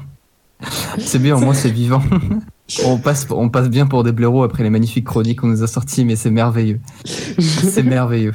[1.00, 2.02] C'est bien, au moins c'est vivant.
[2.86, 5.68] On passe, on passe bien pour des blaireaux après les magnifiques chroniques qu'on nous a
[5.68, 6.80] sorties, mais c'est merveilleux.
[7.06, 8.34] C'est merveilleux.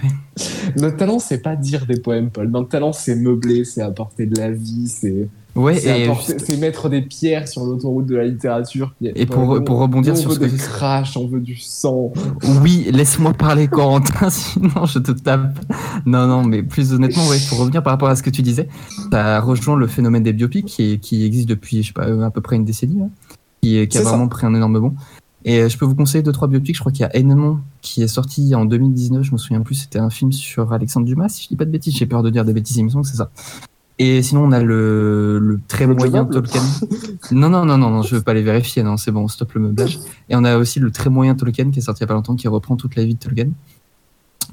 [0.76, 2.48] Notre talent, c'est pas dire des poèmes, Paul.
[2.48, 5.28] Notre talent, c'est meubler, c'est apporter de la vie, c'est
[5.59, 8.94] Ouais, c'est mettre des pierres sur l'autoroute de la littérature.
[9.02, 12.12] Et pour- pour rebondir sur ce que des crash, on veut du sang.
[12.62, 15.59] oui, laisse-moi parler, Corentin, sinon je te tape.
[16.06, 18.68] Non, non, mais plus honnêtement, ouais, pour revenir par rapport à ce que tu disais,
[19.12, 22.40] ça rejoint le phénomène des biopics qui, existe depuis, je sais pas, euh, à peu
[22.40, 23.06] près une décennie, là,
[23.60, 24.09] qui, qui a ça.
[24.10, 24.94] vraiment pris un énorme bond.
[25.44, 26.74] Et euh, je peux vous conseiller deux, trois biopics.
[26.74, 29.74] Je crois qu'il y a Edmond qui est sorti en 2019, je me souviens plus,
[29.76, 32.30] c'était un film sur Alexandre Dumas, si je dis pas de bêtises, j'ai peur de
[32.30, 33.30] dire des bêtises, il me semble que c'est ça.
[34.01, 36.62] Et sinon, on a le, le très Le moyen Tolkien.
[37.33, 39.61] Non, non, non, non, non, je veux pas les vérifier, non, c'est bon, stop le
[39.62, 39.99] meublage.
[40.29, 42.15] Et on a aussi le très moyen Tolkien qui est sorti il y a pas
[42.15, 43.49] longtemps, qui reprend toute la vie de Tolkien.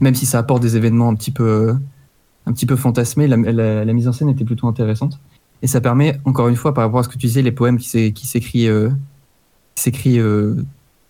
[0.02, 1.76] Même si ça apporte des événements un petit peu,
[2.48, 5.20] un petit peu fantasmés, la, la- la mise en scène était plutôt intéressante.
[5.62, 7.80] Et ça permet, encore une fois, par rapport à ce que tu disais, les poèmes
[7.80, 8.90] s'écrit, euh,
[9.76, 10.56] qui s'écrit euh,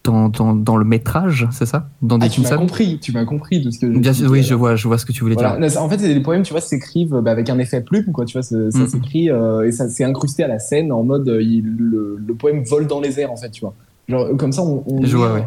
[0.06, 1.90] dans, dans, dans le métrage, c'est ça?
[2.02, 4.54] Dans Ah, tu m'as compris, tu m'as compris de ce que Bien sûr, oui, je
[4.54, 5.58] vois, je vois ce que tu voulais Voilà.
[5.68, 5.82] dire.
[5.82, 8.24] En fait, des poèmes, tu vois, s'écrivent bah, avec un effet plume, quoi.
[8.26, 8.88] Tu vois, ça, ça Mhm.
[8.88, 12.34] s'écrit euh, et ça s'est incrusté à la scène en mode euh, il- le, le
[12.36, 13.74] poème vole dans les airs, en fait, tu vois.
[14.08, 14.84] Genre comme ça, on.
[14.88, 15.46] on Je vois, ouais.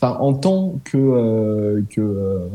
[0.00, 2.48] Enfin, en tant que euh, que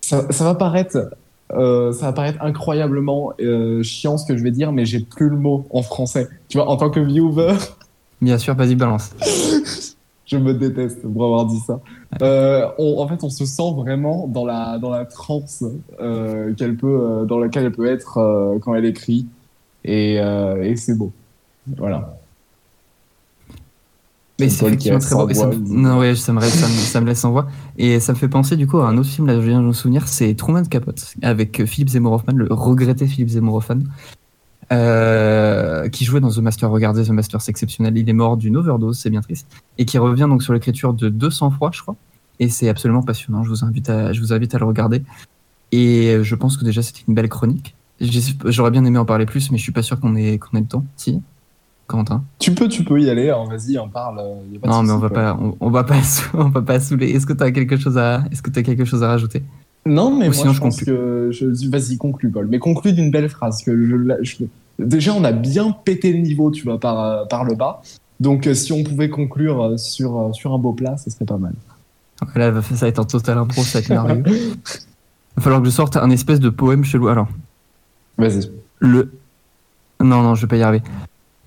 [0.00, 1.10] ça, ça va paraître.
[1.52, 5.28] euh, ça va paraître incroyablement euh, chiant ce que je vais dire, mais j'ai plus
[5.28, 6.28] le mot en français.
[6.48, 7.54] Tu vois, en tant que viewer,
[8.22, 9.10] Bien sûr, vas-y, balance.
[10.34, 11.80] je me déteste pour avoir dit ça.
[12.22, 15.64] Euh, on- en fait, on se sent vraiment dans la dans la transe
[16.00, 19.26] euh, qu'elle peut, euh, dans laquelle elle peut être euh, quand elle écrit,
[19.84, 21.12] et, et c'est beau.
[21.78, 22.16] Voilà.
[24.40, 25.32] Mais C'est effectivement très beau.
[25.32, 25.50] ça.
[25.68, 27.46] Non, ouais, ça me, ça, me, ça me laisse sans voix.
[27.78, 29.66] Et ça me fait penser du coup à un autre film, là, je viens de
[29.66, 33.80] me souvenir, c'est Truman Capote, avec Philippe Seymour Hoffman, le regretté Philippe Seymour Hoffman,
[34.72, 36.70] euh, qui jouait dans The Master.
[36.70, 37.96] Regardez, The Master, c'est exceptionnel.
[37.96, 39.46] Il est mort d'une overdose, c'est bien triste.
[39.78, 41.96] Et qui revient donc sur l'écriture de 200 fois, je crois.
[42.40, 43.42] Et c'est absolument passionnant.
[43.44, 45.02] Je vous invite à, je vous invite à le regarder.
[45.72, 47.74] Et je pense que déjà, c'était une belle chronique.
[48.00, 50.60] J'aurais bien aimé en parler plus, mais je suis pas sûr qu'on ait, qu'on ait
[50.60, 50.84] le temps.
[50.96, 51.20] Si
[51.86, 53.24] Quentin Tu peux, tu peux y aller.
[53.24, 54.18] Alors vas-y, en parle.
[54.18, 56.00] euh, y a pas de non, mais on va pas, on, on va pas,
[56.34, 57.10] on va pas saouler.
[57.10, 59.42] Est-ce que tu as quelque chose à, est-ce que tu quelque chose à rajouter?
[59.86, 62.46] Non, mais Ou moi, sinon, je je pense que je, vas-y, conclue, Paul.
[62.48, 63.72] Mais conclue d'une belle phrase que
[64.22, 64.44] je,
[64.78, 67.82] déjà, on a bien pété le niveau, tu vois, par euh, par le bas.
[68.20, 71.36] Donc, euh, si on pouvait conclure euh, sur sur un beau plat, ce serait pas
[71.36, 71.52] mal.
[72.34, 74.54] Là, ça va être en total impro, ça va être merveilleux.
[75.36, 77.08] Il va falloir que je sorte un espèce de poème chelou.
[77.08, 77.26] Alors,
[78.16, 78.50] Vas-y.
[78.78, 79.10] le,
[80.00, 80.84] non, non, je vais pas y arriver.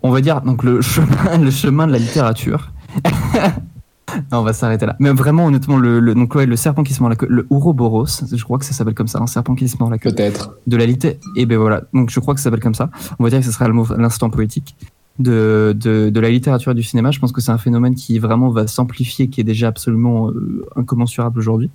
[0.04, 2.72] On va dire donc le chemin, le chemin de la littérature.
[4.32, 4.96] non, on va s'arrêter là.
[5.00, 7.46] Mais vraiment, honnêtement, le, le- donc ouais, le serpent qui se mord la queue, le
[7.50, 10.12] Ouroboros, je crois que ça s'appelle comme ça, un serpent qui se mord la queue.
[10.12, 10.56] Peut-être.
[10.66, 11.20] de la litté.
[11.36, 12.90] Et ben voilà, donc je crois que ça s'appelle comme ça.
[13.20, 14.76] On va dire que ce sera l'instant poétique
[15.20, 17.12] de, de, de la littérature et du cinéma.
[17.12, 20.66] Je pense que c'est un phénomène qui vraiment va s'amplifier, qui est déjà absolument euh,
[20.76, 21.70] incommensurable aujourd'hui,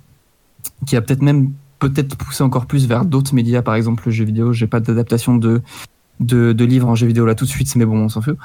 [0.87, 4.23] qui a peut-être même peut-être poussé encore plus vers d'autres médias, par exemple le jeu
[4.23, 4.53] vidéo.
[4.53, 5.61] J'ai pas d'adaptation de,
[6.21, 8.37] de, de livres en jeu vidéo là tout de suite, mais bon, on s'en fout.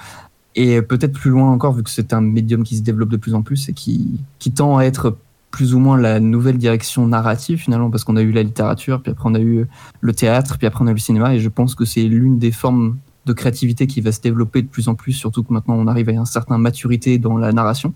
[0.55, 3.35] Et peut-être plus loin encore, vu que c'est un médium qui se développe de plus
[3.35, 5.17] en plus et qui, qui tend à être
[5.51, 9.13] plus ou moins la nouvelle direction narrative finalement, parce qu'on a eu la littérature, puis
[9.13, 9.67] après on a eu
[10.01, 12.39] le théâtre, puis après on a eu le cinéma, et je pense que c'est l'une
[12.39, 15.75] des formes de créativité qui va se développer de plus en plus, surtout que maintenant
[15.75, 17.95] on arrive à une certaine maturité dans la narration.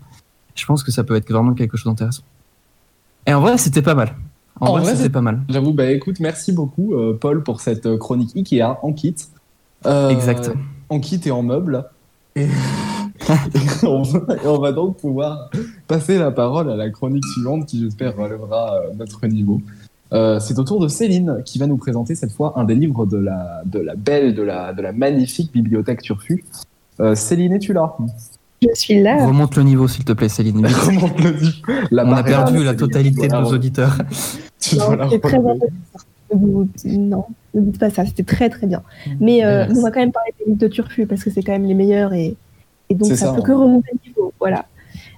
[0.55, 2.23] Je pense que ça peut être vraiment quelque chose d'intéressant.
[3.25, 4.15] Et en vrai, c'était pas mal.
[4.59, 5.41] En, En vrai, vrai, c'était pas mal.
[5.49, 9.15] J'avoue, bah écoute, merci beaucoup, euh, Paul, pour cette euh, chronique Ikea en kit.
[9.85, 10.51] Euh, Exact.
[10.89, 11.85] En kit et en meuble.
[12.35, 12.47] Et, et
[13.83, 15.49] on, va, et on va donc pouvoir
[15.87, 19.61] passer la parole à la chronique suivante qui, j'espère, relèvera euh, notre niveau.
[20.13, 23.05] Euh, c'est au tour de Céline qui va nous présenter cette fois un des livres
[23.05, 26.43] de la, de la belle, de la, de la magnifique bibliothèque Turfu.
[26.99, 27.95] Euh, Céline, es-tu là?
[28.61, 29.25] Je suis là.
[29.25, 30.65] Remonte le niveau, s'il te plaît, Céline.
[30.67, 31.57] Remonte le niveau.
[31.91, 33.97] La On a perdu la totalité de nos auditeurs.
[34.59, 35.09] Tu dois la
[36.35, 38.83] Non, ne dites pas ça, c'était très très bien.
[39.19, 41.51] Mais euh, on va quand même parler des livres de Turfu parce que c'est quand
[41.51, 42.35] même les meilleurs et,
[42.89, 43.43] et donc ça, ça, peut hein.
[43.45, 44.33] que remonter le niveau.
[44.39, 44.65] Voilà.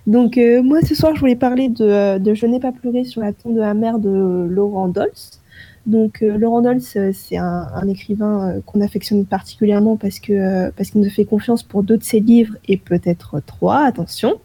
[0.08, 3.04] Donc euh, moi ce soir je voulais parler de, euh, de Je n'ai pas pleuré
[3.04, 5.42] sur la tombe de la mère de Laurent Dolce.
[5.88, 11.02] Donc euh, Laurent Dolce c'est un, un écrivain qu'on affectionne particulièrement parce que parce qu'il
[11.02, 13.86] nous fait confiance pour deux de ses livres et peut-être trois.
[13.86, 14.36] Attention,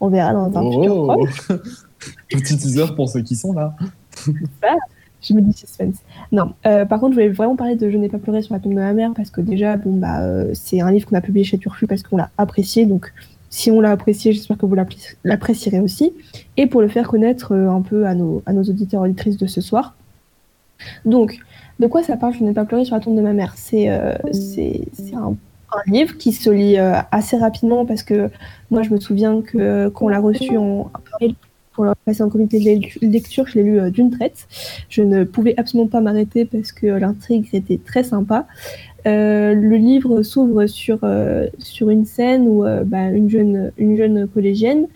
[0.00, 1.06] on verra dans un futur Oh.
[1.06, 1.48] proche.
[2.28, 3.74] Petit teaser pour ceux qui sont là.
[5.28, 5.96] Je me dis suspense.
[6.30, 8.60] Non, euh, par contre, je voulais vraiment parler de Je n'ai pas pleuré sur la
[8.60, 11.20] tombe de ma mère parce que déjà, bon, bah, euh, c'est un livre qu'on a
[11.20, 12.86] publié chez Turfu parce qu'on l'a apprécié.
[12.86, 13.12] Donc,
[13.50, 14.76] si on l'a apprécié, j'espère que vous
[15.24, 16.12] l'apprécierez aussi.
[16.56, 19.46] Et pour le faire connaître euh, un peu à nos, à nos auditeurs auditrices de
[19.46, 19.94] ce soir.
[21.04, 21.38] Donc,
[21.80, 23.54] de quoi ça parle Je n'ai pas pleuré sur la tombe de ma mère?
[23.56, 24.16] C'est un,
[25.86, 28.30] livre qui se lit assez rapidement parce que
[28.70, 30.90] moi, je me souviens que qu'on l'a reçu en
[31.76, 34.48] pour le passer en comité de lecture, je l'ai lu euh, d'une traite.
[34.88, 38.46] Je ne pouvais absolument pas m'arrêter parce que l'intrigue était très sympa.
[39.06, 43.96] Euh, le livre s'ouvre sur, euh, sur une scène où euh, bah, une, jeune, une
[43.96, 44.88] jeune collégienne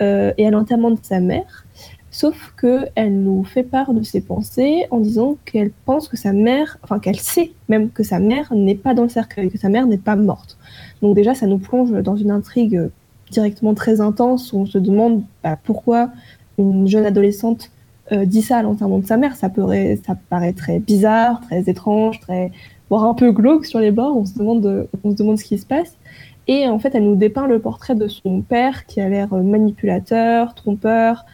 [0.00, 1.66] euh, est à l'enterrement de sa mère,
[2.10, 6.78] sauf qu'elle nous fait part de ses pensées en disant qu'elle pense que sa mère,
[6.82, 9.86] enfin qu'elle sait même que sa mère n'est pas dans le cercueil, que sa mère
[9.86, 10.56] n'est pas morte.
[11.02, 12.88] Donc déjà, ça nous plonge dans une intrigue euh,
[13.30, 16.10] directement très intense où on se demande bah, pourquoi
[16.58, 17.70] une jeune adolescente
[18.12, 19.36] euh, dit ça à l'enterrement de sa mère.
[19.36, 22.50] Ça, paraît, très bizarre, très étrange, très
[22.88, 24.16] voire un peu glauque sur les bords.
[24.16, 25.94] On se demande, de- on se demande ce qui se passe.
[26.46, 29.42] Et en fait, elle nous dépeint le portrait de son père qui a l'air euh,
[29.42, 31.26] manipulateur, trompeur,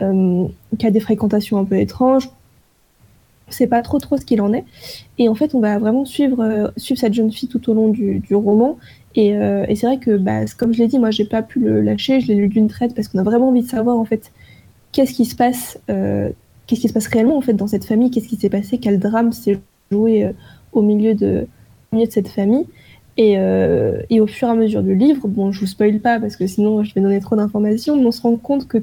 [0.00, 0.46] euh,
[0.78, 2.30] qui a des fréquentations un peu étranges.
[3.48, 4.64] On sait pas trop trop ce qu'il en est.
[5.18, 7.88] Et en fait, on va vraiment suivre, euh, suivre cette jeune fille tout au long
[7.88, 8.78] du roman.
[9.14, 11.60] Et, euh, et c'est vrai que, bah, comme je l'ai dit, moi, j'ai pas pu
[11.60, 12.20] le lâcher.
[12.20, 14.32] Je l'ai lu d'une traite parce qu'on a vraiment envie de savoir en fait
[14.92, 16.30] qu'est-ce qui se passe, euh,
[16.66, 18.98] qu'est-ce qui se passe réellement en fait dans cette famille, qu'est-ce qui s'est passé, quel
[18.98, 19.58] drame s'est
[19.90, 20.32] joué euh,
[20.72, 21.46] au milieu de,
[22.08, 22.66] cette famille.
[23.18, 26.36] Et, et au fur et à mesure du livre, bon, je vous spoil pas parce
[26.36, 28.78] que sinon je vais donner trop d'informations, mais on se rend compte que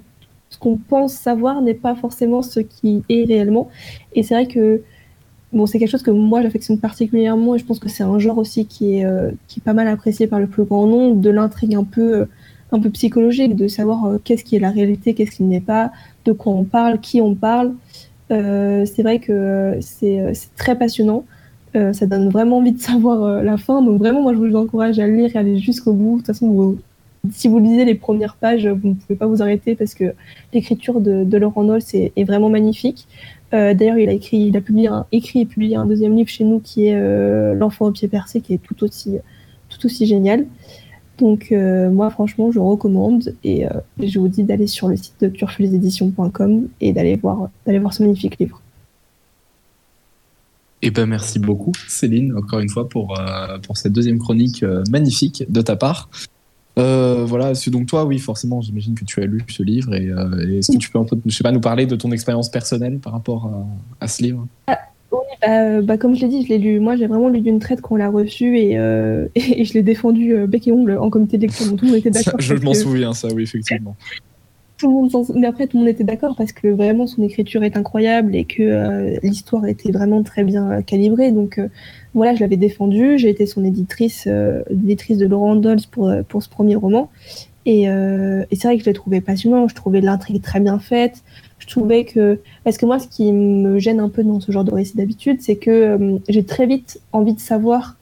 [0.51, 3.69] ce qu'on pense savoir n'est pas forcément ce qui est réellement.
[4.13, 4.83] Et c'est vrai que
[5.53, 8.37] bon, c'est quelque chose que moi j'affectionne particulièrement et je pense que c'est un genre
[8.37, 11.29] aussi qui est, euh, qui est pas mal apprécié par le plus grand nombre, de
[11.29, 12.25] l'intrigue un peu, euh,
[12.71, 15.91] un peu psychologique, de savoir euh, qu'est-ce qui est la réalité, qu'est-ce qui n'est pas,
[16.25, 17.73] de quoi on parle, qui on parle.
[18.29, 21.25] C'est vrai que c'est très passionnant.
[21.73, 23.81] Ça donne vraiment envie de savoir la fin.
[23.81, 26.11] Donc vraiment, moi, je vous encourage à lire et à aller jusqu'au bout.
[26.11, 26.77] De toute façon,
[27.31, 30.13] si vous lisez les premières pages, vous ne pouvez pas vous arrêter parce que
[30.53, 33.07] l'écriture de, de Laurent Noll est, est vraiment magnifique.
[33.53, 36.59] Euh, D'ailleurs, il a écrit, publié un, écrit et publié un deuxième livre chez nous
[36.59, 40.45] qui est euh, L'enfant au pied percé, qui est tout aussi, génial.
[41.17, 43.65] Donc euh, moi, franchement, je recommande et
[44.01, 48.61] je vous dis d'aller sur le site de turfuleséditions.com et d'aller voir, ce magnifique livre.
[50.81, 53.13] Eh ben merci beaucoup Céline encore une fois pour
[53.75, 56.09] cette deuxième chronique magnifique de ta part.
[56.79, 60.07] Euh, voilà, c'est donc toi, oui, forcément, j'imagine que tu as lu ce livre et,
[60.09, 62.49] euh, est-ce que tu peux un peu, je sais pas, nous parler de ton expérience
[62.49, 63.45] personnelle par rapport
[63.99, 64.47] à, à ce livre?
[65.11, 66.79] Oui, bah, bah, comme je l'ai dit, je l'ai lu.
[66.79, 70.35] Moi, j'ai vraiment lu d'une traite qu'on l'a reçu et, euh, et je l'ai défendu
[70.47, 71.67] bec et ongle en comité de lecture.
[71.67, 72.39] Donc, était d'accord.
[72.39, 73.95] Je m'en que- souviens, ça, oui, effectivement.
[74.79, 77.63] Tout le monde mais après tout le monde était d'accord parce que vraiment son écriture
[77.63, 81.31] est incroyable et que euh, l'histoire était vraiment très bien euh, calibrée.
[81.31, 81.67] Donc euh,
[82.13, 86.41] voilà je l'avais défendu j'ai été son éditrice euh, l'éditrice de Laurent Dolce pour pour
[86.41, 87.09] ce premier roman.
[87.65, 87.85] Et,
[88.51, 91.23] c'est vrai que je l'ai trouvé passionnant je trouvais l'intrigue très bien faite.
[91.59, 94.63] Je trouvais que parce que moi ce qui me gêne un peu dans ce genre
[94.63, 97.97] de récit d'habitude c'est que j'ai très vite envie de savoir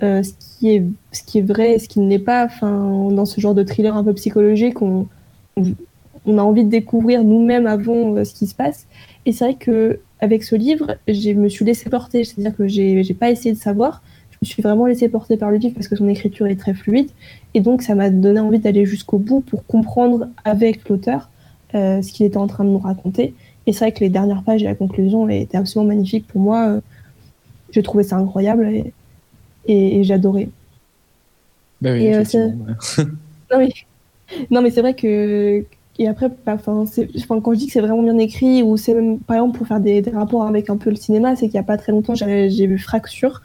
[0.00, 2.44] ce qui est ce qui est vrai et ce qui ne l'est pas.
[2.44, 5.08] Enfin dans ce genre de thriller un peu psychologique on-
[6.26, 8.86] on a envie de découvrir nous-mêmes avant euh, ce qui se passe.
[9.26, 13.02] Et c'est vrai que avec ce livre, je me suis laissée porter, c'est-à-dire que j'ai
[13.02, 15.88] j'ai pas essayé de savoir, je me suis vraiment laissée porter par le livre parce
[15.88, 17.10] que son écriture est très fluide,
[17.54, 21.30] et donc ça m'a donné envie d'aller jusqu'au bout pour comprendre avec l'auteur
[21.74, 23.34] euh, ce qu'il était en train de nous raconter.
[23.66, 26.68] Et c'est vrai que les dernières pages et la conclusion étaient absolument magnifiques pour moi.
[26.68, 26.80] euh,
[27.70, 28.92] J'ai trouvé ça incroyable et,
[29.66, 30.50] et, et j'adorais.
[31.80, 32.22] Ben oui, euh.
[33.52, 33.68] Non mais,
[34.50, 35.64] non, mais c'est vrai que.
[36.02, 39.36] Et après, bah, quand je dis que c'est vraiment bien écrit, ou c'est même, par
[39.36, 41.76] exemple, pour faire des, rapports avec un peu le cinéma, c'est qu'il n'y a pas
[41.76, 43.40] très longtemps, j'ai vu Fracture,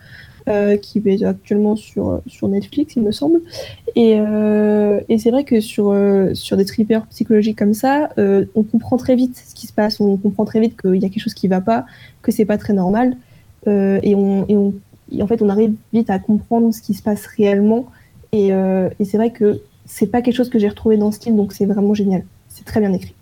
[0.49, 3.41] euh, qui est actuellement sur, Netflix, il me semble.
[3.95, 8.97] Et, euh, c'est vrai que sur, euh, sur des thrillers psychologiques comme ça, on comprend
[8.97, 11.35] très vite ce qui se passe, on comprend très vite qu'il y a quelque chose
[11.35, 11.85] qui va pas,
[12.23, 13.17] que c'est pas très normal.
[13.67, 17.85] Et, en fait, on arrive vite à comprendre ce qui se passe réellement.
[18.31, 21.37] Et, et c'est vrai que c'est pas quelque chose que j'ai retrouvé dans ce film,
[21.37, 22.23] donc c'est vraiment génial.
[22.57, 23.13] C'est très bien écrit.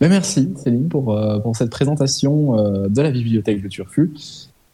[0.00, 4.12] Ben, merci Céline pour, euh, pour cette présentation euh, de la bibliothèque de Turfu.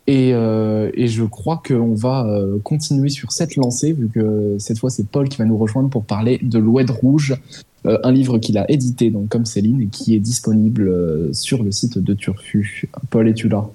[0.06, 4.78] Et, euh, et je crois qu'on va euh, continuer sur cette lancée, vu que cette
[4.78, 7.36] fois c'est Paul qui va nous rejoindre pour parler de l'Oued Rouge,
[7.86, 11.70] euh, un livre qu'il a édité, donc comme Céline, et qui est disponible sur le
[11.70, 12.88] site de Turfu.
[13.10, 13.68] Paul, es-tu là?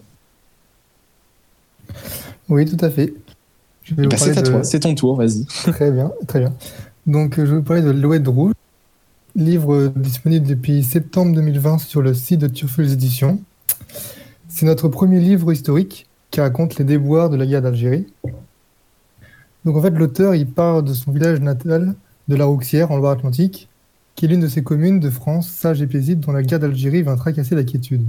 [2.49, 3.13] Oui, tout à fait.
[3.91, 5.45] Ben, C'est parler à de- toi, c'est ton tour, vas-y.
[5.45, 6.53] Très bien, très bien.
[7.05, 8.53] Donc, je vais vous parler de L'Oued Rouge,
[9.35, 13.41] livre disponible depuis septembre 2020 sur le site de Turfus Éditions.
[14.47, 18.07] C'est notre premier livre historique qui raconte les déboires de la guerre d'Algérie.
[19.65, 21.95] Donc, en fait, l'auteur, il part de son village natal
[22.29, 23.67] de la Rouxière, en Loire-Atlantique,
[24.15, 27.01] qui est l'une de ces communes de France sages et paisibles dont la guerre d'Algérie
[27.01, 28.05] vint tracasser la quiétude.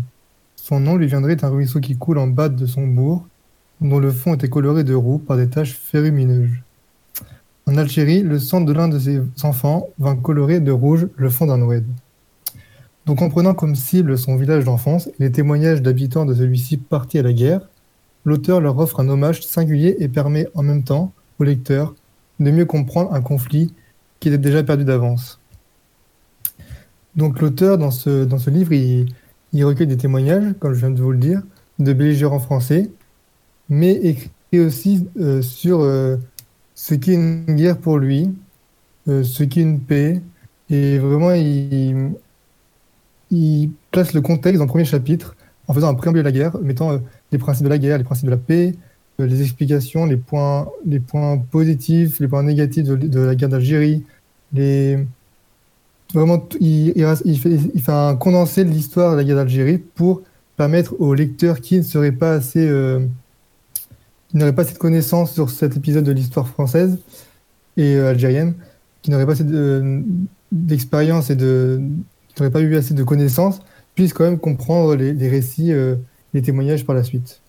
[0.54, 3.26] Son nom lui viendrait d'un ruisseau qui coule en bas de son bourg,
[3.80, 6.50] dont le fond était coloré de roux par des taches férumineuses.
[7.68, 11.46] En Algérie, le sang de l'un de ses enfants vint colorer de rouge le fond
[11.46, 11.84] d'un oued.
[13.06, 17.18] Donc en prenant comme cible son village d'enfance et les témoignages d'habitants de celui-ci partis
[17.18, 17.68] à la guerre,
[18.24, 21.94] l'auteur leur offre un hommage singulier et permet en même temps au lecteur
[22.38, 23.74] de mieux comprendre un conflit
[24.20, 25.40] qui était déjà perdu d'avance.
[27.16, 29.06] Donc l'auteur, dans ce, livre, il,
[29.52, 31.42] il recueille des témoignages, comme je viens de vous le dire,
[31.78, 32.90] de belligérants français,
[33.68, 36.16] mais écrit aussi euh, sur euh,
[36.76, 38.30] ce qu'est une guerre pour lui,
[39.08, 40.22] euh, ce qu'est une paix,
[40.70, 42.14] et vraiment il,
[43.90, 45.34] place le contexte dans le premier chapitre
[45.66, 46.98] en faisant un préambule à la guerre, mettant euh,
[47.32, 48.74] les principes de la guerre, les principes de la paix,
[49.20, 50.68] euh, les explications, les points,
[51.50, 54.04] positifs, les points négatifs de, de la guerre d'Algérie,
[56.14, 56.92] vraiment il,
[57.24, 60.22] il fait, il fait un condensé de l'histoire de la guerre d'Algérie pour
[60.56, 63.00] permettre aux lecteurs qui ne seraient pas assez euh,
[64.28, 66.98] qui n'auraient pas cette connaissance sur cet épisode de l'histoire française
[67.76, 68.54] et euh, algérienne,
[69.02, 70.02] qui n'auraient pas assez de-
[70.52, 71.80] d'expérience et de
[72.34, 73.60] qui pas eu assez de connaissances,
[73.94, 75.96] puissent quand même comprendre les, récits, euh,
[76.34, 77.40] les témoignages par la suite.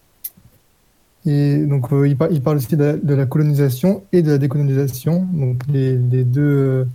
[1.26, 5.62] Et donc euh, il, il parle aussi de la, colonisation et de la décolonisation, donc
[5.68, 6.86] les, deux, euh,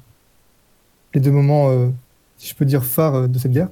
[1.13, 1.89] les deux moments, euh,
[2.39, 3.69] si je peux dire, phares euh, de cette guerre.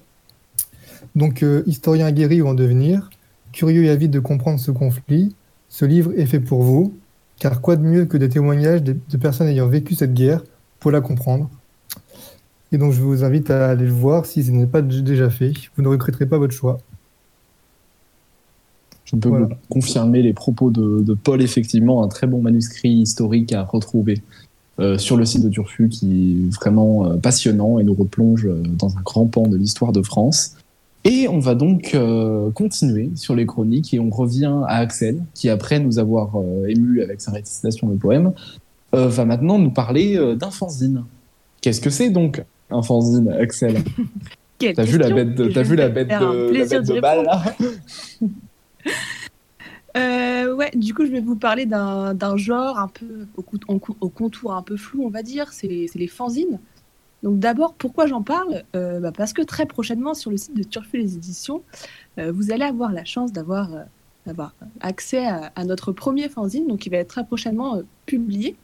[1.15, 3.09] Donc euh, historien aguerri ou en devenir,
[3.53, 5.35] curieux et avide de comprendre ce conflit,
[5.70, 6.92] ce livre est fait pour vous,
[7.38, 10.42] car quoi de mieux que des témoignages de, de personnes ayant vécu cette guerre
[10.78, 11.48] pour la comprendre.
[12.72, 15.52] Et donc je vous invite à aller le voir si ce n'est pas déjà fait.
[15.76, 16.78] Vous ne regretterez pas votre choix.
[19.05, 19.47] Je peux Voilà.
[19.47, 24.22] vous confirmer les propos de, de Paul, effectivement, un très bon manuscrit historique à retrouver
[24.78, 28.62] euh, sur le site de Turfu qui est vraiment euh, passionnant et nous replonge euh,
[28.78, 30.56] dans un grand pan de l'histoire de France.
[31.05, 35.48] Et on va donc euh, continuer sur les chroniques et on revient à Axel, qui
[35.48, 38.35] après nous avoir euh, ému avec sa récitation de poème,
[38.94, 41.05] euh, va maintenant nous parler euh, d'un fanzine.
[41.62, 43.82] Qu'est-ce que c'est donc un fanzine, Axel?
[44.59, 47.43] T'as vu la bête de, vu la bête de, la plaisir bête de balle là?
[50.60, 54.77] Ouais, du coup, je vais vous parler d'un genre un peu au, contour un peu
[54.77, 55.51] flou, on va dire.
[55.52, 56.59] C'est les, c'est les fanzines.
[57.22, 58.64] Donc d'abord, pourquoi j'en parle?
[58.74, 61.62] Euh, bah, Parce que très prochainement, sur le site de Turfu les éditions,
[62.18, 64.44] euh, vous allez avoir la chance d'avoir euh,
[64.80, 68.56] accès à, notre premier fanzine, donc il va être très prochainement publié.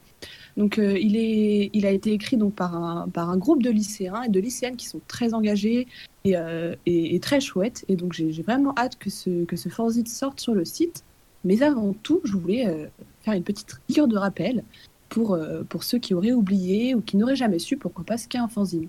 [0.57, 4.23] Donc il, est, il a été écrit donc par un, par un groupe de lycéens
[4.23, 5.87] et de lycéennes qui sont très engagés
[6.25, 7.85] et, très chouettes.
[7.89, 11.05] Et donc j'ai vraiment hâte que ce, que fanzine sorte sur le site.
[11.45, 12.89] Mais avant tout, je voulais
[13.21, 14.63] faire une petite piqûre de rappel
[15.09, 18.29] pour, euh, pour ceux qui auraient oublié ou qui n'auraient jamais su pourquoi pas ce
[18.29, 18.89] qu'est un fanzine.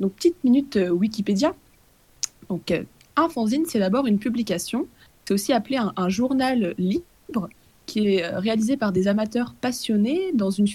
[0.00, 1.54] Donc, petite minute euh, Wikipédia.
[2.48, 2.84] Donc, euh,
[3.16, 4.86] un fanzine, c'est d'abord une publication.
[5.24, 7.48] C'est aussi appelé un, journal libre
[7.86, 10.66] qui est réalisé par des amateurs passionnés dans une,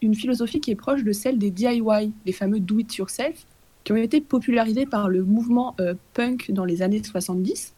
[0.00, 3.44] une philosophie qui est proche de celle des DIY, les fameux do it yourself,
[3.84, 5.76] qui ont été popularisés par le mouvement
[6.14, 7.74] punk dans les années 70.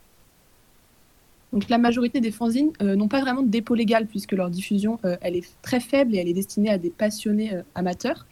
[1.52, 4.98] Donc la majorité des fanzines euh, n'ont pas vraiment de dépôt légal puisque leur diffusion
[5.04, 8.26] euh, elle est très faible et elle est destinée à des passionnés euh, amateurs.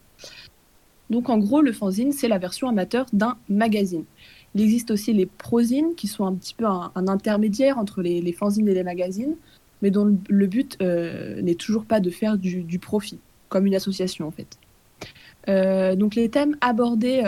[1.11, 4.05] Donc en gros le fanzine c'est la version amateur d'un magazine.
[4.55, 8.69] Il existe aussi les prozines qui sont un petit peu un, intermédiaire entre les, fanzines
[8.69, 9.36] et les magazines,
[9.82, 13.20] mais dont le, but n'est toujours pas de faire du, profit,
[13.51, 14.59] comme une association en fait.
[15.97, 17.23] Donc les thèmes abordés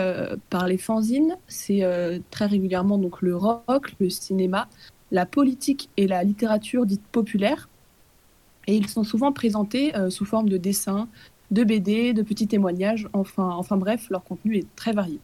[0.49, 1.83] par les fanzines, c'est
[2.31, 4.67] très régulièrement donc le rock, le cinéma,
[5.11, 7.69] la politique et la littérature dite populaire.
[8.67, 11.07] Et ils sont souvent présentés euh, sous forme de dessins,
[11.51, 15.19] de BD, de petits témoignages, enfin, enfin bref, leur contenu est très varié.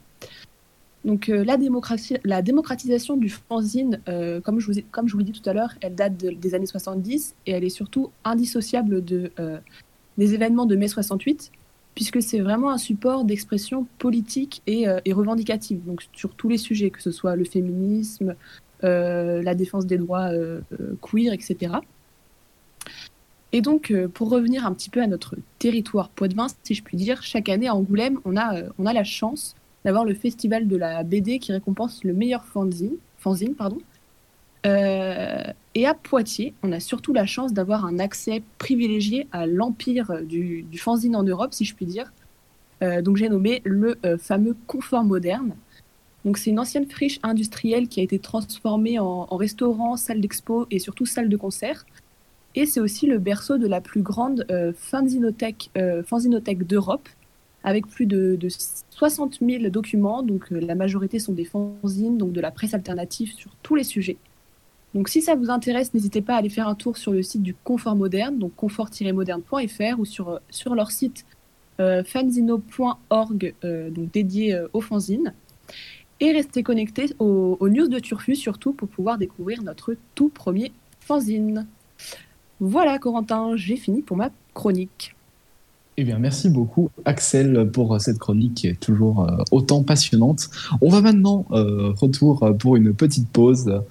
[1.06, 5.20] Donc euh, la, démocratie, la démocratisation du fanzine, euh, comme, je vous comme je vous
[5.20, 8.12] l'ai dit tout à l'heure, elle date de- des années 70 et elle est surtout
[8.26, 9.32] indissociable de,
[10.18, 11.52] des événements de mai 68,
[11.96, 16.90] puisque c'est vraiment un support d'expression politique et, et revendicative, donc sur tous les sujets,
[16.90, 18.36] que ce soit le féminisme,
[18.82, 21.74] la défense des droits euh, euh, queer, etc.
[23.54, 26.98] Et donc, euh, pour revenir un petit peu à notre territoire poitevin, si je puis
[26.98, 29.56] dire, chaque année à Angoulême, on a, euh, on a la chance
[29.86, 32.98] d'avoir le festival de la BD qui récompense le meilleur fanzine.
[33.58, 33.78] pardon.
[34.66, 35.44] Euh,
[35.76, 40.66] et à Poitiers, on a surtout la chance d'avoir un accès privilégié à l'empire du,
[40.78, 42.12] fanzine en Europe, si je puis dire.
[42.84, 45.56] Euh, donc j'ai nommé le euh, fameux confort moderne.
[46.36, 51.06] C'est une ancienne friche industrielle qui a été transformée en, restaurant, salle d'expo et surtout
[51.06, 51.86] salle de concert.
[52.56, 56.02] Et c'est aussi le berceau de la plus grande euh, fanzinothèque, euh,
[56.68, 57.08] d'Europe,
[57.64, 58.50] avec plus de, de
[58.90, 60.24] 60 000 documents.
[60.24, 63.84] Donc euh, la majorité sont des fanzines, donc de la presse alternative sur tous les
[63.84, 64.18] sujets.
[64.96, 67.44] Donc si ça vous intéresse, n'hésitez pas à aller faire un tour sur le site
[67.44, 70.40] du Confort Moderne, donc confort-moderne.fr ou sur,
[70.74, 71.26] leur site
[71.80, 73.54] euh, fanzino.org,
[74.12, 75.34] dédié aux fanzines.
[76.20, 81.68] Et restez connectés aux, news de Turfu surtout pour pouvoir découvrir notre tout premier fanzine.
[82.60, 85.16] Voilà Corentin, j'ai fini pour ma chronique.
[86.00, 90.50] Eh bien, merci beaucoup, Axel, pour cette chronique qui est toujours euh, autant passionnante.
[90.82, 93.82] On va maintenant euh, retour pour une petite pause.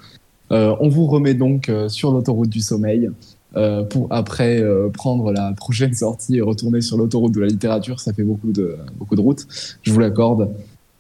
[0.53, 3.11] Euh, on vous remet donc euh, sur l'autoroute du sommeil
[3.57, 8.01] euh, pour après euh, prendre la prochaine sortie et retourner sur l'autoroute de la littérature.
[8.01, 9.47] Ça fait beaucoup de, beaucoup de route,
[9.82, 10.51] je vous l'accorde.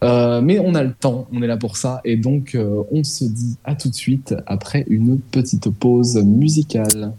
[0.04, 2.00] Euh, mais on a le temps, on est là pour ça.
[2.04, 7.12] Et donc, euh, on se dit à tout de suite après une petite pause musicale.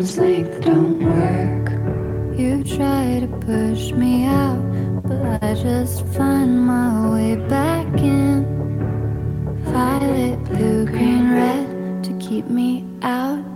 [0.00, 2.38] Arm's length don't work.
[2.38, 4.62] You try to push me out,
[5.02, 8.46] but I just find my way back in.
[9.64, 13.49] Violet, blue, green, red to keep me out.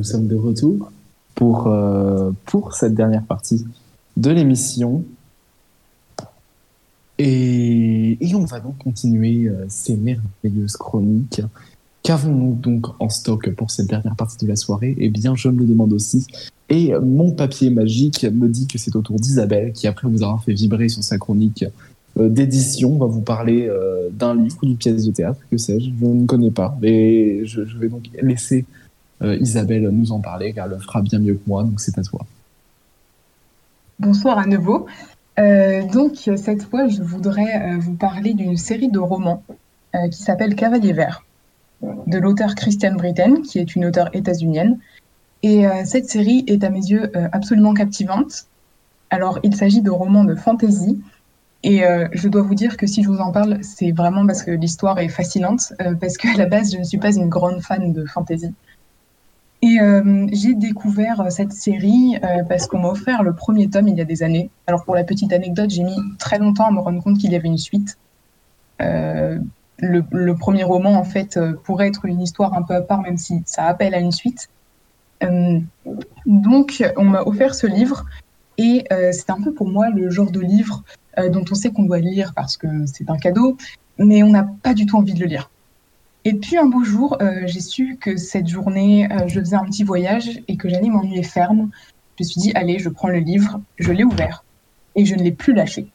[0.00, 0.90] Nous sommes de retour
[1.34, 3.66] pour, euh, pour cette dernière partie
[4.16, 5.04] de l'émission.
[7.18, 11.42] Et, et on va donc continuer euh, ces merveilleuses chroniques.
[12.02, 14.96] Qu'avons-nous donc en stock pour cette dernière partie de la soirée?
[14.96, 16.26] Eh bien, je me le demande aussi.
[16.70, 20.38] Et mon papier magique me dit que c'est au tour d'Isabelle, qui après vous aura
[20.38, 21.66] fait vibrer sur sa chronique
[22.18, 23.70] euh, d'édition, va vous parler
[24.12, 26.78] d'un livre ou d'une pièce de théâtre, que sais-je, je ne connais pas.
[26.82, 28.64] Et je, vais donc laisser
[29.22, 32.02] Isabelle nous en parler, car elle le fera bien mieux que moi, donc c'est à
[32.02, 32.20] toi.
[33.98, 34.86] Bonsoir à nouveau.
[35.38, 39.42] Euh, donc cette fois, je voudrais euh, vous parler d'une série de romans
[39.94, 41.24] euh, qui s'appelle Cavalier vert,
[41.82, 44.78] de l'auteur Christiane Britten, qui est une auteure états-unienne.
[45.42, 48.46] Et euh, cette série est à mes yeux euh, absolument captivante.
[49.10, 51.00] Alors, il s'agit de romans de fantasy.
[51.62, 54.42] Et euh, je dois vous dire que si je vous en parle, c'est vraiment parce
[54.42, 57.60] que l'histoire est fascinante, euh, parce qu'à la base, je ne suis pas une grande
[57.60, 58.52] fan de fantasy.
[59.62, 63.88] Et euh, j'ai découvert euh, cette série euh, parce qu'on m'a offert le premier tome
[63.88, 64.50] il y a des années.
[64.66, 67.36] Alors pour la petite anecdote, j'ai mis très longtemps à me rendre compte qu'il y
[67.36, 67.98] avait une suite.
[68.80, 69.38] Euh,
[69.78, 73.02] le, le premier roman, en fait, euh, pourrait être une histoire un peu à part,
[73.02, 74.48] même si ça appelle à une suite.
[75.22, 75.60] Euh,
[76.26, 78.06] donc, on m'a offert ce livre
[78.56, 80.82] et c'est un peu pour moi le genre de livre
[81.16, 83.56] dont on sait qu'on doit lire parce que c'est un cadeau,
[83.96, 85.50] mais on n'a pas du tout envie de le lire.
[86.24, 89.64] Et puis un beau jour, euh, j'ai su que cette journée, euh, je faisais un
[89.64, 91.70] petit voyage et que j'allais m'ennuyer ferme.
[92.18, 94.44] Je me suis dit, allez, je prends le livre, je l'ai ouvert
[94.96, 95.88] et je ne l'ai plus lâché.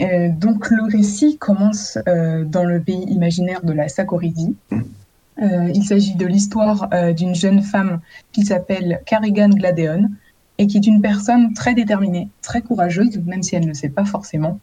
[0.00, 4.54] Euh, donc le récit commence dans le pays imaginaire de la Sakoridie.
[4.70, 8.00] Euh, il s'agit de l'histoire d'une jeune femme
[8.32, 10.10] qui s'appelle Carrigan Gladeon
[10.58, 13.88] et qui est une personne très déterminée, très courageuse, même si elle ne le sait
[13.88, 14.60] pas forcément,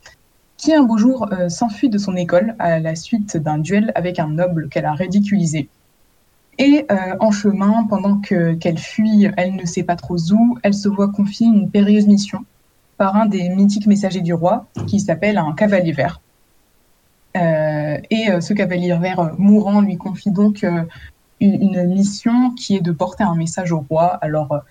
[0.57, 4.19] qui un beau jour euh, s'enfuit de son école à la suite d'un duel avec
[4.19, 5.69] un noble qu'elle a ridiculisé.
[6.57, 10.73] Et euh, en chemin, pendant que qu'elle fuit, elle ne sait pas trop où, elle
[10.73, 12.45] se voit confier une périlleuse mission
[12.97, 16.21] par un des mythiques messagers du roi, qui s'appelle un cavalier vert.
[17.35, 20.65] Euh, et ce cavalier vert mourant lui confie donc
[21.41, 24.17] une, mission qui est de porter un message au roi.
[24.21, 24.61] Alors,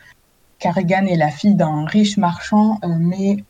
[0.59, 3.45] Carrigan est la fille d'un riche marchand, mais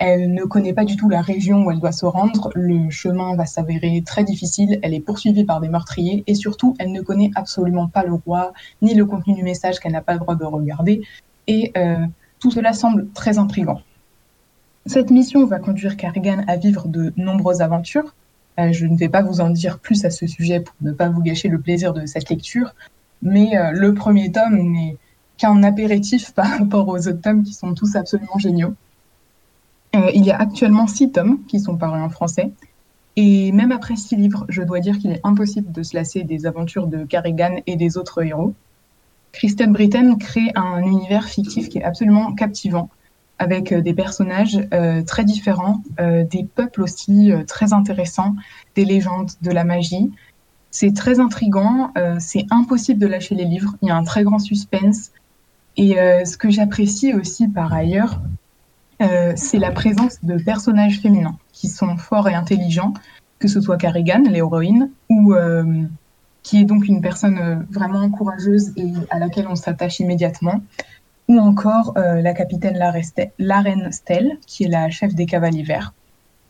[0.00, 2.50] elle ne connaît pas du tout la région où elle doit se rendre.
[2.54, 4.78] Le chemin va s'avérer très difficile.
[4.82, 8.54] Elle est poursuivie par des meurtriers et surtout, elle ne connaît absolument pas le roi
[8.80, 11.02] ni le contenu du message qu'elle n'a pas le droit de regarder.
[11.48, 11.98] Et euh,
[12.38, 13.82] tout cela semble très intrigant.
[14.86, 18.14] Cette mission va conduire Carrigan à vivre de nombreuses aventures.
[18.58, 21.10] Euh, je ne vais pas vous en dire plus à ce sujet pour ne pas
[21.10, 22.74] vous gâcher le plaisir de cette lecture,
[23.20, 24.96] mais euh, le premier tome n'est
[25.36, 28.74] qu'un apéritif par rapport aux autres tomes qui sont tous absolument géniaux.
[29.96, 32.52] Euh, il y a actuellement six tomes qui sont parus en français.
[33.16, 36.46] Et même après six livres, je dois dire qu'il est impossible de se lasser des
[36.46, 38.54] aventures de Carrigan et des autres héros.
[39.32, 42.88] Kristen Britten crée un univers fictif qui est absolument captivant,
[43.38, 48.36] avec euh, des personnages euh, très différents, des peuples aussi très intéressants,
[48.76, 50.10] des légendes, de la magie.
[50.70, 54.38] C'est très intrigant, c'est impossible de lâcher les livres, il y a un très grand
[54.38, 55.10] suspense.
[55.76, 55.94] Et
[56.24, 58.20] ce que j'apprécie aussi par ailleurs,
[59.00, 62.92] euh, c'est la présence de personnages féminins qui sont forts et intelligents,
[63.38, 65.82] que ce soit Carrigan, l'héroïne, ou euh,
[66.42, 70.60] qui est donc une personne euh, vraiment courageuse et à laquelle on s'attache immédiatement,
[71.28, 72.76] ou encore la capitaine
[73.38, 75.94] Laren Stell, qui est la chef des cavaliers verts,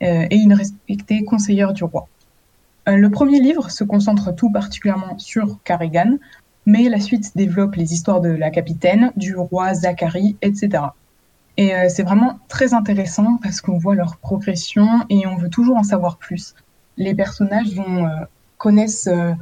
[0.01, 2.09] et une respectée conseillère du roi.
[2.87, 6.17] Le premier livre se concentre tout particulièrement sur Carrigan,
[6.65, 10.85] mais la suite développe les histoires de la capitaine, du roi Zachary, etc.
[11.61, 15.77] Et euh, c'est vraiment très intéressant parce qu'on voit leur progression et on veut toujours
[15.77, 16.55] en savoir plus.
[16.97, 18.25] Les personnages euh,
[18.57, 19.35] connaissent euh,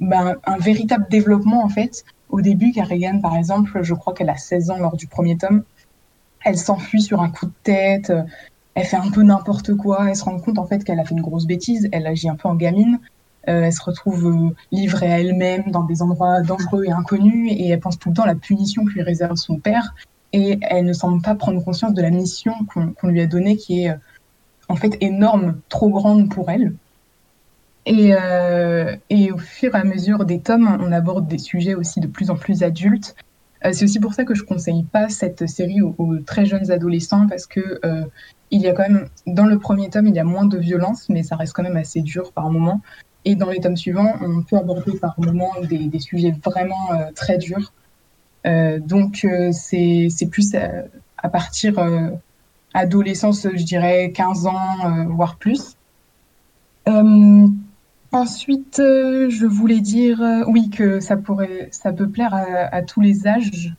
[0.00, 2.06] ben, un véritable développement en fait.
[2.30, 5.62] Au début, Carrigan, par exemple, je crois qu'elle a 16 ans lors du premier tome.
[6.42, 8.10] Elle s'enfuit sur un coup de tête,
[8.74, 11.14] elle fait un peu n'importe quoi, elle se rend compte en fait qu'elle a fait
[11.14, 12.98] une grosse bêtise, elle agit un peu en gamine.
[13.42, 17.98] Elle se retrouve livrée à elle-même dans des endroits dangereux et inconnus et elle pense
[17.98, 19.94] tout le temps à la punition que lui réserve son père
[20.32, 23.84] et elle ne semble pas prendre conscience de la mission qu'on lui a donnée qui
[23.84, 23.96] est euh,
[24.68, 26.72] en fait énorme, trop grande pour elle.
[27.84, 32.00] Et, euh, et au fur et à mesure des tomes, on aborde des sujets aussi
[32.00, 33.14] de plus en plus adultes.
[33.64, 37.26] Euh, c'est aussi pour ça que je conseille pas cette série aux, très jeunes adolescents
[37.28, 37.80] parce que
[38.50, 41.08] il y a quand même dans le premier tome il y a moins de violence,
[41.08, 42.80] mais ça reste quand même assez dur par moment.
[43.24, 47.72] Et dans les tomes suivants, on peut aborder par moments des, sujets vraiment très durs.
[48.46, 50.84] Euh, donc euh, c'est plus à,
[51.18, 52.10] à partir euh,
[52.74, 55.76] adolescence, je dirais 15 ans, euh, voire plus.
[56.88, 57.46] Euh,
[58.10, 63.00] ensuite, euh, je voulais dire, euh, oui, que ça pourrait, ça peut plaire à, tous
[63.00, 63.74] les âges,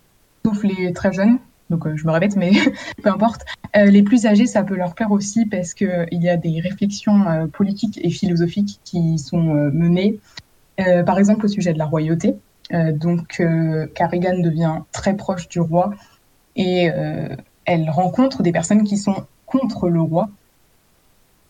[0.45, 1.37] sauf les très jeunes.
[1.69, 2.51] Donc, euh, je me répète, mais
[3.03, 3.41] peu importe.
[3.75, 6.59] Euh, les plus âgés, ça peut leur plaire aussi parce que il y a des
[6.59, 10.19] réflexions euh, politiques et philosophiques qui sont euh, menées.
[10.79, 12.35] Euh, par exemple, au sujet de la royauté.
[12.71, 15.91] Euh, donc, euh, Carrigan devient très proche du roi
[16.55, 17.35] et euh,
[17.65, 20.29] elle rencontre des personnes qui sont contre le roi.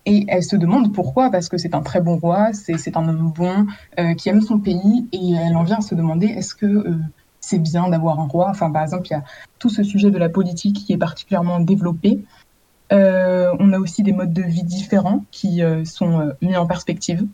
[0.06, 3.32] Et elle se demande pourquoi, parce que c'est un très bon roi, c'est un homme
[3.34, 3.68] bon,
[4.00, 6.98] euh, qui aime son pays, et elle en vient à se demander est-ce que euh,
[7.40, 8.50] c'est bien d'avoir un roi?
[8.50, 9.24] Enfin, par exemple, il y a
[9.60, 12.20] tout ce sujet de la politique qui est particulièrement développé.
[12.92, 16.68] Euh, on a aussi des modes de vie différents qui euh, sont euh, mis en
[16.68, 17.26] perspective.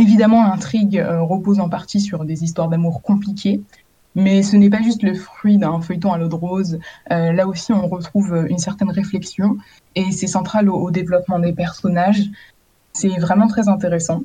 [0.00, 3.60] Évidemment, l'intrigue euh, repose en partie sur des histoires d'amour compliquées,
[4.14, 6.78] mais ce n'est pas juste le fruit d'un feuilleton à l'eau de rose.
[7.12, 9.58] Euh, là aussi, on retrouve euh, une certaine réflexion
[9.96, 12.30] et c'est central au, développement des personnages.
[12.94, 14.22] C'est vraiment très intéressant.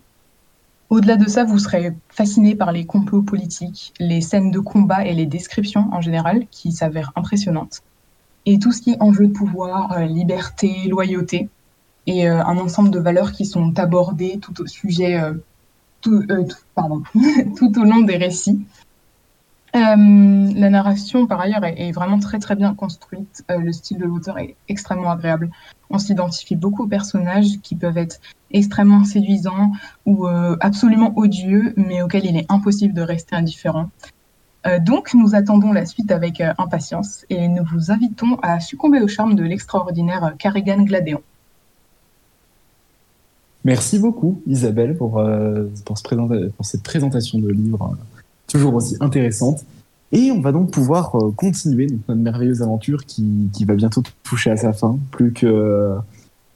[0.89, 5.13] Au-delà de ça, vous serez fasciné par les complots politiques, les scènes de combat et
[5.13, 7.81] les descriptions en général qui s'avèrent impressionnantes.
[8.45, 11.49] Et tout ce qui est enjeu de pouvoir, liberté, loyauté
[12.07, 15.19] et un ensemble de valeurs qui sont abordées tout au sujet,
[16.05, 16.45] tout, euh,
[17.57, 18.61] tout- au long des récits.
[19.75, 19.79] Euh,
[20.55, 23.43] la narration, par ailleurs, est, vraiment très très bien construite.
[23.51, 25.49] Euh, le style de l'auteur est extrêmement agréable.
[25.89, 28.21] On s'identifie beaucoup aux personnages qui peuvent être
[28.51, 29.71] extrêmement séduisants
[30.05, 30.27] ou
[30.61, 33.89] absolument odieux, mais auxquels il est impossible de rester indifférent.
[34.81, 39.35] Donc, nous attendons la suite avec impatience et nous vous invitons à succomber au charme
[39.35, 41.21] de l'extraordinaire Carrigan Gladéon.
[43.65, 48.75] Merci beaucoup, Isabelle, pour, euh, pour, ce présenta- pour cette présentation de livre euh, toujours
[48.75, 49.65] aussi intéressante.
[50.11, 54.03] Et on va donc pouvoir euh, continuer donc, notre merveilleuse aventure qui, qui va bientôt
[54.23, 54.99] toucher à sa fin.
[55.11, 55.95] Plus que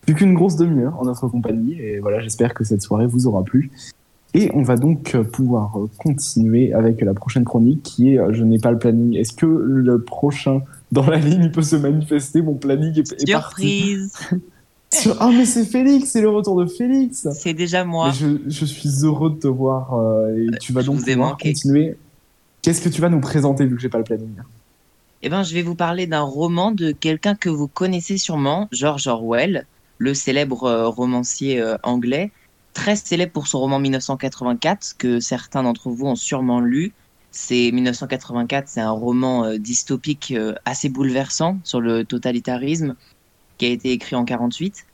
[0.02, 1.73] plus qu'une grosse demi-heure en notre compagnie.
[1.81, 3.72] Et voilà, j'espère que cette soirée vous aura plu.
[4.36, 8.72] Et on va donc pouvoir continuer avec la prochaine chronique qui est Je n'ai pas
[8.72, 9.15] le planning.
[9.15, 10.61] Est-ce que le prochain
[10.91, 12.44] dans la ligne peut se manifester?
[12.44, 13.98] Mon planning est, est parti.
[15.01, 17.27] Sur- Ah, mais c'est Félix, c'est le retour de Félix.
[17.34, 18.11] C'est déjà moi.
[18.11, 21.97] Je, je suis heureux de te voir euh, et tu vas je donc pouvoir continuer.
[22.61, 24.35] Qu'est-ce que tu vas nous présenter vu que j'ai pas le planning
[25.21, 29.07] Eh ben, je vais vous parler d'un roman de quelqu'un que vous connaissez sûrement, George
[29.07, 29.65] Orwell,
[29.97, 32.31] le célèbre euh, romancier euh, anglais,
[32.73, 36.91] très célèbre pour son roman 1984 que certains d'entre vous ont sûrement lu.
[37.31, 40.34] C'est 1984, c'est un roman dystopique
[40.65, 42.95] assez bouleversant sur le totalitarisme
[43.59, 44.85] qui a été écrit en 48,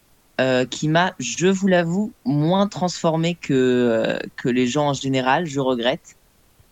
[0.41, 5.45] euh, qui m'a, je vous l'avoue, moins transformé que euh, que les gens en général.
[5.45, 6.17] Je regrette.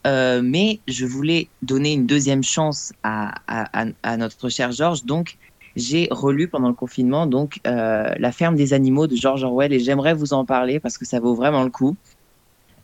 [0.05, 5.05] Euh, mais je voulais donner une deuxième chance à, à, notre cher Georges.
[5.05, 5.37] Donc,
[5.77, 10.13] j'ai relu pendant le confinement donc La ferme des animaux de George Orwell et j'aimerais
[10.13, 11.95] vous en parler parce que ça vaut vraiment le coup.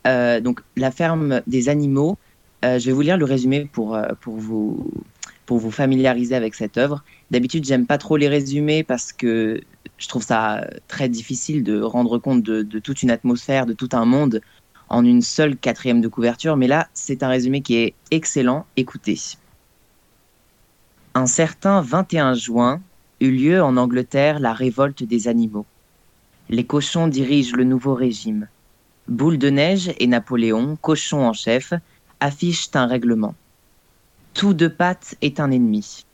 [0.06, 2.16] Donc, La ferme des animaux,
[2.62, 4.90] je vais vous lire le résumé pour, pour, vous,
[5.44, 7.04] pour vous familiariser avec cette œuvre.
[7.30, 9.60] D'habitude, j'aime pas trop les résumés parce que
[10.00, 14.06] je trouve ça très difficile de rendre compte de, toute une atmosphère, de tout un
[14.06, 14.40] monde
[14.88, 16.56] en une seule quatrième de couverture.
[16.56, 18.66] Mais là, c'est un résumé qui est excellent.
[18.76, 19.18] Écoutez.
[21.14, 22.80] Un certain 21 juin
[23.20, 25.66] eut lieu en Angleterre la révolte des animaux.
[26.48, 28.48] Les cochons dirigent le nouveau régime.
[29.06, 31.74] Boule de neige et Napoléon, cochon en chef,
[32.20, 33.34] affichent un règlement.
[34.32, 36.06] Tout deux pattes est un ennemi.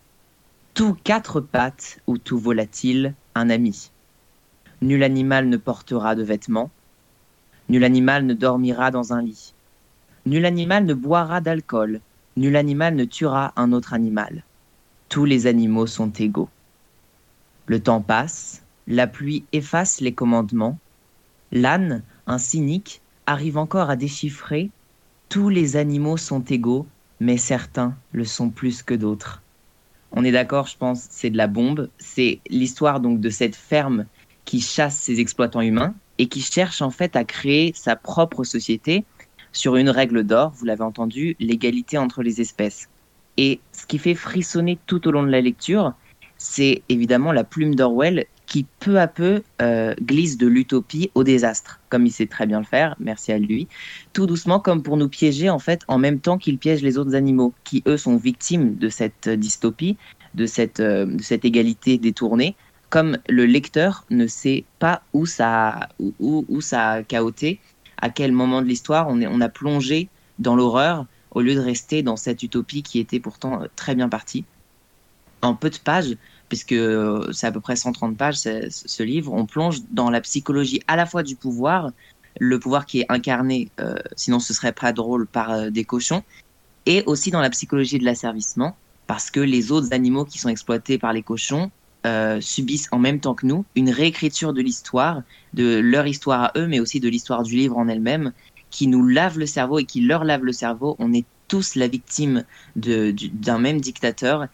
[0.75, 3.91] Tout quatre pattes ou tout volatile, un ami.
[4.81, 6.71] Nul animal ne portera de vêtements.
[7.69, 9.55] Nul animal ne dormira dans un lit.
[10.25, 12.01] Nul animal ne boira d'alcool.
[12.37, 14.43] Nul animal ne tuera un autre animal.
[15.09, 16.49] Tous les animaux sont égaux.
[17.67, 20.79] Le temps passe, la pluie efface les commandements.
[21.53, 24.71] L'âne, un cynique, arrive encore à déchiffrer
[25.29, 26.87] tous les animaux sont égaux,
[27.19, 29.43] mais certains le sont plus que d'autres.
[30.13, 31.89] On est d'accord, je pense, c'est de la bombe.
[31.99, 34.07] C'est l'histoire donc de cette ferme
[34.45, 39.05] qui chasse ses exploitants humains et qui cherche en fait à créer sa propre société
[39.53, 42.89] sur une règle d'or, vous l'avez entendu, l'égalité entre les espèces.
[43.37, 45.95] Et ce qui fait frissonner tout au long de la lecture,
[46.37, 51.81] c'est évidemment la plume d'Orwell qui peu à peu euh, glisse de l'utopie au désastre,
[51.89, 53.67] comme il sait très bien le faire, merci à lui,
[54.13, 57.15] tout doucement comme pour nous piéger en fait en même temps qu'il piège les autres
[57.15, 59.97] animaux, qui eux sont victimes de cette dystopie,
[60.35, 62.55] de cette, euh, de cette égalité détournée,
[62.89, 67.61] comme le lecteur ne sait pas où ça, où, où ça a chaoté,
[67.99, 70.09] à quel moment de l'histoire on, a plongé
[70.39, 74.09] dans l'horreur au lieu de rester dans cette utopie qui était pourtant euh, très bien
[74.09, 74.45] partie.
[75.43, 76.17] En peu de pages,
[76.49, 80.81] puisque euh, c'est à peu près 130 pages ce, livre, on plonge dans la psychologie
[80.87, 81.91] à la fois du pouvoir,
[82.39, 86.23] le pouvoir qui est incarné, euh, sinon ce serait pas drôle, par euh, des cochons,
[86.87, 90.99] et aussi dans la psychologie de l'asservissement, parce que les autres animaux qui sont exploités
[90.99, 91.71] par les cochons
[92.39, 95.23] subissent en même temps que nous une réécriture de l'histoire,
[95.55, 98.33] de leur histoire à eux, mais aussi de l'histoire du livre en elle-même,
[98.71, 100.95] qui nous lave le cerveau et qui leur lave le cerveau.
[101.01, 102.45] On est tous la victime
[102.77, 104.47] d'un même dictateur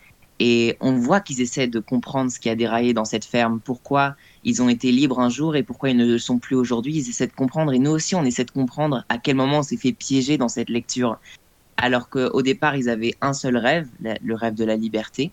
[0.44, 4.16] et on voit qu'ils essaient de comprendre ce qui a déraillé dans cette ferme, pourquoi
[4.42, 6.96] ils ont été libres un jour et pourquoi ils ne le sont plus aujourd'hui.
[6.96, 9.62] Ils essaient de comprendre et nous aussi on essaie de comprendre à quel moment on
[9.62, 11.20] s'est fait piéger dans cette lecture.
[11.76, 15.30] Alors qu'au départ ils avaient un seul rêve, le rêve de la liberté.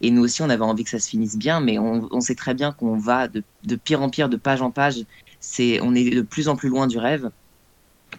[0.00, 2.54] Et nous aussi on avait envie que ça se finisse bien, mais on, sait très
[2.54, 5.04] bien qu'on va de, de, pire en pire, de page en page.
[5.40, 7.32] C'est, on est de plus en plus loin du rêve.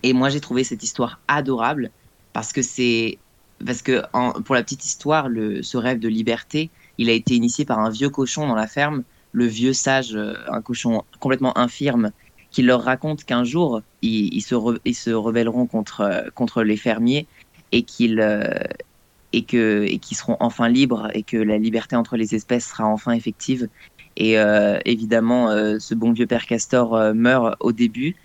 [0.03, 1.89] Et moi, j'ai trouvé cette histoire adorable
[2.33, 3.17] parce que c'est
[3.65, 4.01] parce que
[4.41, 5.27] pour la petite histoire,
[5.61, 9.03] ce rêve de liberté, il a été initié par un vieux cochon dans la ferme,
[9.31, 12.11] le vieux sage, euh, un cochon complètement infirme,
[12.49, 17.27] qui leur raconte qu'un jour ils, se re, ils se rebelleront contre contre les fermiers
[17.71, 18.57] et qu'ils euh,
[19.33, 23.11] et que et seront enfin libres et que la liberté entre les espèces sera enfin
[23.11, 23.67] effective.
[24.17, 28.15] Et euh, évidemment, euh, ce bon vieux père Castor euh, meurt au début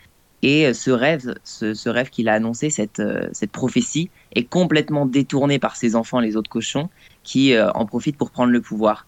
[0.43, 5.77] et ce rêve, ce, rêve qu'il a annoncé, cette, euh, prophétie, est complètement détourné par
[5.77, 6.89] ses enfants, les autres cochons,
[7.23, 9.06] qui euh, en profitent pour prendre le pouvoir.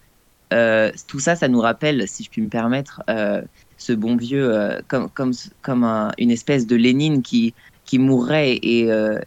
[0.52, 3.42] Euh, tout ça, ça nous rappelle, si je puis me permettre, euh,
[3.76, 5.32] ce bon vieux euh, comme, comme,
[5.62, 7.54] comme un, une espèce de Lénine qui,
[7.94, 9.20] mourrait et, euh,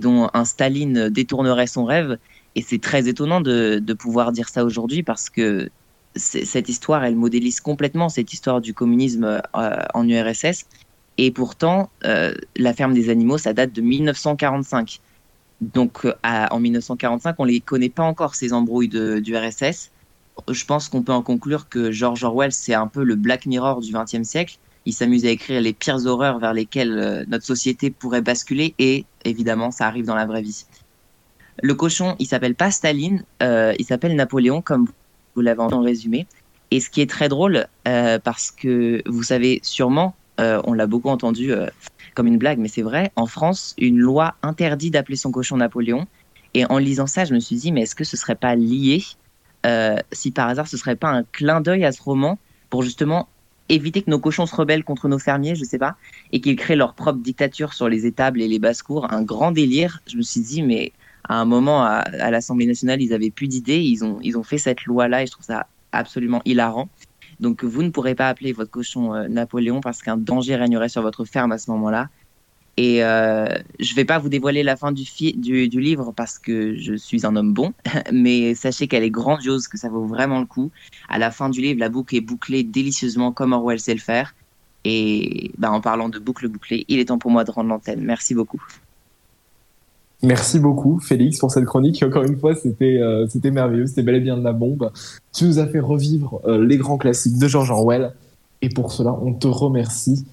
[0.00, 2.18] dont un Staline détournerait son rêve.
[2.54, 5.70] Et c'est très étonnant de pouvoir dire ça aujourd'hui parce que
[6.14, 10.66] cette histoire, elle modélise complètement cette histoire du communisme en URSS
[11.18, 15.00] et pourtant, euh, la ferme des animaux, ça date de 1945.
[15.60, 19.90] Donc, euh, en 1945, on ne les connaît pas encore, ces embrouilles du RSS.
[20.48, 23.80] Je pense qu'on peut en conclure que George Orwell, c'est un peu le Black Mirror
[23.80, 24.56] du XXe siècle.
[24.86, 29.04] Il s'amuse à écrire les pires horreurs vers lesquelles euh, notre société pourrait basculer, et
[29.24, 30.64] évidemment, ça arrive dans la vraie vie.
[31.62, 34.88] Le cochon, il s'appelle pas Staline, il s'appelle Napoléon, comme
[35.36, 36.26] vous l'avez en résumé.
[36.70, 40.16] Et ce qui est très drôle, parce que vous savez sûrement
[40.64, 41.66] on l'a beaucoup entendu euh,
[42.14, 46.06] comme une blague, mais c'est vrai, en France, une loi interdit d'appeler son cochon Napoléon.
[46.54, 49.02] Et en lisant ça, je me suis dit, mais est-ce que ce serait pas lié
[49.64, 52.36] euh, si par hasard ce serait pas un clin d'œil à ce roman
[52.68, 53.28] pour justement
[53.68, 55.96] éviter que nos cochons se rebellent contre nos fermiers, je sais pas,
[56.32, 60.00] et qu'ils créent leur propre dictature sur les étables et les basses-cours, un grand délire.
[60.06, 60.92] Je me suis dit, mais
[61.28, 64.42] à un moment, à, à l'Assemblée nationale, ils avaient plus d'idées, ils ont, ils ont
[64.42, 66.88] fait cette loi-là, et je trouve ça absolument hilarant.
[67.42, 71.02] Donc vous ne pourrez pas appeler votre cochon euh, Napoléon parce qu'un danger régnerait sur
[71.02, 72.08] votre ferme à ce moment-là.
[72.76, 73.46] Et euh,
[73.80, 77.36] je ne vais pas vous dévoiler la fin du, livre parce que je suis un
[77.36, 77.74] homme bon,
[78.12, 80.70] mais sachez qu'elle est grandiose, que ça vaut vraiment le coup.
[81.08, 84.34] À la fin du livre, la boucle est bouclée délicieusement comme Orwell sait le faire.
[84.84, 88.00] Et bah, en parlant de boucle bouclée, il est temps pour moi de rendre l'antenne.
[88.02, 88.62] Merci beaucoup.
[90.22, 92.02] Merci beaucoup, Félix, pour cette chronique.
[92.02, 94.90] Encore une fois, c'était euh, merveilleux, c'était bel et bien de la bombe.
[95.32, 98.12] Tu nous as fait revivre euh, les grands classiques de George Orwell,
[98.60, 100.24] et pour cela, on te remercie.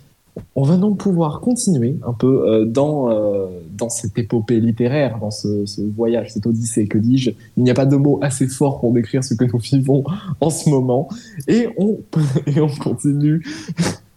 [0.55, 3.47] On va donc pouvoir continuer un peu euh, dans euh,
[3.77, 7.31] dans cette épopée littéraire, dans ce, ce voyage, cette odyssée, que dis-je.
[7.57, 10.03] Il n'y a pas de mots assez forts pour décrire ce que nous vivons
[10.39, 11.09] en ce moment,
[11.47, 11.97] et on
[12.47, 13.43] et on continue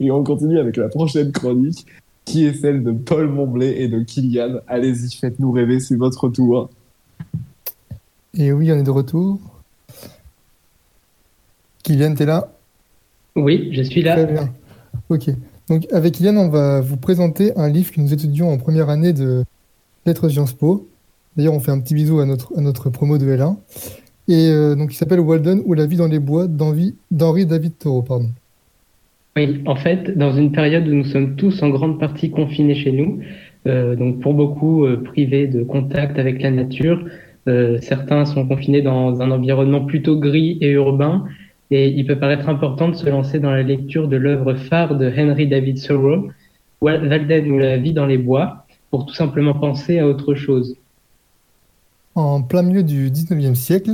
[0.00, 1.86] et on continue avec la prochaine chronique
[2.24, 4.60] qui est celle de Paul Montblé et de Kylian.
[4.66, 6.70] Allez-y, faites-nous rêver, c'est votre tour.
[8.34, 9.38] Et oui, on est de retour.
[11.82, 12.52] Kylian, t'es là?
[13.36, 14.14] Oui, je suis là.
[14.14, 14.52] Très bien.
[15.08, 15.30] Ok.
[15.68, 19.12] Donc, avec Kylian, on va vous présenter un livre que nous étudions en première année
[19.12, 19.44] de
[20.06, 20.88] Lettres Sciences Po.
[21.36, 23.56] D'ailleurs, on fait un petit bisou à notre, à notre promo de L1.
[24.28, 27.78] Et euh, donc, il s'appelle Walden ou La vie dans les bois d'Henri d'Henri David
[27.78, 28.02] Thoreau.
[28.02, 28.30] Pardon.
[29.34, 32.92] Oui, en fait, dans une période où nous sommes tous en grande partie confinés chez
[32.92, 33.20] nous,
[33.66, 37.02] euh, donc pour beaucoup euh, privés de contact avec la nature,
[37.48, 41.24] euh, certains sont confinés dans un environnement plutôt gris et urbain,
[41.70, 45.10] et il peut paraître important de se lancer dans la lecture de l'œuvre phare de
[45.10, 46.28] Henry David Thoreau,
[46.82, 50.76] Walden ou la vie dans les bois, pour tout simplement penser à autre chose.
[52.14, 53.92] En plein milieu du 19e siècle,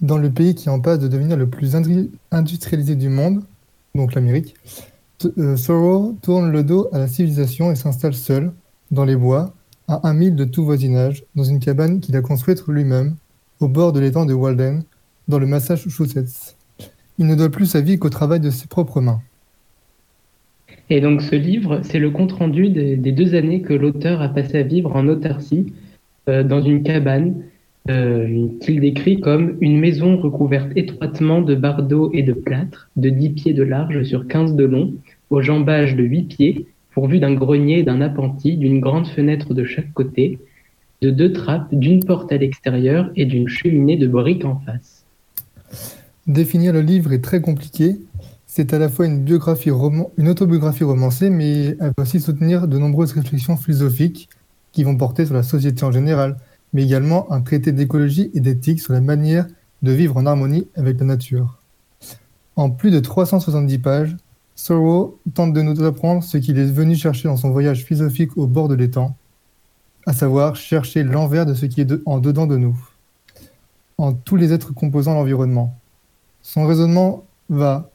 [0.00, 1.76] dans le pays qui en passe de devenir le plus
[2.30, 3.42] industrialisé du monde,
[3.94, 4.54] donc l'Amérique,
[5.38, 8.52] euh, Thoreau tourne le dos à la civilisation et s'installe seul,
[8.90, 9.52] dans les bois,
[9.88, 13.16] à un mille de tout voisinage, dans une cabane qu'il a construite lui-même,
[13.60, 14.82] au bord de l'étang de Walden,
[15.26, 16.56] dans le Massachusetts.
[17.18, 19.20] Il ne doit plus sa vie qu'au travail de ses propres mains.
[20.90, 24.58] Et donc ce livre, c'est le compte-rendu des, des deux années que l'auteur a passé
[24.58, 25.72] à vivre en autarcie,
[26.28, 27.42] euh, dans une cabane
[27.88, 33.30] euh, qu'il décrit comme une maison recouverte étroitement de bardeaux et de plâtre, de 10
[33.30, 34.94] pieds de large sur 15 de long,
[35.30, 39.92] au jambage de 8 pieds, pourvu d'un grenier d'un appentis, d'une grande fenêtre de chaque
[39.92, 40.38] côté,
[41.00, 45.04] de deux trappes, d'une porte à l'extérieur et d'une cheminée de briques en face.
[46.26, 47.96] Définir le livre est très compliqué.
[48.46, 52.78] C'est à la fois une, biographie une autobiographie romancée, mais elle va aussi soutenir de
[52.78, 54.28] nombreuses réflexions philosophiques
[54.72, 56.36] qui vont porter sur la société en général,
[56.72, 59.46] mais également un traité d'écologie et d'éthique sur la manière
[59.82, 61.58] de vivre en harmonie avec la nature.
[62.56, 64.16] En plus de 370 pages,
[64.56, 68.46] Thoreau tente de nous apprendre ce qu'il est venu chercher dans son voyage philosophique au
[68.46, 69.16] bord de l'étang,
[70.04, 72.76] à savoir chercher l'envers de ce qui est en dedans de nous,
[73.96, 75.74] en tous les êtres composant l'environnement.
[76.42, 77.90] Son raisonnement va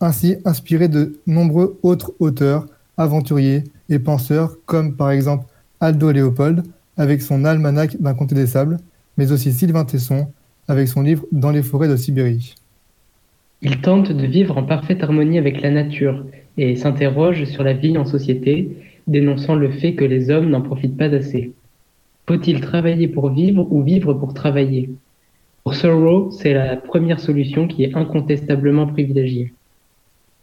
[0.00, 2.66] ainsi inspirer de nombreux autres auteurs,
[2.96, 5.46] aventuriers et penseurs, comme par exemple
[5.80, 6.64] Aldo Léopold
[6.96, 8.78] avec son almanach d'un comté des sables,
[9.16, 10.28] mais aussi Sylvain Tesson
[10.68, 12.54] avec son livre Dans les forêts de Sibérie.
[13.62, 16.26] Il tente de vivre en parfaite harmonie avec la nature
[16.58, 20.96] et s'interroge sur la vie en société, dénonçant le fait que les hommes n'en profitent
[20.96, 21.52] pas assez.
[22.28, 24.90] Faut-il travailler pour vivre ou vivre pour travailler?
[25.62, 29.52] Pour Thoreau, c'est la première solution qui est incontestablement privilégiée.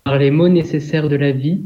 [0.03, 1.61] Par les mots nécessaires de la vie,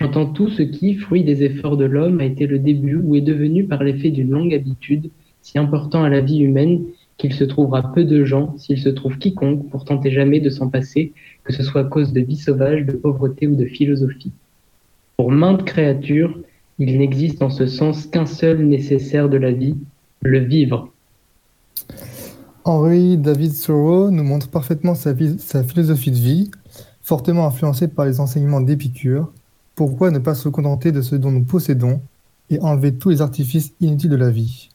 [0.00, 3.20] j'entends tout ce qui, fruit des efforts de l'homme, a été le début ou est
[3.20, 5.10] devenu par l'effet d'une longue habitude,
[5.42, 6.84] si important à la vie humaine
[7.18, 10.70] qu'il se trouvera peu de gens, s'il se trouve quiconque, pour tenter jamais de s'en
[10.70, 11.12] passer,
[11.44, 14.32] que ce soit à cause de vie sauvage, de pauvreté ou de philosophie.
[15.18, 16.38] Pour maintes créatures,
[16.78, 19.76] il n'existe en ce sens qu'un seul nécessaire de la vie,
[20.22, 20.90] le vivre.
[22.64, 26.50] Henry David Thoreau nous montre parfaitement sa, sa philosophie de vie,
[27.02, 29.30] fortement influencée par les enseignements d'Épicure.
[29.80, 32.02] Pourquoi ne pas se contenter de ce dont nous possédons
[32.50, 34.68] et enlever tous les artifices inutiles de la vie?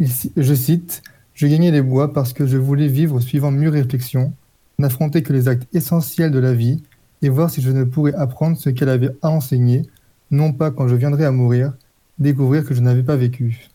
[0.00, 1.02] Je cite
[1.34, 4.32] Je gagnais les bois parce que je voulais vivre suivant mûre réflexion,
[4.78, 6.84] n'affronter que les actes essentiels de la vie
[7.20, 9.82] et voir si je ne pourrais apprendre ce qu'elle avait à enseigner,
[10.30, 11.74] non pas quand je viendrais à mourir,
[12.18, 13.68] découvrir que je n'avais pas vécu.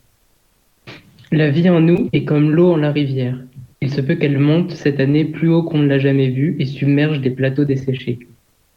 [1.31, 3.37] La vie en nous est comme l'eau en la rivière.
[3.81, 6.65] Il se peut qu'elle monte cette année plus haut qu'on ne l'a jamais vu et
[6.65, 8.17] submerge des plateaux desséchés.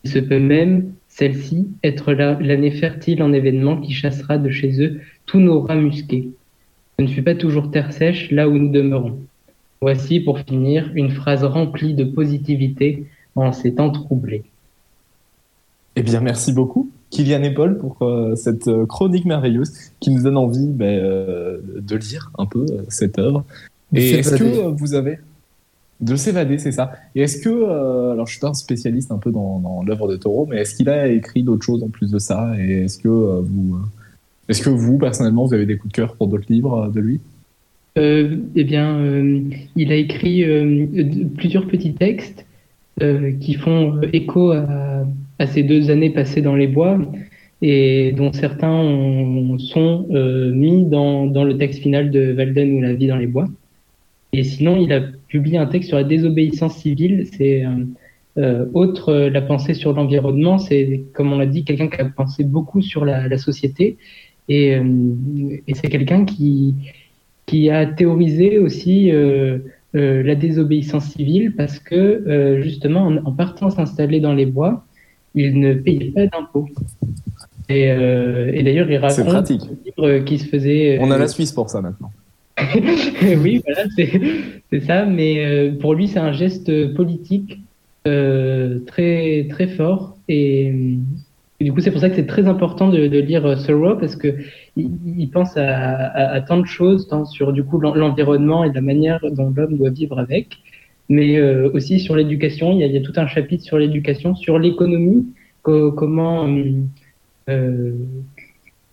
[0.04, 4.82] Il se peut même, celle-ci, être la- l'année fertile en événements qui chassera de chez
[4.82, 6.30] eux tous nos rats musqués.
[6.98, 9.18] Ce ne fut pas toujours terre sèche là où nous demeurons.
[9.80, 13.04] Voici, pour finir, une phrase remplie de positivité
[13.36, 14.42] en ces temps troublés.
[15.94, 20.22] Eh bien, merci beaucoup, Kylian et Paul, pour euh, cette euh, chronique merveilleuse qui nous
[20.24, 23.44] donne envie ben, euh, de lire un peu euh, cette œuvre.
[23.94, 25.18] Et est-ce que euh, vous avez
[26.00, 26.92] de s'évader, c'est ça.
[27.14, 30.16] Et est-ce que, euh, alors je suis pas un spécialiste un peu dans, l'œuvre de
[30.16, 32.52] Taureau, mais est-ce qu'il a écrit d'autres choses en plus de ça?
[32.58, 33.78] Et est-ce que euh, vous, euh,
[34.48, 37.20] est-ce que vous personnellement, vous avez des coups de cœur pour d'autres livres de lui?
[37.96, 38.98] Eh bien,
[39.76, 40.44] il a écrit
[41.36, 42.44] plusieurs petits textes
[42.98, 46.98] qui font écho à, ces deux années passées dans les bois.
[47.62, 50.08] et dont certains ont- sont
[50.52, 53.46] mis dans, dans le texte final de Walden ou La vie dans les bois.
[54.36, 57.28] Et sinon, il a publié un texte sur la désobéissance civile.
[57.32, 57.68] C'est euh,
[58.38, 60.58] euh, autre euh, la pensée sur l'environnement.
[60.58, 63.96] C'est, comme on l'a dit, quelqu'un qui a pensé beaucoup sur la, la société.
[64.48, 64.76] Et,
[65.68, 66.74] et c'est quelqu'un qui,
[67.46, 69.10] qui a théorisé aussi
[69.94, 74.84] la désobéissance civile parce que, justement, en, en partant s'installer dans les bois,
[75.34, 76.68] il ne payait pas d'impôts.
[77.68, 79.42] Et, euh, et d'ailleurs, il raconte un
[79.84, 80.98] livre qui se faisait.
[81.00, 82.10] On a la Suisse pour ça maintenant.
[83.42, 83.84] oui, voilà,
[84.70, 85.04] c'est ça.
[85.04, 87.58] Mais euh, pour lui, c'est un geste politique
[88.06, 90.16] euh, très très fort.
[90.28, 90.72] Et,
[91.60, 94.16] du coup, c'est pour ça que c'est très important de, de lire euh, Thoreau parce
[94.16, 94.36] que
[94.76, 99.20] il, pense à, tant de choses, tant sur du coup l'en- l'environnement et la manière
[99.32, 100.58] dont l'homme doit vivre avec,
[101.08, 102.72] mais euh, aussi sur l'éducation.
[102.72, 105.26] Il y, a, tout un chapitre sur l'éducation, sur l'économie,
[105.62, 106.88] co- comment hum,
[107.48, 107.92] euh,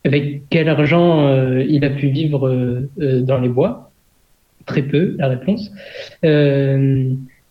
[0.03, 3.91] avec quel argent euh, il a pu vivre euh, euh, dans les bois?
[4.65, 5.71] Très peu, la réponse.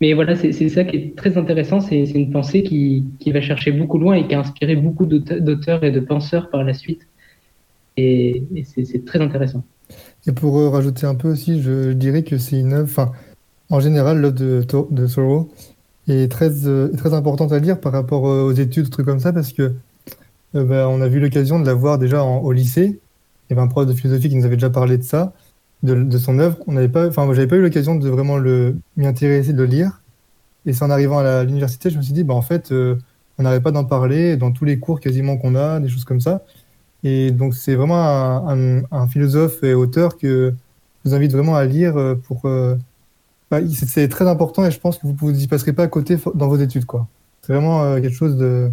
[0.03, 1.81] Mais voilà, c'est ça qui est très intéressant.
[1.81, 5.43] C'est une pensée qui, qui va chercher beaucoup loin et qui a inspiré beaucoup d'auteur-
[5.43, 7.07] d'auteurs et de penseurs par la suite.
[7.99, 9.63] Et, c'est très intéressant.
[10.27, 13.13] Et pour rajouter un peu aussi, je, dirais que c'est une œuvre,
[13.69, 15.51] en général, l'œuvre de, de Thoreau
[16.09, 16.49] est très,
[16.97, 19.75] très importante à lire par rapport aux études, trucs comme ça, parce que
[20.55, 23.01] euh, bah, on a eu l'occasion de la voir déjà au lycée.
[23.49, 25.33] Il y avait un prof de philosophie qui nous avait déjà parlé de ça,
[25.83, 26.59] de, son œuvre.
[26.67, 29.67] On n'avait pas, enfin, j'avais pas eu l'occasion de vraiment le, m'y intéresser, de le
[29.67, 30.03] lire.
[30.67, 32.97] Et c'est en arrivant à l'université, je me suis dit, bah, en fait, euh,
[33.39, 36.21] on n'arrête pas d'en parler dans tous les cours quasiment qu'on a, des choses comme
[36.21, 36.45] ça.
[37.03, 40.53] Et donc, c'est vraiment un, philosophe et auteur que
[41.05, 42.43] je vous invite vraiment à lire euh, pour.
[43.51, 46.19] bah, c'est très important et je pense que vous vous y passerez pas à côté
[46.35, 47.09] dans vos études, quoi.
[47.43, 48.71] C'est vraiment quelque chose de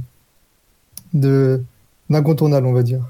[1.14, 3.02] d'incontournable, on va dire.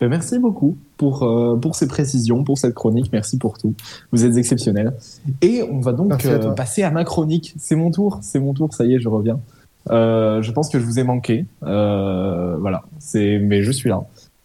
[0.00, 3.10] Ben, merci beaucoup pour, euh, pour ces précisions, pour cette chronique.
[3.12, 3.74] Merci pour tout.
[4.12, 4.94] Vous êtes exceptionnels.
[5.42, 7.54] Et on va donc à euh, passer à ma chronique.
[7.58, 8.18] C'est mon tour.
[8.22, 8.72] C'est mon tour.
[8.72, 9.40] Ça y est, je reviens.
[9.90, 11.44] Euh, je pense que je vous ai manqué.
[11.60, 12.82] Voilà.
[12.98, 14.02] C'est, mais je suis là.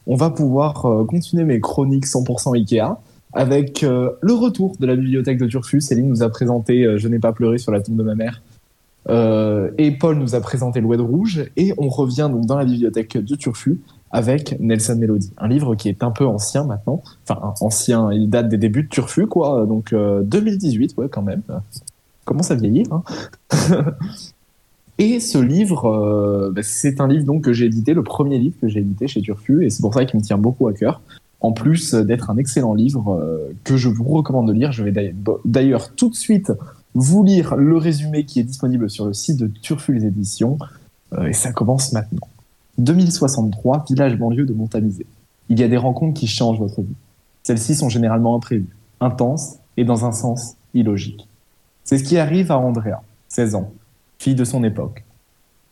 [0.08, 2.98] On va pouvoir continuer mes chroniques 100% Ikea
[3.34, 5.80] avec le retour de la bibliothèque de Turfu.
[5.80, 8.42] Céline nous a présenté Je n'ai pas pleuré sur la tombe de ma mère.
[9.10, 11.50] Euh, et Paul nous a présenté l'Oued Rouge.
[11.58, 13.80] Et on revient donc dans la bibliothèque de Turfu
[14.12, 17.04] avec Nelson Melody, un livre qui est un peu ancien maintenant.
[17.28, 19.66] Enfin, ancien, il date des débuts de Turfu, quoi.
[19.66, 21.42] Donc euh, 2018, ouais, quand même.
[22.24, 22.86] Commence à vieillir.
[22.92, 23.04] Hein.
[24.98, 28.56] Et ce livre, euh, bah, c'est un livre donc que j'ai édité, le premier livre
[28.62, 31.02] que j'ai édité chez Turfu, et c'est pour ça qu'il me tient beaucoup à cœur.
[31.42, 35.14] En plus d'être un excellent livre euh, que je vous recommande de lire, je vais
[35.44, 36.52] d'ailleurs tout de suite
[36.96, 40.58] vous lire le résumé qui est disponible sur le site de Turfu les éditions,
[41.14, 42.28] euh, et ça commence maintenant.
[42.78, 45.06] 2063, village banlieue de Montamisé.
[45.50, 46.96] Il y a des rencontres qui changent votre vie.
[47.44, 51.28] Celles-ci sont généralement imprévues, intenses et dans un sens illogique.
[51.84, 53.72] C'est ce qui arrive à Andrea, 16 ans,
[54.18, 55.04] fille de son époque.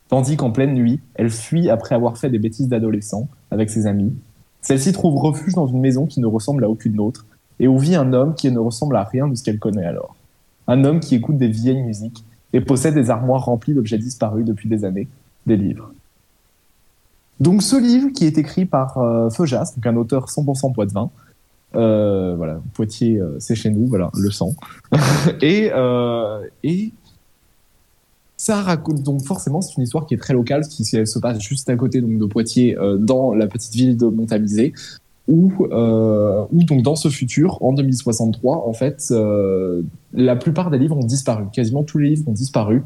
[0.10, 4.14] Tandis qu'en pleine nuit, elle fuit après avoir fait des bêtises d'adolescent avec ses amis.
[4.62, 7.26] Celle-ci trouve refuge dans une maison qui ne ressemble à aucune autre
[7.60, 10.16] et où vit un homme qui ne ressemble à rien de ce qu'elle connaît alors.
[10.68, 12.24] Un homme qui écoute des vieilles musiques
[12.54, 15.08] et possède des armoires remplies d'objets disparus depuis des années,
[15.46, 15.92] des livres.
[17.40, 21.10] Donc ce livre qui est écrit par euh, Feujas, donc un auteur 100% poitevin,
[21.76, 24.54] euh, voilà, Poitiers, euh, c'est chez nous, voilà, le sang.
[25.42, 26.94] et, euh, et
[28.38, 31.40] ça raconte donc forcément c'est une histoire qui est très locale, qui se se passe
[31.40, 34.74] juste à côté de Poitiers, euh, dans la petite ville de Montamisé,
[35.28, 39.82] où, euh, où donc dans ce futur, en 2063, en fait, euh,
[40.14, 42.84] la plupart des livres ont disparu, quasiment tous les livres ont disparu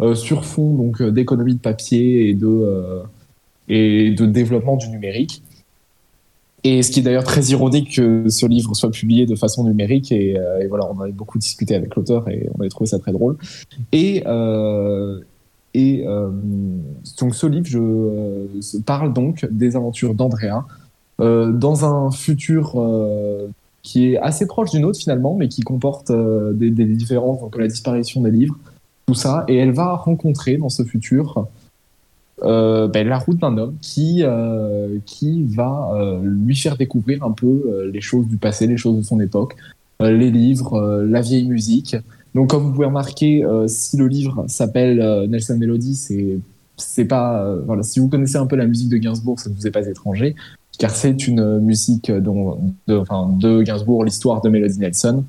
[0.00, 3.02] euh, sur fond donc euh, d'économie de papier et de euh,
[3.68, 5.42] et de développement du numérique.
[6.64, 10.10] Et ce qui est d'ailleurs très ironique que ce livre soit publié de façon numérique.
[10.12, 12.98] Et, euh, et voilà, on avait beaucoup discuté avec l'auteur et on avait trouvé ça
[12.98, 13.36] très drôle.
[13.92, 14.24] Et,
[15.74, 16.04] et
[17.20, 20.64] donc ce livre je, parle donc des aventures d'Andrea
[21.18, 23.48] dans un futur euh,
[23.82, 27.68] qui est assez proche du nôtre finalement, mais qui comporte euh, des, différences, donc la
[27.68, 28.56] disparition des livres,
[29.06, 29.44] tout ça.
[29.48, 31.46] Et elle va rencontrer dans ce futur
[32.42, 37.32] euh, ben, la route d'un homme qui, euh, qui va euh, lui faire découvrir un
[37.32, 39.56] peu euh, les choses du passé, les choses de son époque,
[40.02, 41.96] euh, les livres, euh, la vieille musique.
[42.34, 46.38] Donc, comme vous pouvez remarquer, euh, si le livre s'appelle euh, Nelson Melody, c'est
[46.76, 47.82] c'est pas euh, voilà.
[47.82, 50.36] Si vous connaissez un peu la musique de Gainsbourg, ça ne vous est pas étranger,
[50.78, 55.24] car c'est une euh, musique dont, de, enfin, de Gainsbourg, l'histoire de Melody Nelson.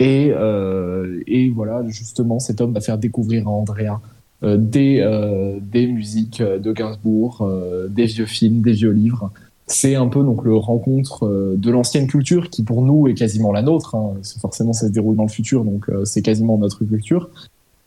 [0.00, 4.00] Et, euh, et voilà, justement, cet homme va faire découvrir à Andrea
[4.42, 9.30] euh, des, euh, des musiques de Gainsbourg, euh, des vieux films, des vieux livres.
[9.66, 13.52] C'est un peu donc le rencontre euh, de l'ancienne culture qui pour nous est quasiment
[13.52, 13.94] la nôtre.
[13.94, 14.14] hein.
[14.40, 17.30] Forcément, ça se déroule dans le futur, donc euh, c'est quasiment notre culture.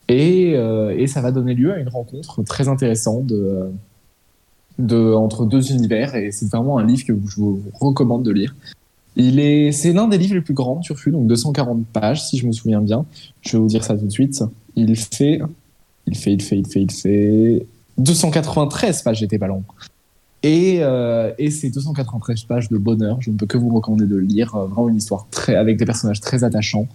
[0.10, 3.28] Et, euh, et ça va donner lieu à une rencontre très intéressante
[4.80, 6.16] de, entre deux univers.
[6.16, 8.56] Et c'est vraiment un livre que je vous recommande de lire.
[9.16, 12.38] Il est, c'est l'un des livres les plus grands de Turfu, donc 240 pages, si
[12.38, 13.06] je me souviens bien.
[13.42, 14.44] Je vais vous dire ça tout de suite.
[14.76, 15.40] Il fait,
[16.06, 17.66] il fait, il fait, il fait, il fait
[17.98, 19.64] 293 pages, j'étais pas long.
[20.44, 23.18] Et, euh, et c'est 293 pages de bonheur.
[23.22, 24.56] Je ne peux que vous recommander de le lire.
[24.56, 26.88] Euh, Vraiment une histoire très, avec des personnages très attachants,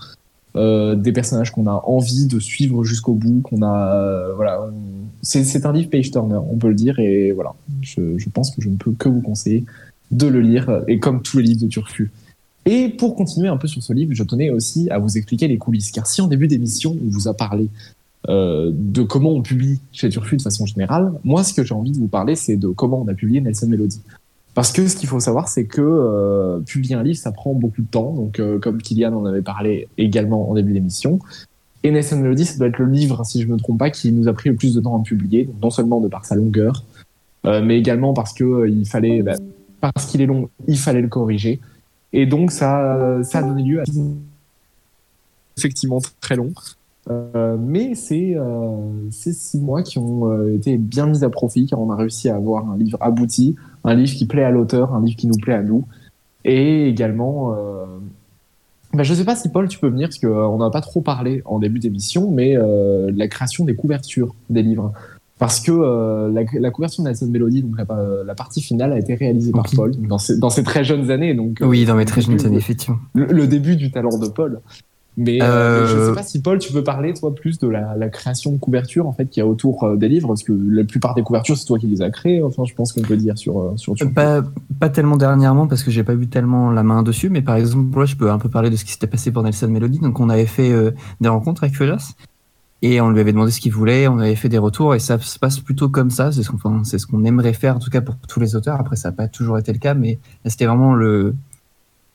[0.56, 3.40] euh, des personnages qu'on a envie de suivre jusqu'au bout.
[3.40, 4.60] Qu'on a, euh, voilà,
[5.22, 6.98] c'est un livre page turner, on peut le dire.
[6.98, 9.64] Et voilà, je, je pense que je ne peux que vous conseiller
[10.10, 10.82] de le lire.
[10.88, 12.10] Et comme tous les livres de Turfu.
[12.64, 15.58] Et pour continuer un peu sur ce livre, je tenais aussi à vous expliquer les
[15.58, 15.90] coulisses.
[15.90, 17.68] Car si en début d'émission, on vous a parlé
[18.28, 21.90] euh, de comment on publie chez Turfu de façon générale, moi, ce que j'ai envie
[21.90, 24.00] de vous parler, c'est de comment on a publié Nelson Melody.
[24.54, 27.80] Parce que ce qu'il faut savoir, c'est que euh, publier un livre, ça prend beaucoup
[27.80, 28.12] de temps.
[28.12, 31.18] Donc, euh, comme Kylian en avait parlé également en début d'émission.
[31.84, 34.12] Et Nelson Melody, ça doit être le livre, si je ne me trompe pas, qui
[34.12, 35.48] nous a pris le plus de temps à publier.
[35.62, 36.84] Non seulement de par sa longueur,
[37.46, 39.34] euh, mais également parce que il fallait, bah,
[39.80, 41.60] parce qu'il est long, il fallait le corriger.
[42.12, 43.84] Et donc, ça, ça a donné lieu à
[45.56, 46.52] effectivement très long.
[47.10, 48.76] Euh, mais c'est euh,
[49.10, 52.28] c'est six mois qui ont euh, été bien mis à profit car on a réussi
[52.28, 55.36] à avoir un livre abouti, un livre qui plaît à l'auteur, un livre qui nous
[55.36, 55.84] plaît à nous,
[56.44, 57.54] et également.
[57.54, 57.84] Euh,
[58.94, 61.42] bah, je sais pas si Paul tu peux venir parce qu'on n'a pas trop parlé
[61.44, 64.92] en début d'émission, mais euh, la création des couvertures des livres.
[65.38, 68.98] Parce que euh, la, la couverture de Nelson Melody, donc la, la partie finale, a
[68.98, 69.64] été réalisée par.
[69.74, 71.34] Paul dans ses, dans ses très jeunes années.
[71.34, 72.98] Donc, euh, Oui, dans mes très jeunes années, effectivement.
[73.14, 74.60] le, le début du talent de Paul.
[75.18, 77.94] Mais euh, Euh, je sais pas si Paul, tu peux parler toi plus de la,
[77.96, 80.52] la création de couverture en fait qu'il y a autour euh, des livres, parce que
[80.52, 82.42] la plupart des couvertures c'est toi qui les as créées.
[82.42, 83.94] Enfin, je pense qu'on peut dire sur euh, sur.
[83.96, 84.42] sur- Pas,
[84.80, 87.94] pas tellement dernièrement parce que j'ai pas eu tellement la main dessus, mais par exemple,
[87.94, 89.98] moi, je peux un peu parler de ce qui s'était passé pour Nelson Melody.
[89.98, 92.14] Donc, on avait fait euh, des rencontres avec Feujas
[92.80, 95.18] et on lui avait demandé ce qu'il voulait, on avait fait des retours et ça
[95.18, 96.32] se passe plutôt comme ça.
[96.32, 98.56] C'est ce qu'on enfin, c'est ce qu'on aimerait faire, en tout cas pour tous les
[98.56, 98.80] auteurs.
[98.80, 101.34] Après, ça n'a pas toujours été le cas, mais c'était vraiment le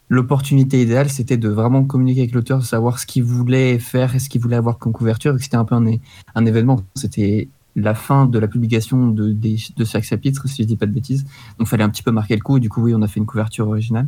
[0.09, 4.19] l'opportunité idéale, c'était de vraiment communiquer avec l'auteur, de savoir ce qu'il voulait faire et
[4.19, 5.35] ce qu'il voulait avoir comme couverture.
[5.39, 6.81] C'était un peu un, événement.
[6.95, 10.85] C'était la fin de la publication de, des- de chaque chapitre, si je dis pas
[10.85, 11.25] de bêtises.
[11.59, 12.57] Donc, fallait un petit peu marquer le coup.
[12.57, 14.07] Et du coup, oui, on a fait une couverture originale.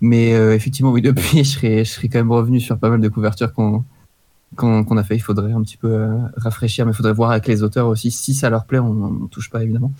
[0.00, 3.00] Mais euh, effectivement, oui, depuis, je serais, je serais quand même revenu sur pas mal
[3.00, 3.84] de couvertures qu'on
[4.56, 5.14] qu'on a fait.
[5.14, 8.10] Il faudrait un petit peu euh, rafraîchir, mais il faudrait voir avec les auteurs aussi.
[8.10, 9.92] Si ça leur plaît, on ne touche pas, évidemment.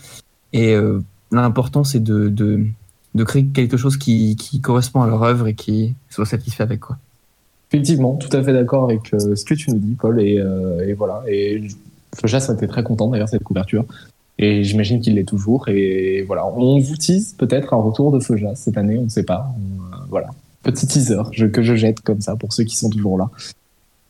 [0.52, 1.00] Et euh,
[1.30, 2.66] l'important, c'est de, de,
[3.14, 6.80] de créer quelque chose qui, qui correspond à leur œuvre et qui soit satisfait avec.
[6.80, 6.96] Quoi.
[7.70, 10.20] Effectivement, tout à fait d'accord avec euh, ce que tu nous dis, Paul.
[10.20, 11.22] Et, euh, et voilà.
[11.28, 11.62] Et
[12.22, 13.84] a été très content d'ailleurs cette couverture.
[14.38, 15.68] Et j'imagine qu'il l'est toujours.
[15.68, 19.22] Et voilà, on vous tease peut-être un retour de Feujas cette année, on ne sait
[19.22, 19.52] pas.
[19.54, 20.30] Euh, voilà,
[20.62, 21.22] petit teaser
[21.52, 23.30] que je jette comme ça pour ceux qui sont toujours là.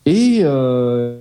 [0.06, 1.20] Et euh,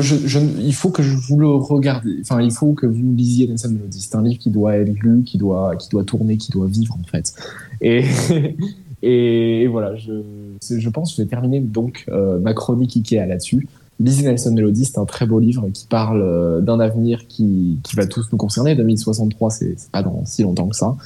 [0.00, 2.16] je- il faut que je vous le regardiez.
[2.22, 4.00] Enfin, il faut que vous lisiez Nelson Melody.
[4.00, 6.96] C'est un livre qui doit être lu, qui doit, qui doit tourner, qui doit vivre
[6.98, 7.34] en fait.
[7.80, 8.02] Et,
[9.70, 13.66] voilà, je, pense que je vais terminer donc euh, ma chronique Ikea là-dessus.
[14.00, 18.06] Lisez Nelson Melody, c'est un très beau livre qui parle euh, d'un avenir qui, va
[18.06, 18.74] tous nous concerner.
[18.76, 20.96] 2063, c'est pas dans si longtemps que ça.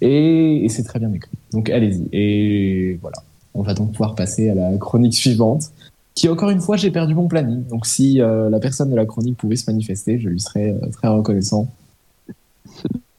[0.00, 1.30] Et c'est très bien écrit.
[1.52, 2.08] Donc allez-y.
[2.12, 3.18] Et voilà.
[3.54, 5.70] On va donc pouvoir passer à la chronique suivante,
[6.14, 7.64] qui encore une fois, j'ai perdu mon planning.
[7.66, 10.88] Donc si euh, la personne de la chronique pouvait se manifester, je lui serais euh,
[10.90, 11.68] très reconnaissant.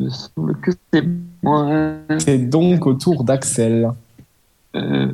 [0.09, 1.03] Semble que c'est
[1.43, 1.95] moi.
[2.19, 3.91] C'est donc au tour d'Axel.
[4.75, 5.13] Euh,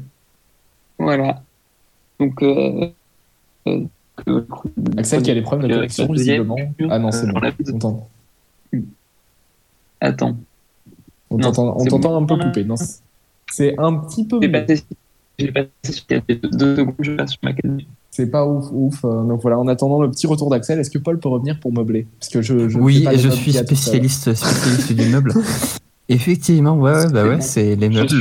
[0.98, 1.44] voilà.
[2.20, 2.44] Donc,
[4.98, 6.56] Axel qui a des problèmes de connexion, visiblement.
[6.90, 7.40] Ah non, c'est bon.
[8.72, 8.80] on.
[10.00, 10.38] Attends.
[11.30, 11.38] On
[11.86, 12.64] t'entend un peu coupé.
[12.64, 12.76] Non,
[13.52, 14.66] c'est- un petit peu mieux.
[15.40, 17.82] J'ai passé sur deux, deux secondes, je passe sur ma canne.
[18.12, 19.06] C'est pas ouf, ouf.
[19.06, 21.72] Euh, Donc voilà, en attendant le petit retour d'Axel, est-ce que Paul peut revenir pour
[21.74, 22.08] meubler?
[22.20, 25.34] Parce que je, je Oui, et je suis spécialiste, spécialiste du meuble.
[26.10, 28.08] Effectivement, ouais, ouais, bah C'est ouais, c'est les meubles.
[28.08, 28.18] tout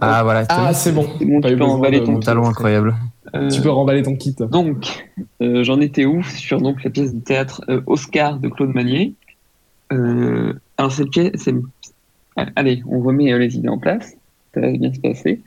[0.00, 1.06] Ah voilà, Ah, c'est bon.
[1.20, 2.96] Bon, Pas tu eu peux emballer ton me- talent incroyable.
[3.36, 4.34] Euh, Tu peux remballer ton kit.
[4.50, 5.06] Donc,
[5.40, 9.14] euh, j'en étais où sur donc la pièce de théâtre euh, Oscar de Claude Manier.
[9.92, 11.54] Euh, alors cette pièce, c'est
[12.56, 14.16] allez, on remet euh, les idées en place,
[14.54, 15.40] ça va bien se passer.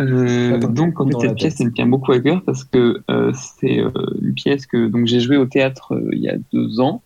[0.00, 3.32] Euh, donc en fait cette pièce, elle me tient beaucoup à cœur parce que euh,
[3.34, 3.90] c'est euh,
[4.20, 7.02] une pièce que donc j'ai joué au théâtre il y a deux ans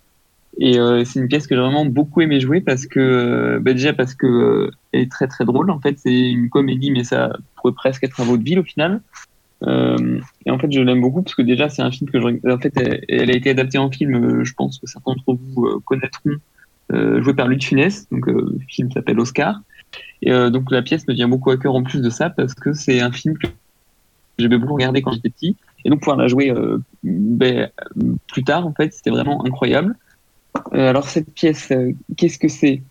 [0.59, 4.15] et c'est une pièce que j'ai vraiment beaucoup aimé jouer parce que bah, déjà parce
[4.15, 5.71] que euh, elle est très très drôle.
[5.71, 9.01] En fait, c'est une comédie, mais ça pourrait presque être un vaudeville au final.
[9.67, 12.59] Et en fait, je l'aime beaucoup parce que déjà, c'est un film que je, en
[12.59, 14.45] fait, elle, elle a été adaptée en film.
[14.45, 16.33] Je pense que certains d'entre vous connaîtront,
[16.93, 18.09] joué par de Funès.
[18.11, 19.61] Donc, le film s'appelle Oscar.
[20.23, 22.55] Et euh, donc, la pièce me vient beaucoup à cœur en plus de ça parce
[22.55, 23.49] que c'est un film que
[24.39, 25.57] j'aimais beaucoup regarder quand j'étais petit.
[25.85, 27.71] Et donc, pouvoir la jouer euh, ben,
[28.29, 29.97] plus tard, en fait, c'était vraiment incroyable.
[30.75, 31.73] Euh, alors, cette pièce,
[32.17, 32.83] qu'est-ce que c'est?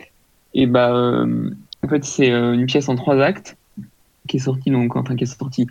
[0.53, 1.51] Et bah, euh,
[1.83, 3.57] en fait, c'est une pièce en trois actes
[4.27, 5.67] qui est sortie donc, enfin, qui est sortie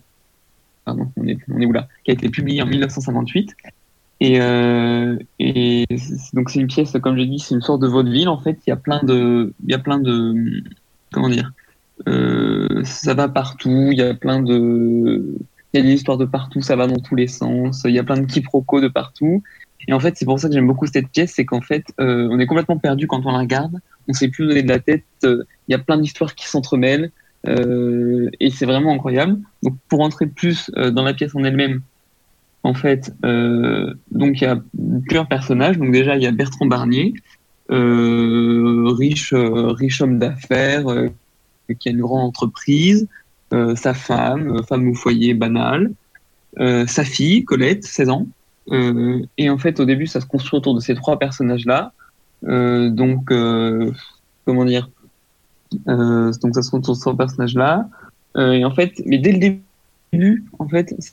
[0.85, 1.87] pardon, on est, on est où là?
[2.05, 3.55] Qui a été publié en 1958.
[4.21, 4.39] Et,
[6.33, 8.29] donc c'est une pièce, comme j'ai dit, c'est une sorte de vaudeville.
[8.29, 10.63] En fait, il y a plein de, il y a plein de,
[11.13, 11.53] comment dire,
[12.07, 13.89] euh, ça va partout.
[13.91, 15.37] Il y a plein de,
[15.73, 16.63] il y a des histoires de partout.
[16.63, 17.83] Ça va dans tous les sens.
[17.85, 19.43] Il y a plein de quiproquos de partout.
[19.87, 22.29] Et en fait, c'est pour ça que j'aime beaucoup cette pièce, c'est qu'en fait, euh,
[22.31, 23.79] on est complètement perdu quand on la regarde.
[24.09, 25.05] On sait plus donner de la tête.
[25.25, 27.11] Euh, Il y a plein d'histoires qui s'entremêlent.
[27.47, 29.39] Et c'est vraiment incroyable.
[29.63, 31.81] Donc pour entrer plus dans la pièce en elle-même,
[32.63, 34.61] en fait, donc il y a
[35.07, 35.79] plusieurs personnages.
[35.79, 37.15] Donc déjà il y a Bertrand Barnier,
[37.71, 41.09] riche euh, riche homme d'affaires euh,
[41.79, 43.07] qui a une grande entreprise,
[43.53, 45.93] euh, sa femme, euh, femme au foyer banal,
[46.59, 48.27] euh, sa fille Colette, 16 ans.
[48.71, 51.93] Euh, et en fait au début ça se construit autour de ces trois personnages-là.
[52.45, 53.91] Euh, donc euh,
[54.45, 54.89] comment dire
[55.89, 57.89] euh, donc ça se retrouve sur ce personnage-là.
[58.37, 59.39] Euh, et en fait, mais dès le
[60.13, 61.13] début, en fait, ça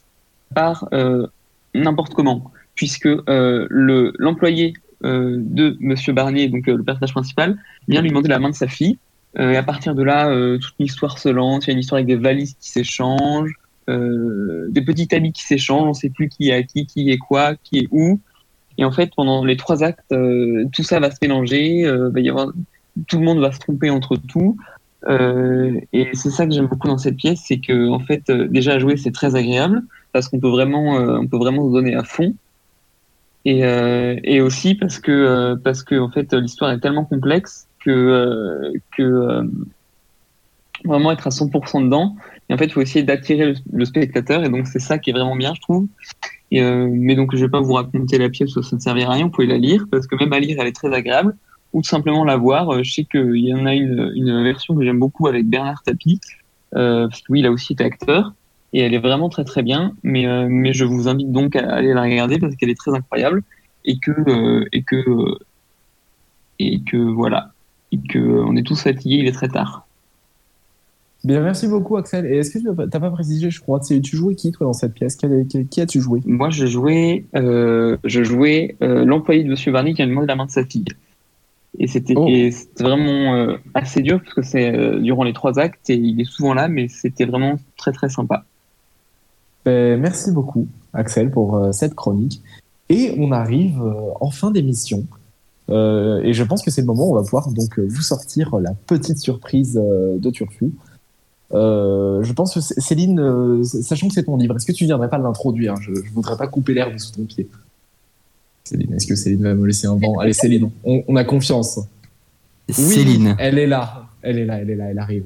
[0.54, 1.28] part euh,
[1.74, 4.74] n'importe comment, puisque euh, le l'employé
[5.06, 7.58] euh, de Monsieur Barnier, donc euh, le personnage principal,
[7.88, 8.98] vient lui demander la main de sa fille.
[9.38, 11.66] Euh, et à partir de là, toute une histoire se lance.
[11.66, 13.54] Il y a une histoire avec des valises qui s'échangent,
[13.88, 15.90] des petits habits qui s'échangent.
[15.90, 18.20] On sait plus qui est à qui, qui est quoi, qui est où.
[18.78, 20.14] Et en fait, pendant les trois actes,
[20.74, 21.84] tout ça va se mélanger.
[21.86, 22.48] Va y avoir
[23.08, 24.58] tout le monde va se tromper entre tout.
[25.08, 28.96] Et c'est ça que j'aime beaucoup dans cette pièce, c'est que en fait, déjà jouer
[28.96, 29.84] c'est très agréable
[30.14, 32.34] parce qu'on peut vraiment, on peut vraiment se donner à fond.
[33.46, 37.68] Et, euh, et aussi parce que euh, parce que en fait l'histoire est tellement complexe
[37.80, 37.92] que
[39.00, 39.44] euh,
[40.84, 42.16] vraiment être à 100% dedans.
[42.50, 44.44] Et en fait, il faut essayer d'attirer le, spectateur.
[44.44, 45.88] Et donc c'est ça qui est vraiment bien, je trouve.
[46.52, 49.26] Mais donc je vais pas vous raconter la pièce, ça ne servira à rien.
[49.26, 51.36] Vous pouvez la lire parce que même à lire, elle est très agréable
[51.74, 52.84] ou simplement la voir.
[52.84, 56.20] Je sais qu'il y en a une, version que j'aime beaucoup avec Bernard Tapie,
[56.72, 58.34] parce que oui, il a aussi été acteur,
[58.74, 59.94] et elle est vraiment très très bien.
[60.04, 62.94] Mais, euh, mais je vous invite donc à aller la regarder parce qu'elle est très
[62.94, 63.44] incroyable
[63.84, 65.38] et que euh, et que euh,
[66.60, 67.52] et que voilà
[67.92, 69.88] et que euh, on est tous fatigués, il est très tard.
[71.24, 72.28] Bien, merci beaucoup, Axel.
[72.28, 74.94] Et est-ce que tu n'as pas précisé, je crois, tu jouais qui, toi, dans cette
[74.94, 75.16] pièce?
[75.16, 76.22] Quel- quel- Qui as-tu joué?
[76.26, 80.52] Moi, je jouais, je jouais l'employé de Monsieur Barney qui a demandé la main de
[80.52, 80.86] sa fille.
[81.80, 82.30] Et c'était Oh.
[82.80, 84.72] vraiment assez dur parce que c'est
[85.02, 88.46] durant les trois actes et il est souvent là, mais c'était vraiment très très sympa.
[89.66, 92.42] Ben, merci beaucoup, Axel, pour euh, cette chronique.
[92.90, 95.06] Et on arrive euh, en fin d'émission.
[95.70, 98.56] Euh, et je pense que c'est le moment où on va pouvoir donc vous sortir
[98.60, 100.72] la petite surprise euh, de Turfu.
[101.54, 105.10] Euh, je pense que Céline, euh, sachant que c'est ton livre, est-ce que tu viendrais
[105.10, 105.76] pas l'introduire?
[105.78, 107.50] Je ne voudrais pas couper l'herbe sous ton pied.
[108.64, 111.80] Céline, est-ce que Céline va me laisser un banc Allez, Céline, on, on a confiance.
[112.68, 113.36] Oui, Céline.
[113.40, 115.26] Elle est là, elle est là, elle est là, elle arrive.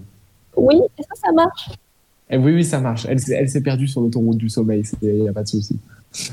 [0.55, 1.71] Oui, est-ce que ça marche?
[2.29, 3.05] Eh oui, oui, ça marche.
[3.09, 5.79] Elle, s'est- elle s'est perdue sur l'autoroute du sommeil, il n'y a pas de souci.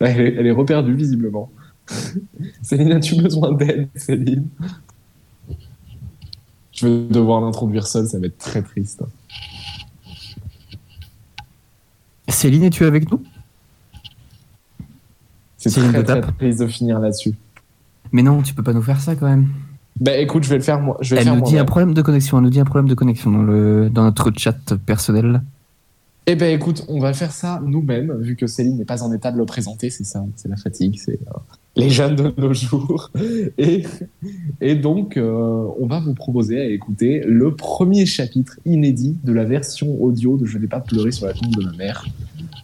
[0.00, 1.50] elle, est, elle est reperdue, visiblement.
[2.62, 4.46] Céline, as-tu besoin d'aide, Céline?
[6.72, 9.02] Je vais devoir l'introduire seule, ça va être très triste.
[12.28, 13.22] Céline, es-tu avec nous?
[15.58, 17.34] C'est Céline très, très triste de finir là-dessus.
[18.12, 19.48] Mais non, tu peux pas nous faire ça quand même.
[19.98, 20.96] Bah écoute, je vais le faire moi.
[21.00, 22.38] Je vais le Elle faire nous dit un problème de connexion.
[22.38, 25.42] Elle nous dit un problème de connexion dans, le, dans notre chat personnel.
[26.26, 29.32] Eh ben écoute, on va faire ça nous-mêmes, vu que Céline n'est pas en état
[29.32, 31.38] de le présenter, c'est ça, c'est la fatigue, c'est euh,
[31.74, 33.10] les jeunes de nos jours.
[33.58, 33.84] Et,
[34.60, 39.44] et donc, euh, on va vous proposer à écouter le premier chapitre inédit de la
[39.44, 42.06] version audio de Je n'ai pas pleuré sur la tombe de ma mère,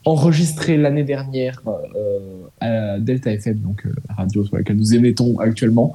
[0.05, 2.19] enregistré l'année dernière euh,
[2.61, 5.95] à Delta FM, donc la radio sur laquelle nous émettons actuellement.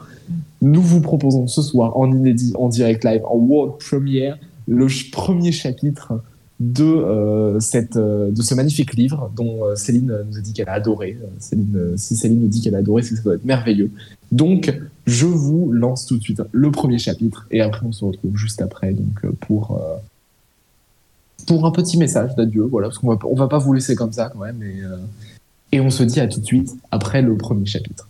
[0.62, 5.52] Nous vous proposons ce soir en inédit, en direct live, en world premiere, le premier
[5.52, 6.22] chapitre
[6.60, 10.70] de, euh, cette, euh, de ce magnifique livre dont euh, Céline nous a dit qu'elle
[10.70, 11.18] a adoré.
[11.20, 13.46] Euh, Céline, euh, si Céline nous dit qu'elle a adoré, c'est que ça doit être
[13.46, 13.90] merveilleux.
[14.32, 18.38] Donc, je vous lance tout de suite le premier chapitre et après on se retrouve
[18.38, 19.82] juste après donc, pour,
[21.48, 22.62] pour un petit message d'adieu.
[22.62, 24.62] Voilà, parce qu'on va, on va pas vous laisser comme ça quand même.
[24.62, 24.84] Et,
[25.74, 28.08] et on se dit à tout de suite après le premier chapitre.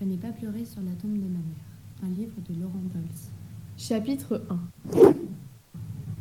[0.00, 1.20] Je n'ai pas pleuré sur la tombe
[3.76, 4.42] Chapitre
[4.94, 5.12] 1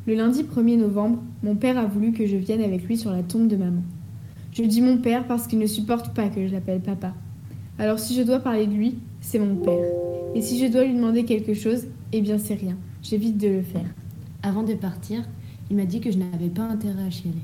[0.06, 3.24] Le lundi 1er novembre, mon père a voulu que je vienne avec lui sur la
[3.24, 3.82] tombe de maman.
[4.52, 7.14] Je dis mon père parce qu'il ne supporte pas que je l'appelle papa.
[7.78, 9.84] Alors si je dois parler de lui, c'est mon père.
[10.36, 12.78] Et si je dois lui demander quelque chose, eh bien c'est rien.
[13.02, 13.90] J'évite de le faire.
[14.44, 15.28] Avant de partir,
[15.72, 17.38] il m'a dit que je n'avais pas intérêt à chialer.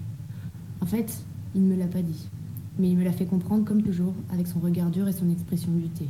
[0.81, 1.23] En fait,
[1.55, 2.29] il ne me l'a pas dit.
[2.77, 5.71] Mais il me l'a fait comprendre comme toujours, avec son regard dur et son expression
[5.71, 6.09] butée.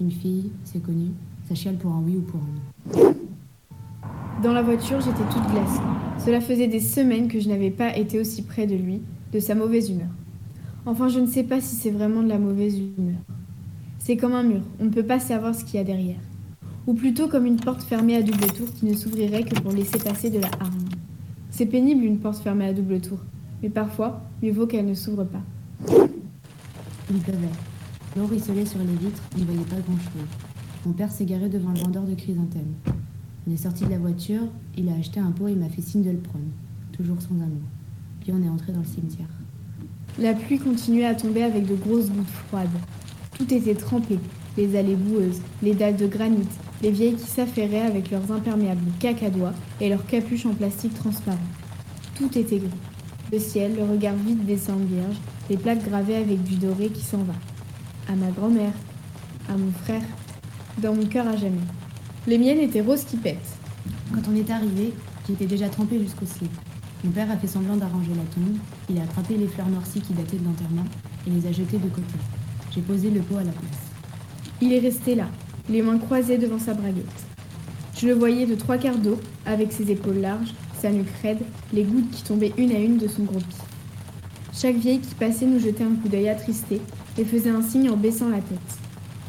[0.00, 1.12] Une fille, c'est connu,
[1.48, 3.14] ça chiale pour un oui ou pour un non.
[4.42, 5.80] Dans la voiture, j'étais toute glacée.
[6.24, 9.00] Cela faisait des semaines que je n'avais pas été aussi près de lui,
[9.32, 10.08] de sa mauvaise humeur.
[10.86, 13.16] Enfin, je ne sais pas si c'est vraiment de la mauvaise humeur.
[13.98, 16.20] C'est comme un mur, on ne peut pas savoir ce qu'il y a derrière.
[16.86, 19.98] Ou plutôt comme une porte fermée à double tour qui ne s'ouvrirait que pour laisser
[19.98, 20.88] passer de la hargne.
[21.50, 23.18] C'est pénible une porte fermée à double tour,
[23.62, 25.42] mais parfois, mieux vaut qu'elle ne s'ouvre pas.
[27.10, 27.48] Il pleuvait.
[28.16, 30.53] L'eau ruisselait sur les vitres, il ne voyait pas grand-chose.
[30.86, 32.74] Mon père s'est garé devant le vendeur de chrysanthèmes.
[33.46, 34.42] On est sorti de la voiture,
[34.76, 36.44] il a acheté un pot et m'a fait signe de le prendre.
[36.92, 37.62] Toujours sans amour.
[38.20, 39.28] Puis on est entré dans le cimetière.
[40.18, 42.68] La pluie continuait à tomber avec de grosses gouttes froides.
[43.38, 44.18] Tout était trempé,
[44.58, 46.46] les allées boueuses, les dalles de granit,
[46.82, 51.38] les vieilles qui s'affairaient avec leurs imperméables cacadois et leurs capuches en plastique transparent.
[52.14, 52.68] Tout était gris.
[53.32, 57.02] Le ciel, le regard vide des cendres vierges, les plaques gravées avec du doré qui
[57.02, 57.34] s'en va.
[58.06, 58.74] À ma grand-mère,
[59.48, 60.02] à mon frère,
[60.78, 61.58] dans mon cœur à jamais.
[62.26, 63.56] Les miennes étaient roses qui pètent.
[64.12, 64.92] Quand on est arrivé,
[65.28, 66.50] j'étais déjà trempée jusqu'au slip.
[67.04, 68.56] Mon père a fait semblant d'arranger la tombe.
[68.88, 70.84] Il a attrapé les fleurs noircies qui dataient de l'enterrement
[71.26, 72.14] et les a jetées de côté.
[72.74, 73.80] J'ai posé le pot à la place.
[74.60, 75.28] Il est resté là,
[75.68, 77.04] les mains croisées devant sa braguette.
[77.96, 81.42] Je le voyais de trois quarts d'eau, avec ses épaules larges, sa nuque raide,
[81.72, 83.58] les gouttes qui tombaient une à une de son gros pied.
[84.52, 86.80] Chaque vieille qui passait nous jetait un coup d'œil attristé
[87.18, 88.83] et faisait un signe en baissant la tête.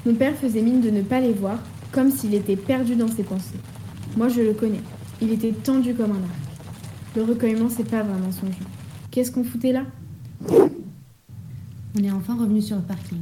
[0.05, 1.57] Mon père faisait mine de ne pas les voir,
[1.91, 3.57] comme s'il était perdu dans ses pensées.
[4.15, 4.81] Moi, je le connais.
[5.19, 7.15] Il était tendu comme un arc.
[7.15, 8.65] Le recueillement, c'est pas vraiment son jeu.
[9.09, 9.83] Qu'est-ce qu'on foutait là?
[10.47, 13.17] On est enfin revenu sur le parking.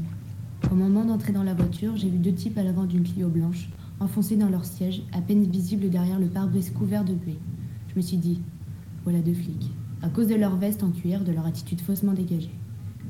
[0.69, 3.69] Au moment d'entrer dans la voiture, j'ai vu deux types à l'avant d'une Clio blanche,
[4.01, 7.39] enfoncés dans leur siège, à peine visibles derrière le pare-brise couvert de buée.
[7.87, 8.41] Je me suis dit,
[9.05, 9.71] voilà deux flics.
[10.01, 12.53] À cause de leur veste en cuir, de leur attitude faussement dégagée.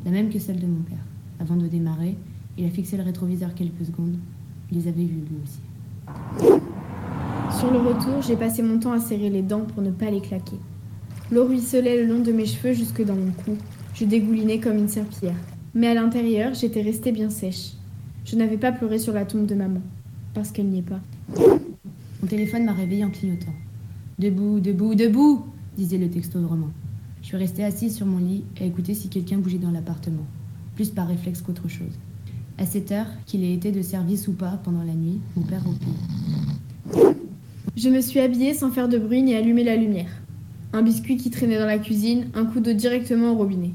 [0.05, 1.03] La même que celle de mon père.
[1.39, 2.17] Avant de démarrer,
[2.57, 4.17] il a fixé le rétroviseur quelques secondes.
[4.71, 5.59] Il les avait vus lui aussi.
[7.59, 10.21] Sur le retour, j'ai passé mon temps à serrer les dents pour ne pas les
[10.21, 10.57] claquer.
[11.31, 13.57] L'eau ruisselait le long de mes cheveux jusque dans mon cou.
[13.95, 15.35] Je dégoulinais comme une serpillière.
[15.73, 17.71] Mais à l'intérieur, j'étais restée bien sèche.
[18.25, 19.81] Je n'avais pas pleuré sur la tombe de maman,
[20.33, 20.99] parce qu'elle n'y est pas.
[21.37, 23.53] Mon téléphone m'a réveillée en clignotant.
[24.19, 26.71] Debout, debout, debout disait le texto de Romain.
[27.21, 30.25] Je suis restée assise sur mon lit à écouter si quelqu'un bougeait dans l'appartement,
[30.75, 31.97] plus par réflexe qu'autre chose.
[32.57, 35.63] À cette heure, qu'il ait été de service ou pas pendant la nuit, mon père
[35.63, 37.15] roupillait.
[37.75, 40.21] Je me suis habillée sans faire de bruit ni allumer la lumière.
[40.71, 43.71] Un biscuit qui traînait dans la cuisine, un coup d'eau directement au robinet.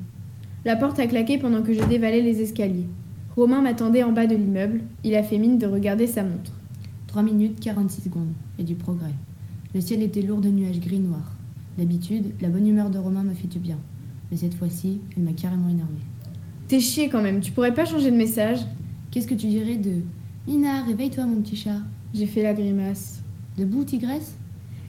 [0.65, 2.87] La porte a claqué pendant que je dévalais les escaliers.
[3.35, 4.83] Romain m'attendait en bas de l'immeuble.
[5.03, 6.53] Il a fait mine de regarder sa montre.
[7.09, 9.15] 3 minutes 46 secondes, et du progrès.
[9.75, 11.33] Le ciel était lourd de nuages gris-noirs.
[11.79, 13.79] D'habitude, la bonne humeur de Romain m'a fait du bien.
[14.31, 15.93] Mais cette fois-ci, elle m'a carrément énervée.
[16.69, 18.59] T'es chier quand même, tu pourrais pas changer de message
[19.11, 20.03] Qu'est-ce que tu dirais de
[20.47, 21.81] Nina, réveille-toi mon petit chat
[22.13, 23.23] J'ai fait la grimace.
[23.57, 24.37] Debout, tigresse?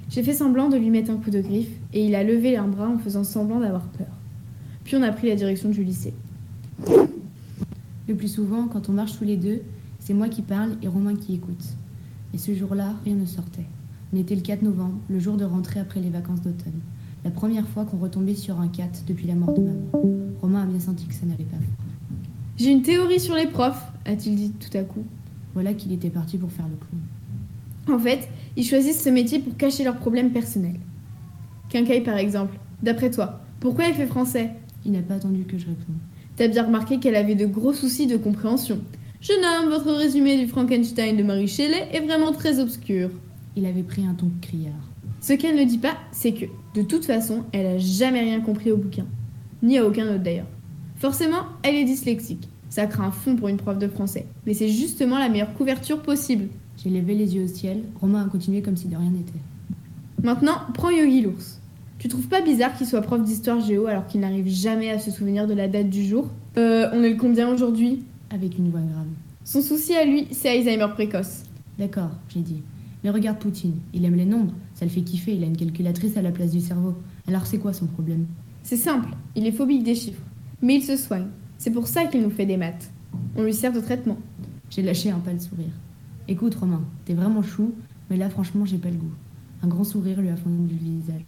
[0.09, 2.67] J'ai fait semblant de lui mettre un coup de griffe et il a levé un
[2.67, 4.09] bras en faisant semblant d'avoir peur.
[4.83, 6.13] Puis on a pris la direction du lycée.
[8.09, 9.61] Le plus souvent, quand on marche tous les deux,
[9.99, 11.63] c'est moi qui parle et Romain qui écoute.
[12.33, 13.67] Et ce jour-là, rien ne sortait.
[14.11, 16.81] On était le 4 novembre, le jour de rentrée après les vacances d'automne.
[17.23, 19.89] La première fois qu'on retombait sur un 4 depuis la mort de maman.
[20.41, 21.85] Romain a bien senti que ça n'allait pas fort.
[22.57, 25.03] J'ai une théorie sur les profs, a-t-il dit tout à coup.
[25.53, 27.97] Voilà qu'il était parti pour faire le clown.
[27.97, 30.79] En fait, ils choisissent ce métier pour cacher leurs problèmes personnels.
[31.69, 32.57] Quincaille par exemple.
[32.81, 34.51] D'après toi, pourquoi elle fait français?
[34.85, 35.97] Il n'a pas attendu que je réponde.
[36.35, 38.79] T'as bien remarqué qu'elle avait de gros soucis de compréhension.
[39.21, 43.09] Jeune homme, votre résumé du Frankenstein de Marie Shelley est vraiment très obscur.
[43.57, 44.73] Il avait pris un ton criard.
[45.19, 48.71] Ce qu'elle ne dit pas, c'est que, de toute façon, elle a jamais rien compris
[48.71, 49.05] au bouquin.
[49.63, 50.47] Ni à aucun autre d'ailleurs.
[50.97, 52.47] Forcément, elle est dyslexique.
[52.69, 54.27] Ça craint un fond pour une prof de français.
[54.45, 56.49] Mais c'est justement la meilleure couverture possible.
[56.77, 57.81] J'ai levé les yeux au ciel.
[57.99, 59.39] Romain a continué comme si de rien n'était.
[60.21, 61.59] Maintenant, prends Yogi l'ours.
[61.97, 65.11] Tu trouves pas bizarre qu'il soit prof d'histoire géo alors qu'il n'arrive jamais à se
[65.11, 66.29] souvenir de la date du jour?
[66.57, 68.03] Euh, on est le combien aujourd'hui?
[68.29, 69.07] Avec une voix grave.
[69.43, 71.43] Son souci à lui, c'est Alzheimer précoce.
[71.77, 72.61] D'accord, j'ai dit.
[73.03, 76.15] Mais regarde Poutine, il aime les nombres, ça le fait kiffer, il a une calculatrice
[76.15, 76.95] à la place du cerveau.
[77.27, 78.27] Alors c'est quoi son problème?
[78.63, 80.23] C'est simple, il est phobique des chiffres.
[80.61, 81.27] Mais il se soigne.
[81.57, 82.89] C'est pour ça qu'il nous fait des maths.
[83.35, 84.17] On lui sert de traitement.
[84.69, 85.73] J'ai lâché un pâle sourire.
[86.29, 87.73] Écoute Romain, t'es vraiment chou,
[88.09, 89.11] mais là franchement j'ai pas le goût.
[89.63, 91.25] Un grand sourire lui a fondu le visage.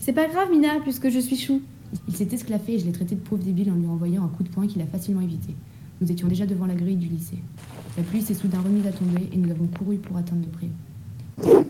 [0.00, 1.62] C'est pas grave, Mina, puisque je suis chou.
[2.08, 4.42] Il s'est esclaffé et je l'ai traité de pauvre débile en lui envoyant un coup
[4.42, 5.54] de poing qu'il a facilement évité.
[6.00, 7.38] Nous étions déjà devant la grille du lycée.
[7.96, 11.64] La pluie s'est soudain remise à tomber et nous avons couru pour atteindre le préau.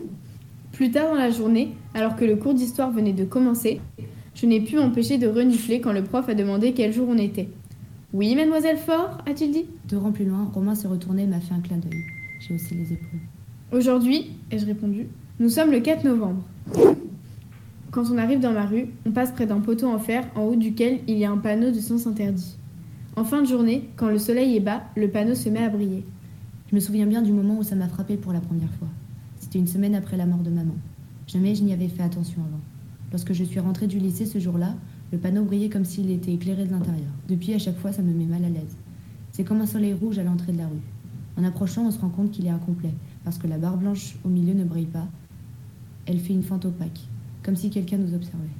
[0.79, 3.81] Plus tard dans la journée, alors que le cours d'histoire venait de commencer,
[4.33, 7.49] je n'ai pu m'empêcher de renifler quand le prof a demandé quel jour on était.
[8.13, 9.65] Oui, mademoiselle Fort, a-t-il dit?
[9.89, 12.05] Deux rangs plus loin, Romain s'est retourné et m'a fait un clin d'œil.
[12.39, 13.19] J'ai haussé les épaules.
[13.73, 15.07] Aujourd'hui, ai-je répondu,
[15.41, 16.43] nous sommes le 4 novembre.
[17.91, 20.55] Quand on arrive dans ma rue, on passe près d'un poteau en fer en haut
[20.55, 22.55] duquel il y a un panneau de sens interdit.
[23.17, 26.05] En fin de journée, quand le soleil est bas, le panneau se met à briller.
[26.69, 28.87] Je me souviens bien du moment où ça m'a frappé pour la première fois.
[29.49, 30.75] C'était une semaine après la mort de maman.
[31.25, 32.59] Jamais je n'y avais fait attention avant.
[33.11, 34.75] Lorsque je suis rentrée du lycée ce jour-là,
[35.11, 37.09] le panneau brillait comme s'il était éclairé de l'intérieur.
[37.27, 38.77] Depuis, à chaque fois, ça me met mal à l'aise.
[39.31, 40.83] C'est comme un soleil rouge à l'entrée de la rue.
[41.35, 42.93] En approchant, on se rend compte qu'il est incomplet,
[43.23, 45.07] parce que la barre blanche au milieu ne brille pas.
[46.05, 47.07] Elle fait une fente opaque,
[47.41, 48.53] comme si quelqu'un nous observait.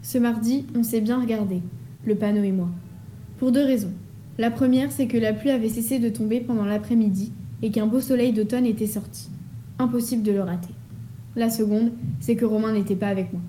[0.00, 1.60] Ce mardi, on s'est bien regardé,
[2.06, 2.70] le panneau et moi.
[3.36, 3.92] Pour deux raisons.
[4.38, 8.00] La première, c'est que la pluie avait cessé de tomber pendant l'après-midi et qu'un beau
[8.00, 9.28] soleil d'automne était sorti.
[9.78, 10.74] Impossible de le rater.
[11.34, 13.42] La seconde, c'est que Romain n'était pas avec moi.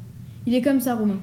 [0.46, 1.20] Il est comme ça, Romain.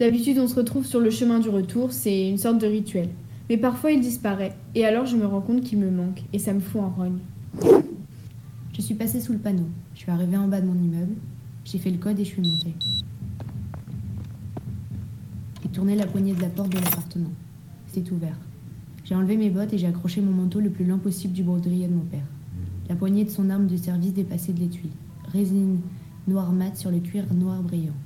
[0.00, 3.08] D'habitude, on se retrouve sur le chemin du retour, c'est une sorte de rituel.
[3.48, 6.52] Mais parfois, il disparaît, et alors je me rends compte qu'il me manque, et ça
[6.52, 7.18] me fout en rogne.
[8.78, 9.66] Je suis passée sous le panneau.
[9.94, 11.14] Je suis arrivée en bas de mon immeuble.
[11.64, 12.74] J'ai fait le code et je suis montée.
[15.62, 17.32] J'ai tourné la poignée de la porte de l'appartement.
[17.88, 18.38] C'est ouvert.
[19.04, 21.88] J'ai enlevé mes bottes et j'ai accroché mon manteau le plus lent possible du baudrier
[21.88, 22.20] de mon père.
[22.88, 24.88] La poignée de son arme de service dépassait de l'étui.
[25.32, 25.80] Résine
[26.26, 27.96] noire mat sur le cuir noir brillant.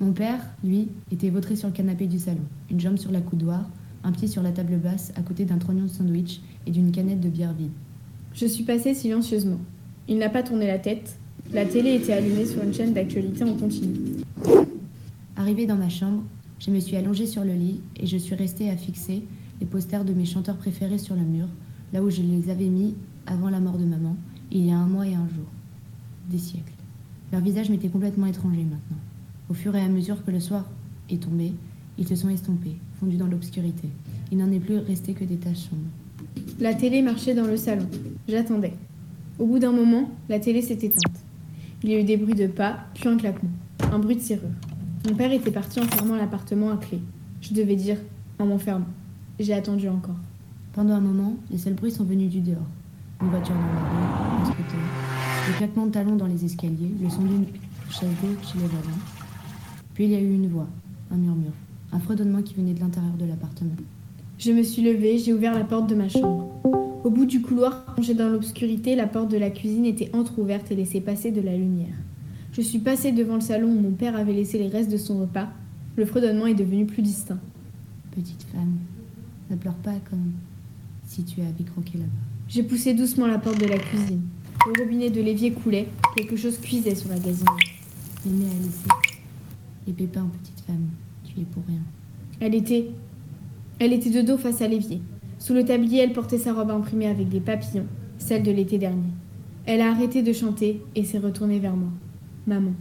[0.00, 3.68] Mon père, lui, était vautré sur le canapé du salon, une jambe sur la coudoir,
[4.04, 7.20] un pied sur la table basse à côté d'un trognon de sandwich et d'une canette
[7.20, 7.72] de bière vide.
[8.32, 9.58] Je suis passée silencieusement.
[10.08, 11.18] Il n'a pas tourné la tête.
[11.52, 13.94] La télé était allumée sur une chaîne d'actualité en continu.
[15.36, 16.22] Arrivée dans ma chambre,
[16.60, 19.24] je me suis allongée sur le lit et je suis restée à fixer
[19.60, 21.46] les posters de mes chanteurs préférés sur le mur,
[21.92, 22.94] là où je les avais mis
[23.26, 24.16] avant la mort de maman,
[24.50, 25.46] il y a un mois et un jour.
[26.28, 26.72] Des siècles.
[27.32, 28.98] Leur visage m'était complètement étranger maintenant.
[29.48, 30.64] Au fur et à mesure que le soir
[31.08, 31.52] est tombé,
[31.98, 33.88] ils se sont estompés, fondus dans l'obscurité.
[34.32, 35.82] Il n'en est plus resté que des taches sombres.
[36.58, 37.86] La télé marchait dans le salon.
[38.28, 38.74] J'attendais.
[39.38, 41.24] Au bout d'un moment, la télé s'est éteinte.
[41.82, 43.50] Il y a eu des bruits de pas, puis un claquement.
[43.92, 44.50] Un bruit de serrure.
[45.08, 47.00] Mon père était parti en fermant l'appartement à clé.
[47.40, 47.96] Je devais dire
[48.38, 48.86] en m'enfermant.
[49.38, 50.18] J'ai attendu encore.
[50.72, 52.68] Pendant un moment, les seuls bruits sont venus du dehors.
[53.22, 54.80] Une voiture dans la rue, un scooter,
[55.46, 57.44] des claquements de talons dans les escaliers, le son d'une
[57.90, 58.98] chaise d'eau chez les voisins.
[59.92, 60.66] Puis il y a eu une voix,
[61.10, 61.52] un murmure,
[61.92, 63.74] un fredonnement qui venait de l'intérieur de l'appartement.
[64.38, 66.48] Je me suis levée, j'ai ouvert la porte de ma chambre.
[67.04, 70.74] Au bout du couloir, plongé dans l'obscurité, la porte de la cuisine était entr'ouverte et
[70.74, 71.94] laissait passer de la lumière.
[72.52, 75.20] Je suis passée devant le salon où mon père avait laissé les restes de son
[75.20, 75.48] repas.
[75.96, 77.38] Le fredonnement est devenu plus distinct.
[78.12, 78.78] Petite femme,
[79.50, 80.32] ne pleure pas comme
[81.06, 82.29] si tu avais croqué là-bas.
[82.50, 84.22] J'ai poussé doucement la porte de la cuisine.
[84.66, 87.54] Le robinet de l'évier coulait, quelque chose cuisait sur la gazinière.
[88.26, 88.88] Aimée à laisser.
[89.86, 90.88] Les pépins, petite femme,
[91.24, 91.78] tu es pour rien.
[92.40, 92.90] Elle était.
[93.78, 95.00] Elle était de dos face à l'évier.
[95.38, 97.86] Sous le tablier, elle portait sa robe imprimée avec des papillons,
[98.18, 99.12] celle de l'été dernier.
[99.64, 101.90] Elle a arrêté de chanter et s'est retournée vers moi.
[102.48, 102.72] Maman.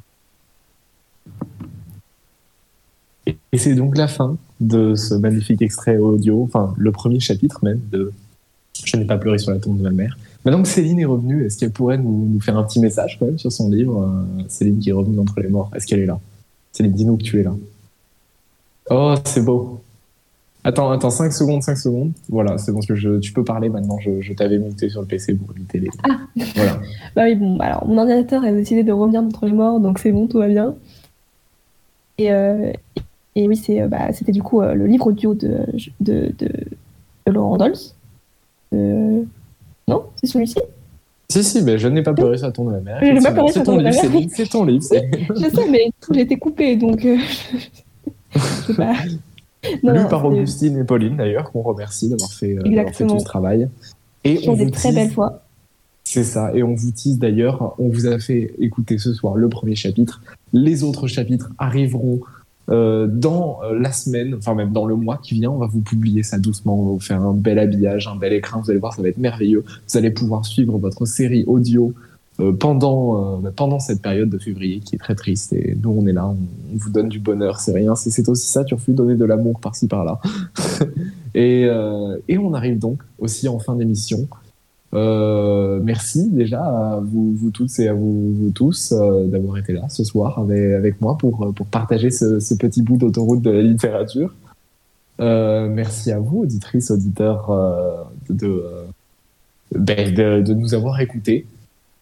[3.27, 7.81] Et c'est donc la fin de ce magnifique extrait audio, enfin le premier chapitre même
[7.91, 8.11] de
[8.85, 10.17] Je n'ai pas pleuré sur la tombe de ma mère.
[10.45, 13.25] Maintenant que Céline est revenue, est-ce qu'elle pourrait nous, nous faire un petit message quand
[13.25, 16.05] même sur son livre euh, Céline qui est revenue d'entre les morts, est-ce qu'elle est
[16.05, 16.19] là?
[16.71, 17.53] Céline, dis-nous que tu es là.
[18.89, 19.81] Oh, c'est beau.
[20.63, 22.11] Attends, attends, 5 secondes, 5 secondes.
[22.29, 23.97] Voilà, c'est bon, parce que je, tu peux parler maintenant.
[23.99, 25.89] Je, je t'avais monté sur le PC pour éviter les.
[26.03, 26.19] Ah
[26.55, 26.79] Voilà.
[27.15, 30.11] Bah oui, bon, alors mon ordinateur a décidé de revenir d'entre les morts, donc c'est
[30.11, 30.75] bon, tout va bien.
[32.17, 32.73] Et, euh,
[33.35, 35.59] et oui, c'est, euh, bah, c'était du coup euh, le livre audio de,
[36.01, 36.49] de, de,
[37.25, 37.75] de Laurent Dols.
[38.73, 39.23] Euh,
[39.87, 40.59] Non, c'est celui-ci?
[41.31, 42.99] Si, si, mais je n'ai pas pleuré sur la tombe de mère.
[43.01, 44.83] Je n'ai pas pleuré C'est sur ton la de c'est ton livre.
[44.89, 47.05] Je sais, mais tout j'ai été coupé, donc.
[47.05, 47.17] euh,
[48.35, 48.93] je sais pas.
[49.83, 53.19] Non, Lu non, par Augustine et Pauline d'ailleurs, qu'on remercie d'avoir fait, euh, fait tout
[53.19, 53.67] ce travail.
[54.23, 55.41] Et Qui ont on des très belles voix.
[56.05, 59.49] C'est ça, et on vous tease d'ailleurs, on vous a fait écouter ce soir le
[59.49, 60.21] premier chapitre.
[60.53, 62.21] Les autres chapitres arriveront
[62.69, 65.51] euh, dans euh, la semaine, enfin même dans le mois qui vient.
[65.51, 68.33] On va vous publier ça doucement, on va vous faire un bel habillage, un bel
[68.33, 68.61] écran.
[68.61, 69.63] Vous allez voir, ça va être merveilleux.
[69.87, 71.93] Vous allez pouvoir suivre votre série audio
[72.39, 75.53] euh, pendant, euh, pendant cette période de février qui est très triste.
[75.53, 76.37] Et nous, on est là, on,
[76.75, 77.95] vous donne du bonheur, c'est rien.
[77.95, 80.19] C'est aussi ça, Turfu, donner de l'amour par-ci par-là.
[81.33, 81.67] et,
[82.27, 84.27] et on arrive donc aussi en fin d'émission.
[84.93, 89.73] Euh, merci déjà à vous, vous toutes et à vous, vous tous euh, d'avoir été
[89.73, 93.61] là ce soir avec, moi pour, pour partager ce, ce petit bout d'autoroute de la
[93.61, 94.33] littérature.
[95.19, 98.63] Euh, merci à vous, auditrices, auditeurs, euh, de,
[99.71, 101.45] de, ben, de, de nous avoir écoutés.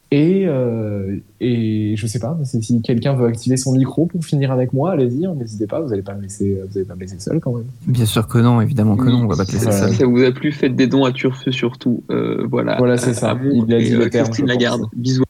[0.10, 4.72] Et, euh, et je sais pas, si quelqu'un veut activer son micro pour finir avec
[4.72, 7.19] moi, allez-y, hein, n'hésitez pas, vous allez pas me laisser, vous allez pas me laisser
[7.19, 7.66] seul quand même.
[7.86, 9.90] Bien sûr que non, évidemment que non, on va pas te laisser seul.
[9.90, 12.03] Si ça vous a plu, faites des dons à Turfu surtout.
[12.10, 12.77] Euh, voilà.
[12.77, 13.38] Voilà, c'est ça.
[13.52, 14.64] Il a dit euh, terme, Christine je pense.
[14.64, 14.82] Lagarde.
[14.95, 15.24] Bisous.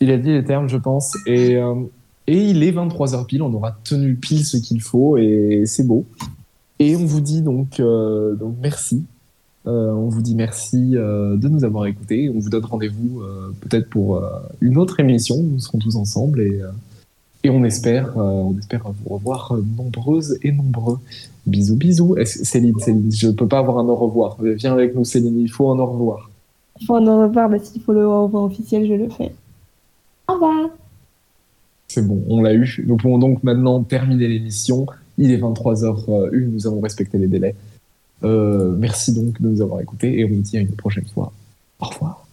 [0.00, 1.16] Il a dit les termes, je pense.
[1.26, 1.74] Et, euh,
[2.26, 6.04] et il est 23h pile, on aura tenu pile ce qu'il faut et c'est beau.
[6.78, 9.04] Et on vous dit donc, euh, donc merci.
[9.66, 12.30] Euh, on vous dit merci euh, de nous avoir écoutés.
[12.34, 14.22] On vous donne rendez-vous euh, peut-être pour
[14.60, 15.42] une autre émission.
[15.42, 16.60] Nous serons tous ensemble et,
[17.44, 20.98] et on espère, on espère vous revoir nombreuses et nombreux.
[21.46, 22.16] Bisous, bisous.
[22.24, 24.36] Céline, Céline, je peux pas avoir un au revoir.
[24.40, 25.38] Viens avec nous, Céline.
[25.38, 26.30] Il faut un au revoir.
[26.80, 29.32] Il faut en au revoir, mais s'il faut le au revoir officiel, je le fais.
[30.28, 30.70] Au revoir.
[31.88, 32.84] C'est bon, on l'a eu.
[32.86, 34.86] Nous pouvons donc maintenant terminer l'émission.
[35.18, 37.54] Il est 23h01, nous avons respecté les délais.
[38.22, 41.32] Euh, merci donc de nous avoir écoutés et on vous dit à une prochaine fois.
[41.78, 42.26] Au revoir.